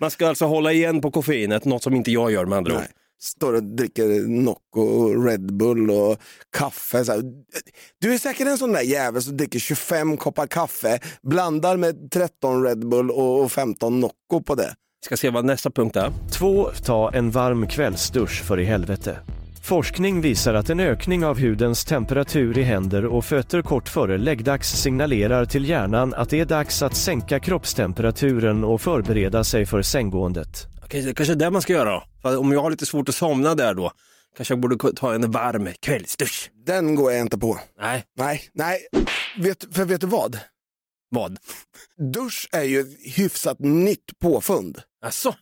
Man 0.00 0.10
ska 0.10 0.28
alltså 0.28 0.44
hålla 0.44 0.72
igen 0.72 1.00
på 1.00 1.10
koffeinet, 1.10 1.64
något 1.64 1.82
som 1.82 1.94
inte 1.94 2.10
jag 2.10 2.32
gör 2.32 2.44
med 2.44 2.58
andra 2.58 2.76
ord. 2.76 2.82
Står 3.22 3.52
och 3.52 3.62
dricker 3.62 4.28
Nocco 4.28 4.80
och 4.80 5.26
Red 5.26 5.56
Bull 5.56 5.90
och 5.90 6.18
kaffe. 6.56 7.04
Så. 7.04 7.22
Du 8.00 8.14
är 8.14 8.18
säkert 8.18 8.46
en 8.46 8.58
sån 8.58 8.72
där 8.72 8.80
jävel 8.80 9.22
som 9.22 9.36
dricker 9.36 9.58
25 9.58 10.16
koppar 10.16 10.46
kaffe, 10.46 10.98
blandar 11.22 11.76
med 11.76 12.10
13 12.10 12.64
Red 12.64 12.88
Bull 12.88 13.10
och 13.10 13.52
15 13.52 14.00
Nocco 14.00 14.42
på 14.46 14.54
det. 14.54 14.74
Ska 15.04 15.16
se 15.16 15.30
vad 15.30 15.44
nästa 15.44 15.70
punkt 15.70 15.96
är. 15.96 16.12
2. 16.32 16.70
Ta 16.84 17.10
en 17.12 17.30
varm 17.30 17.66
kvällsdusch 17.68 18.44
för 18.44 18.60
i 18.60 18.64
helvete. 18.64 19.18
Forskning 19.64 20.20
visar 20.20 20.54
att 20.54 20.70
en 20.70 20.80
ökning 20.80 21.24
av 21.24 21.40
hudens 21.40 21.84
temperatur 21.84 22.58
i 22.58 22.62
händer 22.62 23.06
och 23.06 23.24
fötter 23.24 23.62
kort 23.62 23.88
före 23.88 24.18
läggdags 24.18 24.68
signalerar 24.68 25.44
till 25.44 25.68
hjärnan 25.68 26.14
att 26.14 26.30
det 26.30 26.40
är 26.40 26.44
dags 26.44 26.82
att 26.82 26.96
sänka 26.96 27.40
kroppstemperaturen 27.40 28.64
och 28.64 28.80
förbereda 28.80 29.44
sig 29.44 29.66
för 29.66 29.82
sänggåendet. 29.82 30.66
Okej, 30.84 31.02
det 31.02 31.14
kanske 31.14 31.32
är 31.32 31.36
det 31.36 31.50
man 31.50 31.62
ska 31.62 31.72
göra 31.72 31.90
då. 31.90 32.04
För 32.22 32.36
om 32.38 32.52
jag 32.52 32.62
har 32.62 32.70
lite 32.70 32.86
svårt 32.86 33.08
att 33.08 33.14
somna 33.14 33.54
där 33.54 33.74
då, 33.74 33.92
kanske 34.36 34.54
jag 34.54 34.60
borde 34.60 34.92
ta 34.92 35.14
en 35.14 35.30
varm 35.30 35.68
kvällsdusch. 35.80 36.50
Den 36.66 36.94
går 36.94 37.12
jag 37.12 37.20
inte 37.20 37.38
på. 37.38 37.58
Nej. 37.80 38.04
Nej, 38.16 38.42
nej. 38.52 38.78
Vet, 39.38 39.74
för 39.74 39.84
vet 39.84 40.00
du 40.00 40.06
vad? 40.06 40.38
Vad? 41.08 41.38
Dusch 42.12 42.48
är 42.52 42.62
ju 42.62 42.80
ett 42.80 43.16
hyfsat 43.16 43.58
nytt 43.58 44.18
påfund. 44.22 44.78
Asså? 45.04 45.34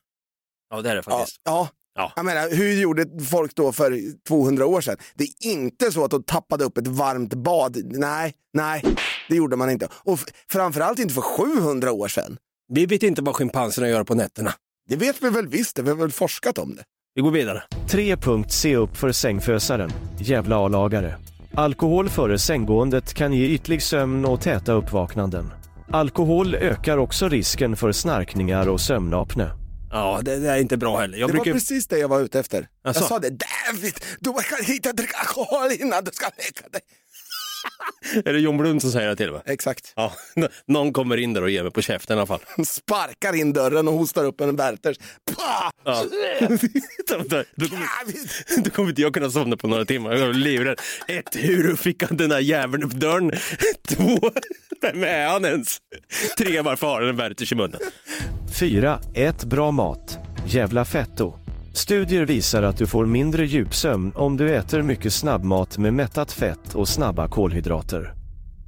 Ja, 0.71 0.83
det 0.83 0.91
är 0.91 0.97
det 0.97 1.03
faktiskt. 1.03 1.41
ja. 1.45 1.53
Ja. 1.53 1.69
Jag 1.95 2.25
menar, 2.25 2.57
hur 2.57 2.73
gjorde 2.81 3.25
folk 3.25 3.55
då 3.55 3.73
för 3.73 3.99
200 4.29 4.67
år 4.67 4.81
sedan? 4.81 4.97
Det 5.15 5.25
är 5.25 5.53
inte 5.53 5.93
så 5.93 6.05
att 6.05 6.11
de 6.11 6.23
tappade 6.23 6.65
upp 6.65 6.79
ett 6.79 6.87
varmt 6.87 7.35
bad. 7.35 7.77
Nej, 7.85 8.35
nej, 8.53 8.85
det 9.29 9.37
gjorde 9.37 9.57
man 9.57 9.71
inte. 9.71 9.89
Och 9.93 10.19
framförallt 10.51 10.99
inte 10.99 11.15
för 11.15 11.23
700 11.23 11.93
år 11.93 12.09
sedan. 12.09 12.37
Vi 12.69 12.87
vet 12.87 13.03
inte 13.03 13.23
vad 13.23 13.37
schimpanserna 13.37 13.89
gör 13.89 14.05
på 14.05 14.15
nätterna. 14.15 14.53
Det 14.89 14.97
vet 14.97 15.23
vi 15.23 15.31
väl 15.31 15.49
visst, 15.49 15.79
vi 15.79 15.89
har 15.89 15.97
väl 15.97 16.13
forskat 16.13 16.59
om 16.59 16.75
det. 16.75 16.83
Vi 17.15 17.23
går 17.23 17.31
vidare. 17.31 17.63
3. 17.89 18.17
Se 18.49 18.77
upp 18.77 18.97
för 18.97 19.13
sängfösaren. 19.13 19.91
Jävla 20.19 20.57
A-lagare. 20.57 21.17
Alkohol 21.55 22.09
före 22.09 22.39
sänggåendet 22.39 23.15
kan 23.15 23.33
ge 23.33 23.47
ytlig 23.47 23.83
sömn 23.83 24.25
och 24.25 24.41
täta 24.41 24.73
uppvaknanden. 24.73 25.53
Alkohol 25.91 26.55
ökar 26.55 26.99
också 26.99 27.29
risken 27.29 27.77
för 27.77 27.93
snarkningar 27.93 28.69
och 28.69 28.81
sömnapne. 28.81 29.62
Ja, 29.93 30.21
det, 30.23 30.37
det 30.37 30.49
är 30.51 30.57
inte 30.57 30.77
bra 30.77 30.99
heller. 30.99 31.19
Jag 31.19 31.29
det 31.29 31.33
brukar... 31.33 31.51
var 31.51 31.59
precis 31.59 31.87
det 31.87 31.99
jag 31.99 32.09
var 32.09 32.21
ute 32.21 32.41
efter. 32.41 32.69
Asså? 32.85 33.01
Jag 33.01 33.09
sa 33.09 33.19
det, 33.19 33.31
David, 33.31 33.95
du 34.21 34.33
kan 34.33 34.75
inte 34.75 34.93
dricka 34.93 35.17
alkohol 35.17 35.73
innan 35.73 36.05
du 36.05 36.11
ska 36.13 36.25
lägga 36.25 36.69
dig. 36.69 36.81
Är 38.25 38.33
det 38.33 38.39
John 38.39 38.59
Blund 38.59 38.83
som 38.83 38.91
säger 38.93 39.09
det 39.09 39.17
till 39.17 39.33
mig? 39.33 39.41
Exakt. 39.47 39.93
Ja, 39.97 40.13
någon 40.67 40.93
kommer 40.93 41.17
in 41.17 41.33
där 41.33 41.43
och 41.43 41.51
ger 41.51 41.63
mig 41.63 41.73
på 41.73 41.83
käften 41.83 42.17
i 42.17 42.21
alla 42.21 42.27
fall. 42.27 42.41
Sparkar 42.67 43.37
in 43.37 43.53
dörren 43.53 43.89
och 43.89 43.95
hostar 43.95 44.25
upp 44.25 44.41
en 44.41 44.57
Werthers. 44.57 44.97
Ja. 45.37 45.73
då, 47.57 47.69
kommer, 47.69 48.65
då 48.65 48.71
kommer 48.71 48.89
inte 48.89 49.03
jag 49.03 49.15
kunna 49.15 49.31
somna 49.31 49.57
på 49.57 49.67
några 49.67 49.85
timmar. 49.85 50.13
Jag 50.13 50.29
är 50.29 50.33
livrädd. 50.33 50.81
Ett, 51.09 51.37
hur 51.37 51.77
fick 51.77 52.03
han 52.03 52.17
den 52.17 52.31
där 52.31 52.39
jäveln 52.39 52.83
upp 52.83 52.93
dörren? 52.93 53.33
Två, 53.89 54.31
vem 54.81 55.05
är 55.05 55.27
han 55.27 55.45
ens? 55.45 55.79
Tre, 56.39 56.61
varför 56.61 56.87
har 56.87 57.01
han 57.01 57.09
en 57.09 57.17
Werthers 57.17 57.53
i 57.53 57.55
munnen? 57.55 57.81
4. 58.59 59.01
Ät 59.15 59.45
bra 59.45 59.71
mat. 59.71 60.19
Jävla 60.47 60.85
fetto. 60.85 61.42
Studier 61.75 62.27
visar 62.27 62.63
att 62.63 62.77
du 62.77 62.87
får 62.87 63.07
mindre 63.07 63.47
djupsömn 63.47 64.13
om 64.15 64.37
du 64.37 64.55
äter 64.55 64.83
mycket 64.83 65.13
snabbmat 65.13 65.79
med 65.79 65.95
mättat 65.95 66.33
fett 66.33 66.75
och 66.75 66.89
snabba 66.89 67.29
kolhydrater. 67.29 68.15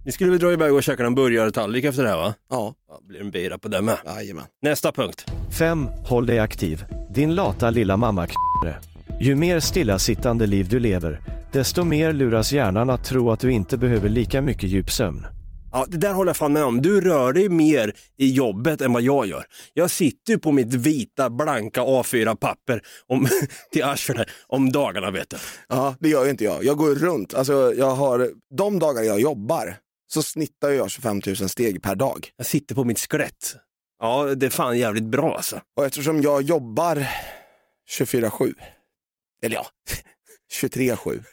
Ni 0.05 0.13
skulle 0.13 0.31
väl 0.31 0.41
dra 0.41 0.53
iväg 0.53 0.75
och 0.75 0.83
käka 0.83 1.07
en 1.07 1.15
burgartallrik 1.15 1.85
efter 1.85 2.03
det 2.03 2.09
här 2.09 2.17
va? 2.17 2.35
Ja. 2.51 2.75
ja 2.89 3.01
blir 3.09 3.21
en 3.21 3.31
bira 3.31 3.59
på 3.59 3.69
den 3.69 3.85
med. 3.85 3.99
Jajamän. 4.07 4.45
Nästa 4.63 4.93
punkt. 4.93 5.27
5. 5.59 5.87
Håll 6.05 6.27
dig 6.27 6.39
aktiv. 6.39 6.85
Din 7.15 7.35
lata 7.35 7.71
lilla 7.71 7.97
mamma 7.97 8.27
Ju 9.21 9.35
mer 9.35 9.61
stillasittande 9.61 10.47
liv 10.47 10.69
du 10.69 10.81
lever, 10.81 11.21
desto 11.53 11.85
mer 11.85 12.13
luras 12.13 12.53
hjärnan 12.53 12.91
att 12.91 13.05
tro 13.05 13.31
att 13.31 13.41
du 13.41 13.53
inte 13.53 13.77
behöver 13.77 14.09
lika 14.09 14.43
mycket 14.43 14.71
djupsömn. 14.71 15.27
Ja, 15.75 15.87
det 15.89 15.97
där 15.97 16.13
håller 16.13 16.29
jag 16.29 16.37
fan 16.37 16.53
med 16.53 16.65
om. 16.65 16.83
Du 16.83 17.01
rör 17.01 17.33
dig 17.33 17.49
mer 17.49 17.93
i 18.17 18.31
jobbet 18.31 18.81
än 18.81 18.93
vad 18.93 19.03
jag 19.03 19.27
gör. 19.27 19.47
Jag 19.73 19.91
sitter 19.91 20.33
ju 20.33 20.39
på 20.39 20.53
mitt 20.53 20.75
vita, 20.75 21.31
blanka 21.31 21.81
A4-papper 21.81 22.83
om, 23.07 23.29
till 23.73 23.85
arslet 23.85 24.29
om 24.47 24.73
dagarna 24.73 25.11
vet 25.11 25.31
du. 25.31 25.37
Ja, 25.69 25.97
det 26.01 26.09
gör 26.09 26.25
ju 26.25 26.31
inte 26.31 26.45
jag. 26.45 26.65
Jag 26.65 26.77
går 26.77 26.95
runt. 26.95 27.35
Alltså, 27.35 27.75
jag 27.77 27.91
har, 27.91 28.31
de 28.57 28.79
dagar 28.79 29.03
jag 29.03 29.21
jobbar 29.21 29.77
så 30.07 30.23
snittar 30.23 30.71
jag 30.71 30.91
25 30.91 31.21
000 31.27 31.37
steg 31.37 31.83
per 31.83 31.95
dag. 31.95 32.31
Jag 32.37 32.47
sitter 32.47 32.75
på 32.75 32.85
mitt 32.85 32.99
skelett. 32.99 33.57
Ja, 33.99 34.35
det 34.35 34.47
är 34.47 34.51
fan 34.51 34.79
jävligt 34.79 35.05
bra 35.05 35.37
alltså. 35.37 35.61
Och 35.77 35.85
eftersom 35.85 36.23
jag 36.23 36.43
jobbar 36.43 37.07
24-7, 37.99 38.55
eller 39.43 39.55
ja, 39.55 39.67
23-7. 40.63 41.25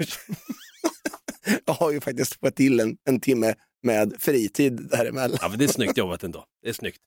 jag 1.65 1.73
har 1.73 1.91
ju 1.91 2.01
faktiskt 2.01 2.39
fått 2.39 2.55
till 2.55 2.79
en, 2.79 2.97
en 3.03 3.19
timme 3.19 3.53
med 3.83 4.13
fritid 4.19 4.87
däremellan. 4.91 5.37
Ja, 5.41 5.49
men 5.49 5.59
det 5.59 5.65
är 5.65 5.67
snyggt 5.67 5.97
jobbat 5.97 6.23
ändå. 6.23 6.43
Det 6.63 6.69
är 6.69 6.73
snyggt. 6.73 6.97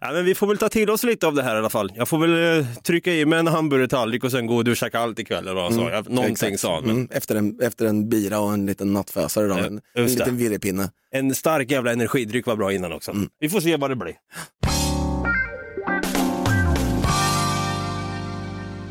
Ja, 0.00 0.12
men 0.12 0.24
vi 0.24 0.34
får 0.34 0.46
väl 0.46 0.58
ta 0.58 0.68
till 0.68 0.90
oss 0.90 1.04
lite 1.04 1.26
av 1.26 1.34
det 1.34 1.42
här 1.42 1.54
i 1.54 1.58
alla 1.58 1.70
fall. 1.70 1.92
Jag 1.96 2.08
får 2.08 2.18
väl 2.18 2.58
eh, 2.60 2.66
trycka 2.82 3.12
i 3.14 3.26
mig 3.26 3.38
en 3.38 3.46
hamburgertallrik 3.46 4.24
och 4.24 4.30
sen 4.30 4.46
gå 4.46 4.56
och 4.56 4.64
duscha 4.64 4.90
kallt 4.90 5.18
ikväll 5.18 5.44
eller 5.44 5.54
vad 5.54 5.74
sa. 5.74 5.90
Jag- 5.90 6.10
Någonting 6.10 6.32
exakt. 6.32 6.60
sa 6.60 6.74
han. 6.74 6.82
Men... 6.84 6.96
Mm, 6.96 7.08
efter, 7.12 7.34
en, 7.36 7.60
efter 7.60 7.86
en 7.86 8.08
bira 8.08 8.38
och 8.40 8.52
en 8.52 8.66
liten 8.66 8.92
nattfösare, 8.92 9.46
då, 9.46 9.54
en, 9.54 9.64
en 9.64 10.02
just 10.02 10.18
det. 10.18 10.24
liten 10.24 10.36
virrepinne. 10.36 10.90
En 11.10 11.34
stark 11.34 11.70
jävla 11.70 11.92
energidryck 11.92 12.46
var 12.46 12.56
bra 12.56 12.72
innan 12.72 12.92
också. 12.92 13.16
Vi 13.40 13.48
får 13.48 13.60
se 13.60 13.76
vad 13.76 13.90
det 13.90 13.96
blir. 13.96 14.14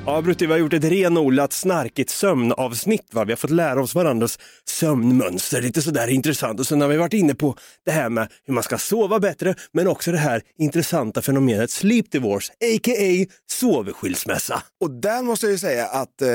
Ja, 0.05 0.21
Brutti, 0.21 0.45
vi 0.45 0.51
har 0.51 0.59
gjort 0.59 0.73
ett 0.73 0.83
renodlat 0.83 1.53
snarkigt 1.53 2.09
sömnavsnitt. 2.09 3.13
Va? 3.13 3.23
Vi 3.25 3.31
har 3.31 3.37
fått 3.37 3.51
lära 3.51 3.81
oss 3.81 3.95
varandras 3.95 4.39
sömnmönster, 4.65 5.61
lite 5.61 5.81
sådär 5.81 6.07
intressant. 6.07 6.59
Och 6.59 6.67
sen 6.67 6.81
har 6.81 6.87
vi 6.87 6.97
varit 6.97 7.13
inne 7.13 7.35
på 7.35 7.55
det 7.85 7.91
här 7.91 8.09
med 8.09 8.31
hur 8.45 8.53
man 8.53 8.63
ska 8.63 8.77
sova 8.77 9.19
bättre, 9.19 9.55
men 9.73 9.87
också 9.87 10.11
det 10.11 10.17
här 10.17 10.41
intressanta 10.57 11.21
fenomenet 11.21 11.71
sleep 11.71 12.11
divorce, 12.11 12.53
a.k.a. 12.53 13.25
sovskilsmässa. 13.51 14.63
Och 14.81 14.91
där 14.91 15.23
måste 15.23 15.45
jag 15.45 15.51
ju 15.51 15.57
säga 15.57 15.85
att 15.85 16.21
eh, 16.21 16.29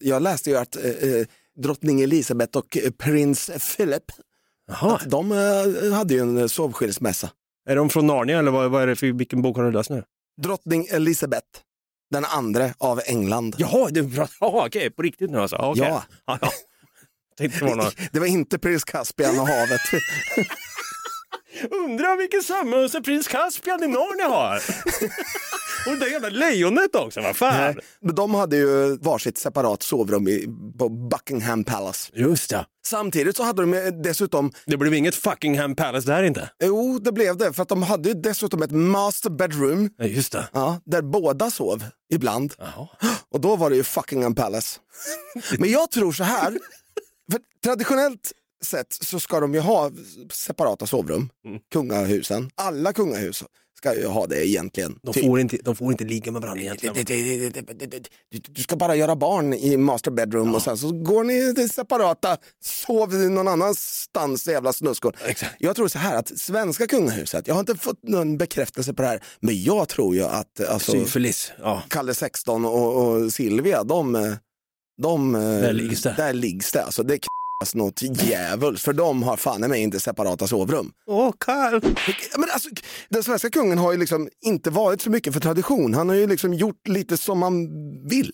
jag 0.00 0.22
läste 0.22 0.50
ju 0.50 0.56
att 0.56 0.76
eh, 0.76 0.84
eh, 0.84 1.26
drottning 1.62 2.00
Elisabeth 2.00 2.58
och 2.58 2.76
eh, 2.76 2.90
prins 2.90 3.50
Philip, 3.76 4.04
att 4.70 5.10
de 5.10 5.32
eh, 5.32 5.92
hade 5.92 6.14
ju 6.14 6.20
en 6.20 6.38
eh, 6.38 6.46
sovskilsmässa. 6.46 7.30
Är 7.68 7.76
de 7.76 7.90
från 7.90 8.06
Narnia 8.06 8.38
eller 8.38 8.50
vad, 8.50 8.70
vad 8.70 8.82
är 8.82 8.86
det 8.86 8.96
för, 8.96 9.12
vilken 9.12 9.42
bok 9.42 9.56
har 9.56 9.64
du 9.64 9.72
läst 9.72 9.90
nu? 9.90 10.02
Drottning 10.42 10.86
Elisabeth, 10.90 11.46
den 12.10 12.24
andra 12.24 12.70
av 12.78 13.00
England. 13.06 13.54
Jaha, 13.58 13.88
är 14.00 14.02
bra. 14.02 14.28
Jaha, 14.40 14.66
okej, 14.66 14.90
på 14.90 15.02
riktigt 15.02 15.30
nu 15.30 15.40
alltså? 15.40 15.56
Okej. 15.56 15.84
Ja. 15.84 16.02
ja. 16.26 16.38
ja. 16.40 16.50
Det 17.38 17.62
var. 17.62 17.94
Det 18.12 18.18
var 18.20 18.26
inte 18.26 18.58
prins 18.58 18.84
Caspian 18.84 19.40
och 19.40 19.46
havet. 19.46 19.80
Undrar 21.70 22.16
vilken 22.16 22.42
sömnmönster 22.42 23.00
prins 23.00 23.28
Caspian 23.28 23.82
i 23.82 23.86
Narnia 23.86 24.28
har. 24.28 24.54
och 25.86 25.92
det 25.92 25.96
där 25.96 26.06
jävla 26.06 26.28
lejonet 26.28 26.94
också, 26.94 27.20
vad 27.20 27.36
fan. 27.36 27.54
Nej, 27.54 27.76
men 28.00 28.14
de 28.14 28.34
hade 28.34 28.56
ju 28.56 28.96
varsitt 28.96 29.38
separat 29.38 29.82
sovrum 29.82 30.28
i, 30.28 30.46
på 30.78 30.88
Buckingham 30.88 31.64
Palace. 31.64 32.10
Just 32.14 32.50
det. 32.50 32.66
Samtidigt 32.86 33.36
så 33.36 33.42
hade 33.42 33.62
de 33.62 34.02
dessutom... 34.02 34.52
Det 34.66 34.76
blev 34.76 34.94
inget 34.94 35.14
Fuckingham 35.14 35.76
Palace 35.76 36.06
där 36.06 36.22
inte? 36.22 36.50
Jo, 36.64 36.98
det 36.98 37.12
blev 37.12 37.36
det. 37.36 37.52
För 37.52 37.62
att 37.62 37.68
de 37.68 37.82
hade 37.82 38.14
dessutom 38.14 38.62
ett 38.62 38.70
master 38.70 39.30
bedroom. 39.30 39.90
Ja, 39.96 40.04
just 40.04 40.32
det. 40.32 40.48
Ja, 40.52 40.80
där 40.84 41.02
båda 41.02 41.50
sov 41.50 41.84
ibland. 42.10 42.54
Och 43.30 43.40
då 43.40 43.56
var 43.56 43.70
det 43.70 43.76
ju 43.76 43.84
Fuckingham 43.84 44.34
Palace. 44.34 44.80
Men 45.58 45.70
jag 45.70 45.90
tror 45.90 46.12
så 46.12 46.24
här. 46.24 46.58
För 47.32 47.40
traditionellt 47.64 48.32
sett 48.64 48.92
så 48.92 49.20
ska 49.20 49.40
de 49.40 49.54
ju 49.54 49.60
ha 49.60 49.90
separata 50.32 50.86
sovrum. 50.86 51.30
Mm. 51.46 51.60
Kungahusen. 51.72 52.50
Alla 52.54 52.92
kungahus 52.92 53.44
ska 53.78 53.94
ju 53.94 54.06
ha 54.06 54.26
det 54.26 54.48
egentligen. 54.48 54.98
De 55.02 55.12
Typ. 55.12 55.24
får 55.24 55.40
inte, 55.40 55.56
de 55.56 55.76
får 55.76 55.92
inte 55.92 56.04
ligga 56.04 56.32
med 56.32 56.42
varandra 56.42 56.62
egentligen. 56.62 56.94
Du 58.48 58.62
ska 58.62 58.76
bara 58.76 58.96
göra 58.96 59.16
barn 59.16 59.54
i 59.54 59.76
master 59.76 60.10
bedroom 60.10 60.54
och 60.54 60.62
sen 60.62 60.78
så 60.78 60.92
går 60.92 61.24
ni 61.24 61.54
till 61.54 61.70
separata, 61.70 62.36
sov 62.64 63.14
någon 63.14 63.48
annanstans 63.48 64.48
jävla 64.48 64.72
snuskor. 64.72 65.16
Jag 65.58 65.76
tror 65.76 65.88
så 65.88 65.98
här 65.98 66.16
att 66.16 66.38
svenska 66.38 66.86
kungahuset, 66.86 67.46
jag 67.46 67.54
har 67.54 67.60
inte 67.60 67.74
fått 67.76 68.02
någon 68.02 68.38
bekräftelse 68.38 68.94
på 68.94 69.02
det 69.02 69.08
här, 69.08 69.22
men 69.40 69.62
jag 69.62 69.88
tror 69.88 70.14
ju 70.14 70.22
att 70.22 70.68
alltså, 70.68 70.92
Syfilis, 70.92 71.52
ja. 71.58 71.82
Kalle 71.88 72.14
16 72.14 72.64
och, 72.64 73.06
och 73.06 73.32
Silvia, 73.32 73.84
de, 73.84 74.36
de 75.02 75.32
Där 75.32 75.72
liggs 75.72 76.02
det. 76.02 76.14
Där 76.16 76.32
liggs 76.32 76.72
det. 76.72 76.84
Alltså, 76.84 77.02
det 77.02 77.18
något 77.74 78.02
djävulskt, 78.02 78.84
för 78.84 78.92
de 78.92 79.22
har 79.22 79.36
fan 79.36 79.60
mig 79.60 79.82
inte 79.82 80.00
separata 80.00 80.46
sovrum. 80.46 80.92
Åh, 81.06 81.32
Karl! 81.38 81.80
Men 82.36 82.50
alltså, 82.50 82.68
den 83.08 83.22
svenska 83.22 83.50
kungen 83.50 83.78
har 83.78 83.92
ju 83.92 83.98
liksom 83.98 84.28
inte 84.44 84.70
varit 84.70 85.00
så 85.00 85.10
mycket 85.10 85.32
för 85.32 85.40
tradition. 85.40 85.94
Han 85.94 86.08
har 86.08 86.16
ju 86.16 86.26
liksom 86.26 86.54
gjort 86.54 86.88
lite 86.88 87.16
som 87.16 87.42
han 87.42 87.68
vill. 88.08 88.32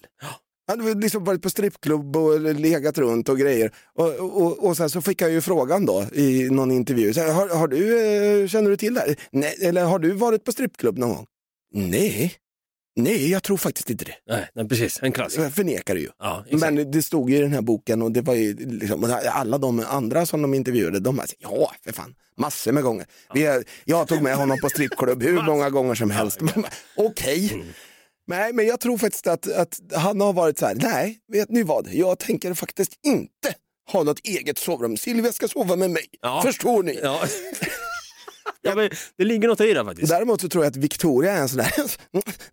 Han 0.66 0.80
har 0.80 0.94
liksom 0.94 1.24
varit 1.24 1.42
på 1.42 1.50
strippklubb 1.50 2.16
och 2.16 2.40
legat 2.40 2.98
runt 2.98 3.28
och 3.28 3.38
grejer. 3.38 3.70
Och, 3.94 4.08
och, 4.08 4.66
och 4.66 4.76
sen 4.76 4.90
så 4.90 5.02
fick 5.02 5.22
jag 5.22 5.30
ju 5.30 5.40
frågan 5.40 5.86
då 5.86 6.04
i 6.12 6.50
någon 6.50 6.70
intervju. 6.70 7.14
Så 7.14 7.20
här, 7.20 7.32
har, 7.32 7.48
har 7.48 7.68
du, 7.68 7.98
eh, 8.42 8.48
känner 8.48 8.70
du 8.70 8.76
till 8.76 8.94
det 8.94 9.00
här? 9.00 9.16
Nej, 9.30 9.56
eller 9.62 9.84
har 9.84 9.98
du 9.98 10.12
varit 10.12 10.44
på 10.44 10.52
strippklubb 10.52 10.98
någon 10.98 11.08
gång? 11.08 11.26
Nej, 11.74 12.32
nej 12.96 13.30
jag 13.30 13.42
tror 13.42 13.56
faktiskt 13.56 13.90
inte 13.90 14.04
det. 14.04 14.14
Nej, 14.28 14.48
nej 14.54 14.68
precis. 14.68 14.98
En 15.02 15.12
klassiker. 15.12 15.42
Jag 15.42 15.54
förnekar 15.54 15.94
det 15.94 16.00
ju. 16.00 16.08
Ja. 16.18 16.44
Men 16.50 16.90
det 16.90 17.02
stod 17.02 17.30
ju 17.30 17.36
i 17.36 17.40
den 17.40 17.52
här 17.52 17.62
boken 17.62 18.02
och 18.02 18.12
det 18.12 18.20
var 18.20 18.34
ju 18.34 18.54
liksom, 18.56 19.18
alla 19.32 19.58
de 19.58 19.84
andra 19.88 20.26
som 20.26 20.42
de 20.42 20.54
intervjuade, 20.54 21.00
de 21.00 21.16
bara, 21.16 21.26
ja 21.38 21.72
för 21.84 21.92
fan, 21.92 22.14
massor 22.38 22.72
med 22.72 22.82
gånger. 22.82 23.06
Vi 23.34 23.44
är, 23.46 23.64
jag 23.84 24.08
tog 24.08 24.22
med 24.22 24.36
honom 24.36 24.58
på 24.62 24.68
strippklubb 24.68 25.22
hur 25.22 25.42
många 25.46 25.70
gånger 25.70 25.94
som 25.94 26.10
helst. 26.10 26.40
Man 26.40 26.52
bara, 26.56 26.72
Okej. 26.96 27.50
Mm. 27.52 27.66
Nej, 28.26 28.52
men 28.52 28.66
jag 28.66 28.80
tror 28.80 28.98
faktiskt 28.98 29.26
att, 29.26 29.52
att 29.52 29.80
han 29.92 30.20
har 30.20 30.32
varit 30.32 30.58
så 30.58 30.66
här, 30.66 30.74
nej, 30.74 31.18
vet 31.32 31.50
ni 31.50 31.62
vad, 31.62 31.88
jag 31.92 32.18
tänker 32.18 32.54
faktiskt 32.54 32.92
inte 33.06 33.54
ha 33.92 34.02
något 34.02 34.20
eget 34.24 34.58
sovrum. 34.58 34.96
Silvia 34.96 35.32
ska 35.32 35.48
sova 35.48 35.76
med 35.76 35.90
mig, 35.90 36.04
Ja. 36.22 36.42
förstår 36.44 36.82
ni? 36.82 37.00
Ja. 38.64 38.74
men 38.74 38.90
det 39.18 39.24
ligger 39.24 39.48
något 39.48 39.60
i 39.60 39.74
det 39.74 39.84
faktiskt. 39.84 40.08
Däremot 40.08 40.40
så 40.40 40.48
tror 40.48 40.64
jag 40.64 40.70
att 40.70 40.76
Victoria 40.76 41.32
är 41.32 41.40
en 41.40 41.48
sån 41.48 41.58
där, 41.58 41.72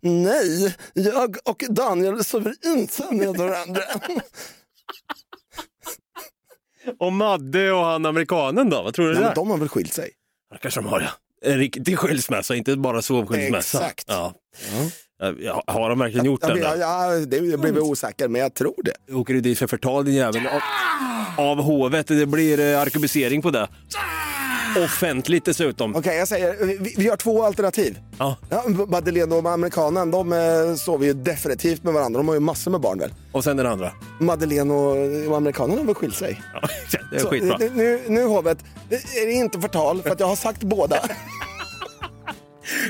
nej, 0.00 0.74
jag 0.94 1.36
och 1.44 1.62
Daniel 1.70 2.24
sover 2.24 2.54
inte 2.66 3.14
med 3.14 3.36
varandra. 3.36 3.82
Och 6.98 7.12
Madde 7.12 7.72
och 7.72 7.84
han 7.84 8.06
amerikanen 8.06 8.70
då? 8.70 8.82
Vad 8.82 8.94
tror 8.94 9.06
du 9.06 9.12
Nej, 9.12 9.20
där? 9.20 9.28
men 9.28 9.34
de 9.34 9.50
har 9.50 9.58
väl 9.58 9.68
skilt 9.68 9.92
sig? 9.92 10.10
Ja, 10.50 10.56
kanske 10.62 10.80
de 10.80 10.86
har 10.86 11.00
ja. 11.00 11.08
En 11.50 11.58
riktig 11.58 11.98
skilsmässa, 11.98 12.54
inte 12.54 12.76
bara 12.76 13.02
sovskilsmässa. 13.02 13.78
Exakt. 13.78 14.04
Ja. 14.08 14.34
Ja, 15.38 15.62
har 15.66 15.88
de 15.90 15.98
verkligen 15.98 16.26
gjort 16.26 16.40
Ja, 16.42 16.48
den? 16.48 16.58
ja, 16.58 16.74
då? 16.74 16.80
ja, 16.80 17.10
det 17.26 17.36
jag 17.36 17.60
blev 17.60 17.78
osäker, 17.78 18.28
men 18.28 18.40
jag 18.40 18.54
tror 18.54 18.74
det. 18.84 19.14
Åker 19.14 19.34
du 19.34 19.40
dit 19.40 19.58
för 19.58 19.66
förtal 19.66 20.04
din 20.04 20.14
jävel? 20.14 20.42
Av, 20.46 20.60
av 21.50 21.62
hovet, 21.62 22.06
det 22.06 22.26
blir 22.26 22.60
eh, 22.60 22.80
arkebusering 22.80 23.42
på 23.42 23.50
det. 23.50 23.68
Offentligt 24.84 25.44
dessutom. 25.44 25.96
Okej, 25.96 26.16
jag 26.18 26.28
säger, 26.28 26.56
vi, 26.80 26.94
vi 26.98 27.08
har 27.08 27.16
två 27.16 27.44
alternativ. 27.44 27.98
Ja. 28.18 28.36
Ja, 28.50 28.62
Madeleine 28.88 29.34
och 29.34 29.50
amerikanen, 29.50 30.10
de 30.10 30.32
eh, 30.32 30.74
sover 30.76 31.06
ju 31.06 31.12
definitivt 31.12 31.84
med 31.84 31.94
varandra. 31.94 32.18
De 32.18 32.28
har 32.28 32.34
ju 32.34 32.40
massor 32.40 32.70
med 32.70 32.80
barn 32.80 32.98
väl? 32.98 33.14
Och 33.32 33.44
sen 33.44 33.56
den 33.56 33.66
andra. 33.66 33.92
Madeleine 34.20 34.74
och, 34.74 35.28
och 35.30 35.36
amerikanen 35.36 35.78
har 35.78 35.84
väl 35.84 35.94
skilt 35.94 36.16
sig? 36.16 36.40
Ja, 36.54 36.68
det 37.10 37.16
är 37.16 37.20
Så, 37.20 37.28
skitbra. 37.28 37.58
nu, 37.58 38.00
nu, 38.08 38.24
hovet, 38.24 38.58
det 38.88 38.94
är 38.94 39.26
det 39.26 39.32
inte 39.32 39.60
förtal 39.60 40.02
för 40.02 40.10
att 40.10 40.20
jag 40.20 40.26
har 40.26 40.36
sagt 40.36 40.62
båda. 40.62 40.96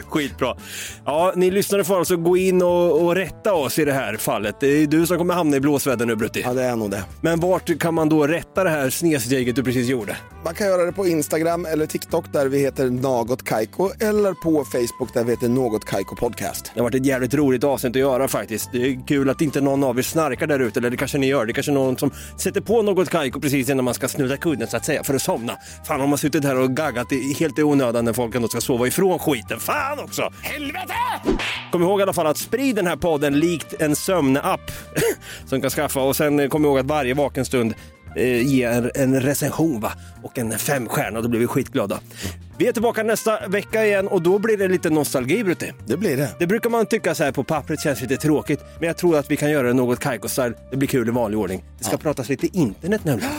Skitbra. 0.08 0.56
Ja, 1.04 1.32
ni 1.36 1.50
lyssnare 1.50 1.84
får 1.84 1.98
alltså 1.98 2.16
gå 2.16 2.36
in 2.36 2.62
och, 2.62 3.02
och 3.02 3.14
rätta 3.14 3.54
oss 3.54 3.78
i 3.78 3.84
det 3.84 3.92
här 3.92 4.16
fallet. 4.16 4.56
Det 4.60 4.66
är 4.66 4.86
du 4.86 5.06
som 5.06 5.18
kommer 5.18 5.34
hamna 5.34 5.56
i 5.56 5.60
blåsväder 5.60 6.06
nu 6.06 6.16
Brutti. 6.16 6.42
Ja, 6.44 6.52
det 6.54 6.62
är 6.62 6.76
nog 6.76 6.90
det. 6.90 7.04
Men 7.20 7.40
vart 7.40 7.78
kan 7.78 7.94
man 7.94 8.08
då 8.08 8.26
rätta 8.26 8.64
det 8.64 8.70
här 8.70 8.90
snedsteget 8.90 9.56
du 9.56 9.64
precis 9.64 9.88
gjorde? 9.88 10.16
Man 10.44 10.54
kan 10.54 10.66
göra 10.66 10.84
det 10.84 10.92
på 10.92 11.06
Instagram 11.06 11.66
eller 11.66 11.86
TikTok 11.86 12.32
där 12.32 12.46
vi 12.46 12.58
heter 12.58 12.90
Något 12.90 13.44
Kaiko 13.44 13.90
eller 14.00 14.34
på 14.34 14.64
Facebook 14.64 15.14
där 15.14 15.24
vi 15.24 15.30
heter 15.30 15.48
Något 15.48 15.84
Kaiko 15.84 16.16
Podcast. 16.16 16.70
Det 16.74 16.80
har 16.80 16.84
varit 16.84 16.94
ett 16.94 17.06
jävligt 17.06 17.34
roligt 17.34 17.64
avsnitt 17.64 17.90
att 17.90 18.00
göra 18.00 18.28
faktiskt. 18.28 18.72
Det 18.72 18.78
är 18.78 19.06
kul 19.06 19.30
att 19.30 19.40
inte 19.40 19.60
någon 19.60 19.84
av 19.84 19.98
er 19.98 20.02
snarkar 20.02 20.46
där 20.46 20.60
ute, 20.60 20.80
eller 20.80 20.90
det 20.90 20.96
kanske 20.96 21.18
ni 21.18 21.26
gör. 21.26 21.46
Det 21.46 21.52
är 21.52 21.54
kanske 21.54 21.72
någon 21.72 21.98
som 21.98 22.10
sätter 22.36 22.60
på 22.60 22.82
något 22.82 23.10
kajko 23.10 23.40
precis 23.40 23.70
innan 23.70 23.84
man 23.84 23.94
ska 23.94 24.08
snuda 24.08 24.36
kudden 24.36 24.68
så 24.68 24.76
att 24.76 24.84
säga, 24.84 25.04
för 25.04 25.14
att 25.14 25.22
somna. 25.22 25.56
Fan, 25.84 26.00
har 26.00 26.06
man 26.06 26.18
suttit 26.18 26.44
här 26.44 26.58
och 26.58 26.76
gaggat 26.76 27.06
helt 27.38 27.58
i 27.58 27.62
onödan 27.62 28.04
när 28.04 28.12
folk 28.12 28.34
ändå 28.34 28.48
ska 28.48 28.60
sova 28.60 28.86
ifrån 28.86 29.18
skiten. 29.18 29.60
Fan 29.60 29.71
också! 29.98 30.32
Helvete! 30.42 30.94
Kom 31.72 31.82
ihåg 31.82 32.00
i 32.00 32.02
alla 32.02 32.12
fall 32.12 32.26
att 32.26 32.38
sprid 32.38 32.76
den 32.76 32.86
här 32.86 32.96
podden 32.96 33.38
likt 33.38 33.74
en 33.82 33.96
sömnapp 33.96 34.70
som 35.46 35.60
kan 35.60 35.70
skaffa 35.70 36.00
och 36.00 36.16
sen 36.16 36.40
eh, 36.40 36.48
kom 36.48 36.64
ihåg 36.64 36.78
att 36.78 36.86
varje 36.86 37.14
vaken 37.14 37.44
stund 37.44 37.74
eh, 38.16 38.46
ge 38.46 38.64
en, 38.64 38.90
en 38.94 39.20
recension 39.20 39.80
va? 39.80 39.92
och 40.22 40.38
en 40.38 40.58
femstjärna, 40.58 41.20
då 41.20 41.28
blir 41.28 41.40
vi 41.40 41.46
skitglada. 41.46 42.00
Vi 42.58 42.68
är 42.68 42.72
tillbaka 42.72 43.02
nästa 43.02 43.48
vecka 43.48 43.86
igen 43.86 44.08
och 44.08 44.22
då 44.22 44.38
blir 44.38 44.56
det 44.56 44.68
lite 44.68 44.90
nostalgi 44.90 45.44
Brutti. 45.44 45.72
Det 45.86 45.96
blir 45.96 46.16
det. 46.16 46.28
Det 46.38 46.46
brukar 46.46 46.70
man 46.70 46.86
tycka 46.86 47.14
så 47.14 47.24
här 47.24 47.32
på 47.32 47.44
pappret 47.44 47.80
känns 47.80 48.00
lite 48.00 48.16
tråkigt, 48.16 48.60
men 48.78 48.86
jag 48.86 48.96
tror 48.96 49.18
att 49.18 49.30
vi 49.30 49.36
kan 49.36 49.50
göra 49.50 49.66
det 49.66 49.72
något 49.72 50.00
Kaiko-style. 50.00 50.54
Det 50.70 50.76
blir 50.76 50.88
kul 50.88 51.08
i 51.08 51.10
vanlig 51.10 51.38
ordning. 51.38 51.64
Det 51.78 51.84
ska 51.84 51.96
pratas 51.96 52.28
lite 52.28 52.46
internet 52.58 53.04
nämligen. 53.04 53.32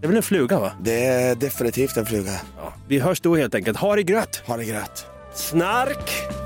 Det 0.00 0.06
är 0.06 0.08
väl 0.08 0.16
en 0.16 0.22
fluga 0.22 0.60
va? 0.60 0.72
Det 0.82 1.04
är 1.04 1.34
definitivt 1.34 1.96
en 1.96 2.06
fluga. 2.06 2.32
Ja, 2.56 2.72
vi 2.88 2.98
hörs 2.98 3.20
då 3.20 3.36
helt 3.36 3.54
enkelt. 3.54 3.78
Ha 3.78 3.96
det 3.96 4.02
grött! 4.02 4.42
Ha 4.46 4.56
det 4.56 4.64
grött. 4.64 5.15
Snark! 5.36 6.45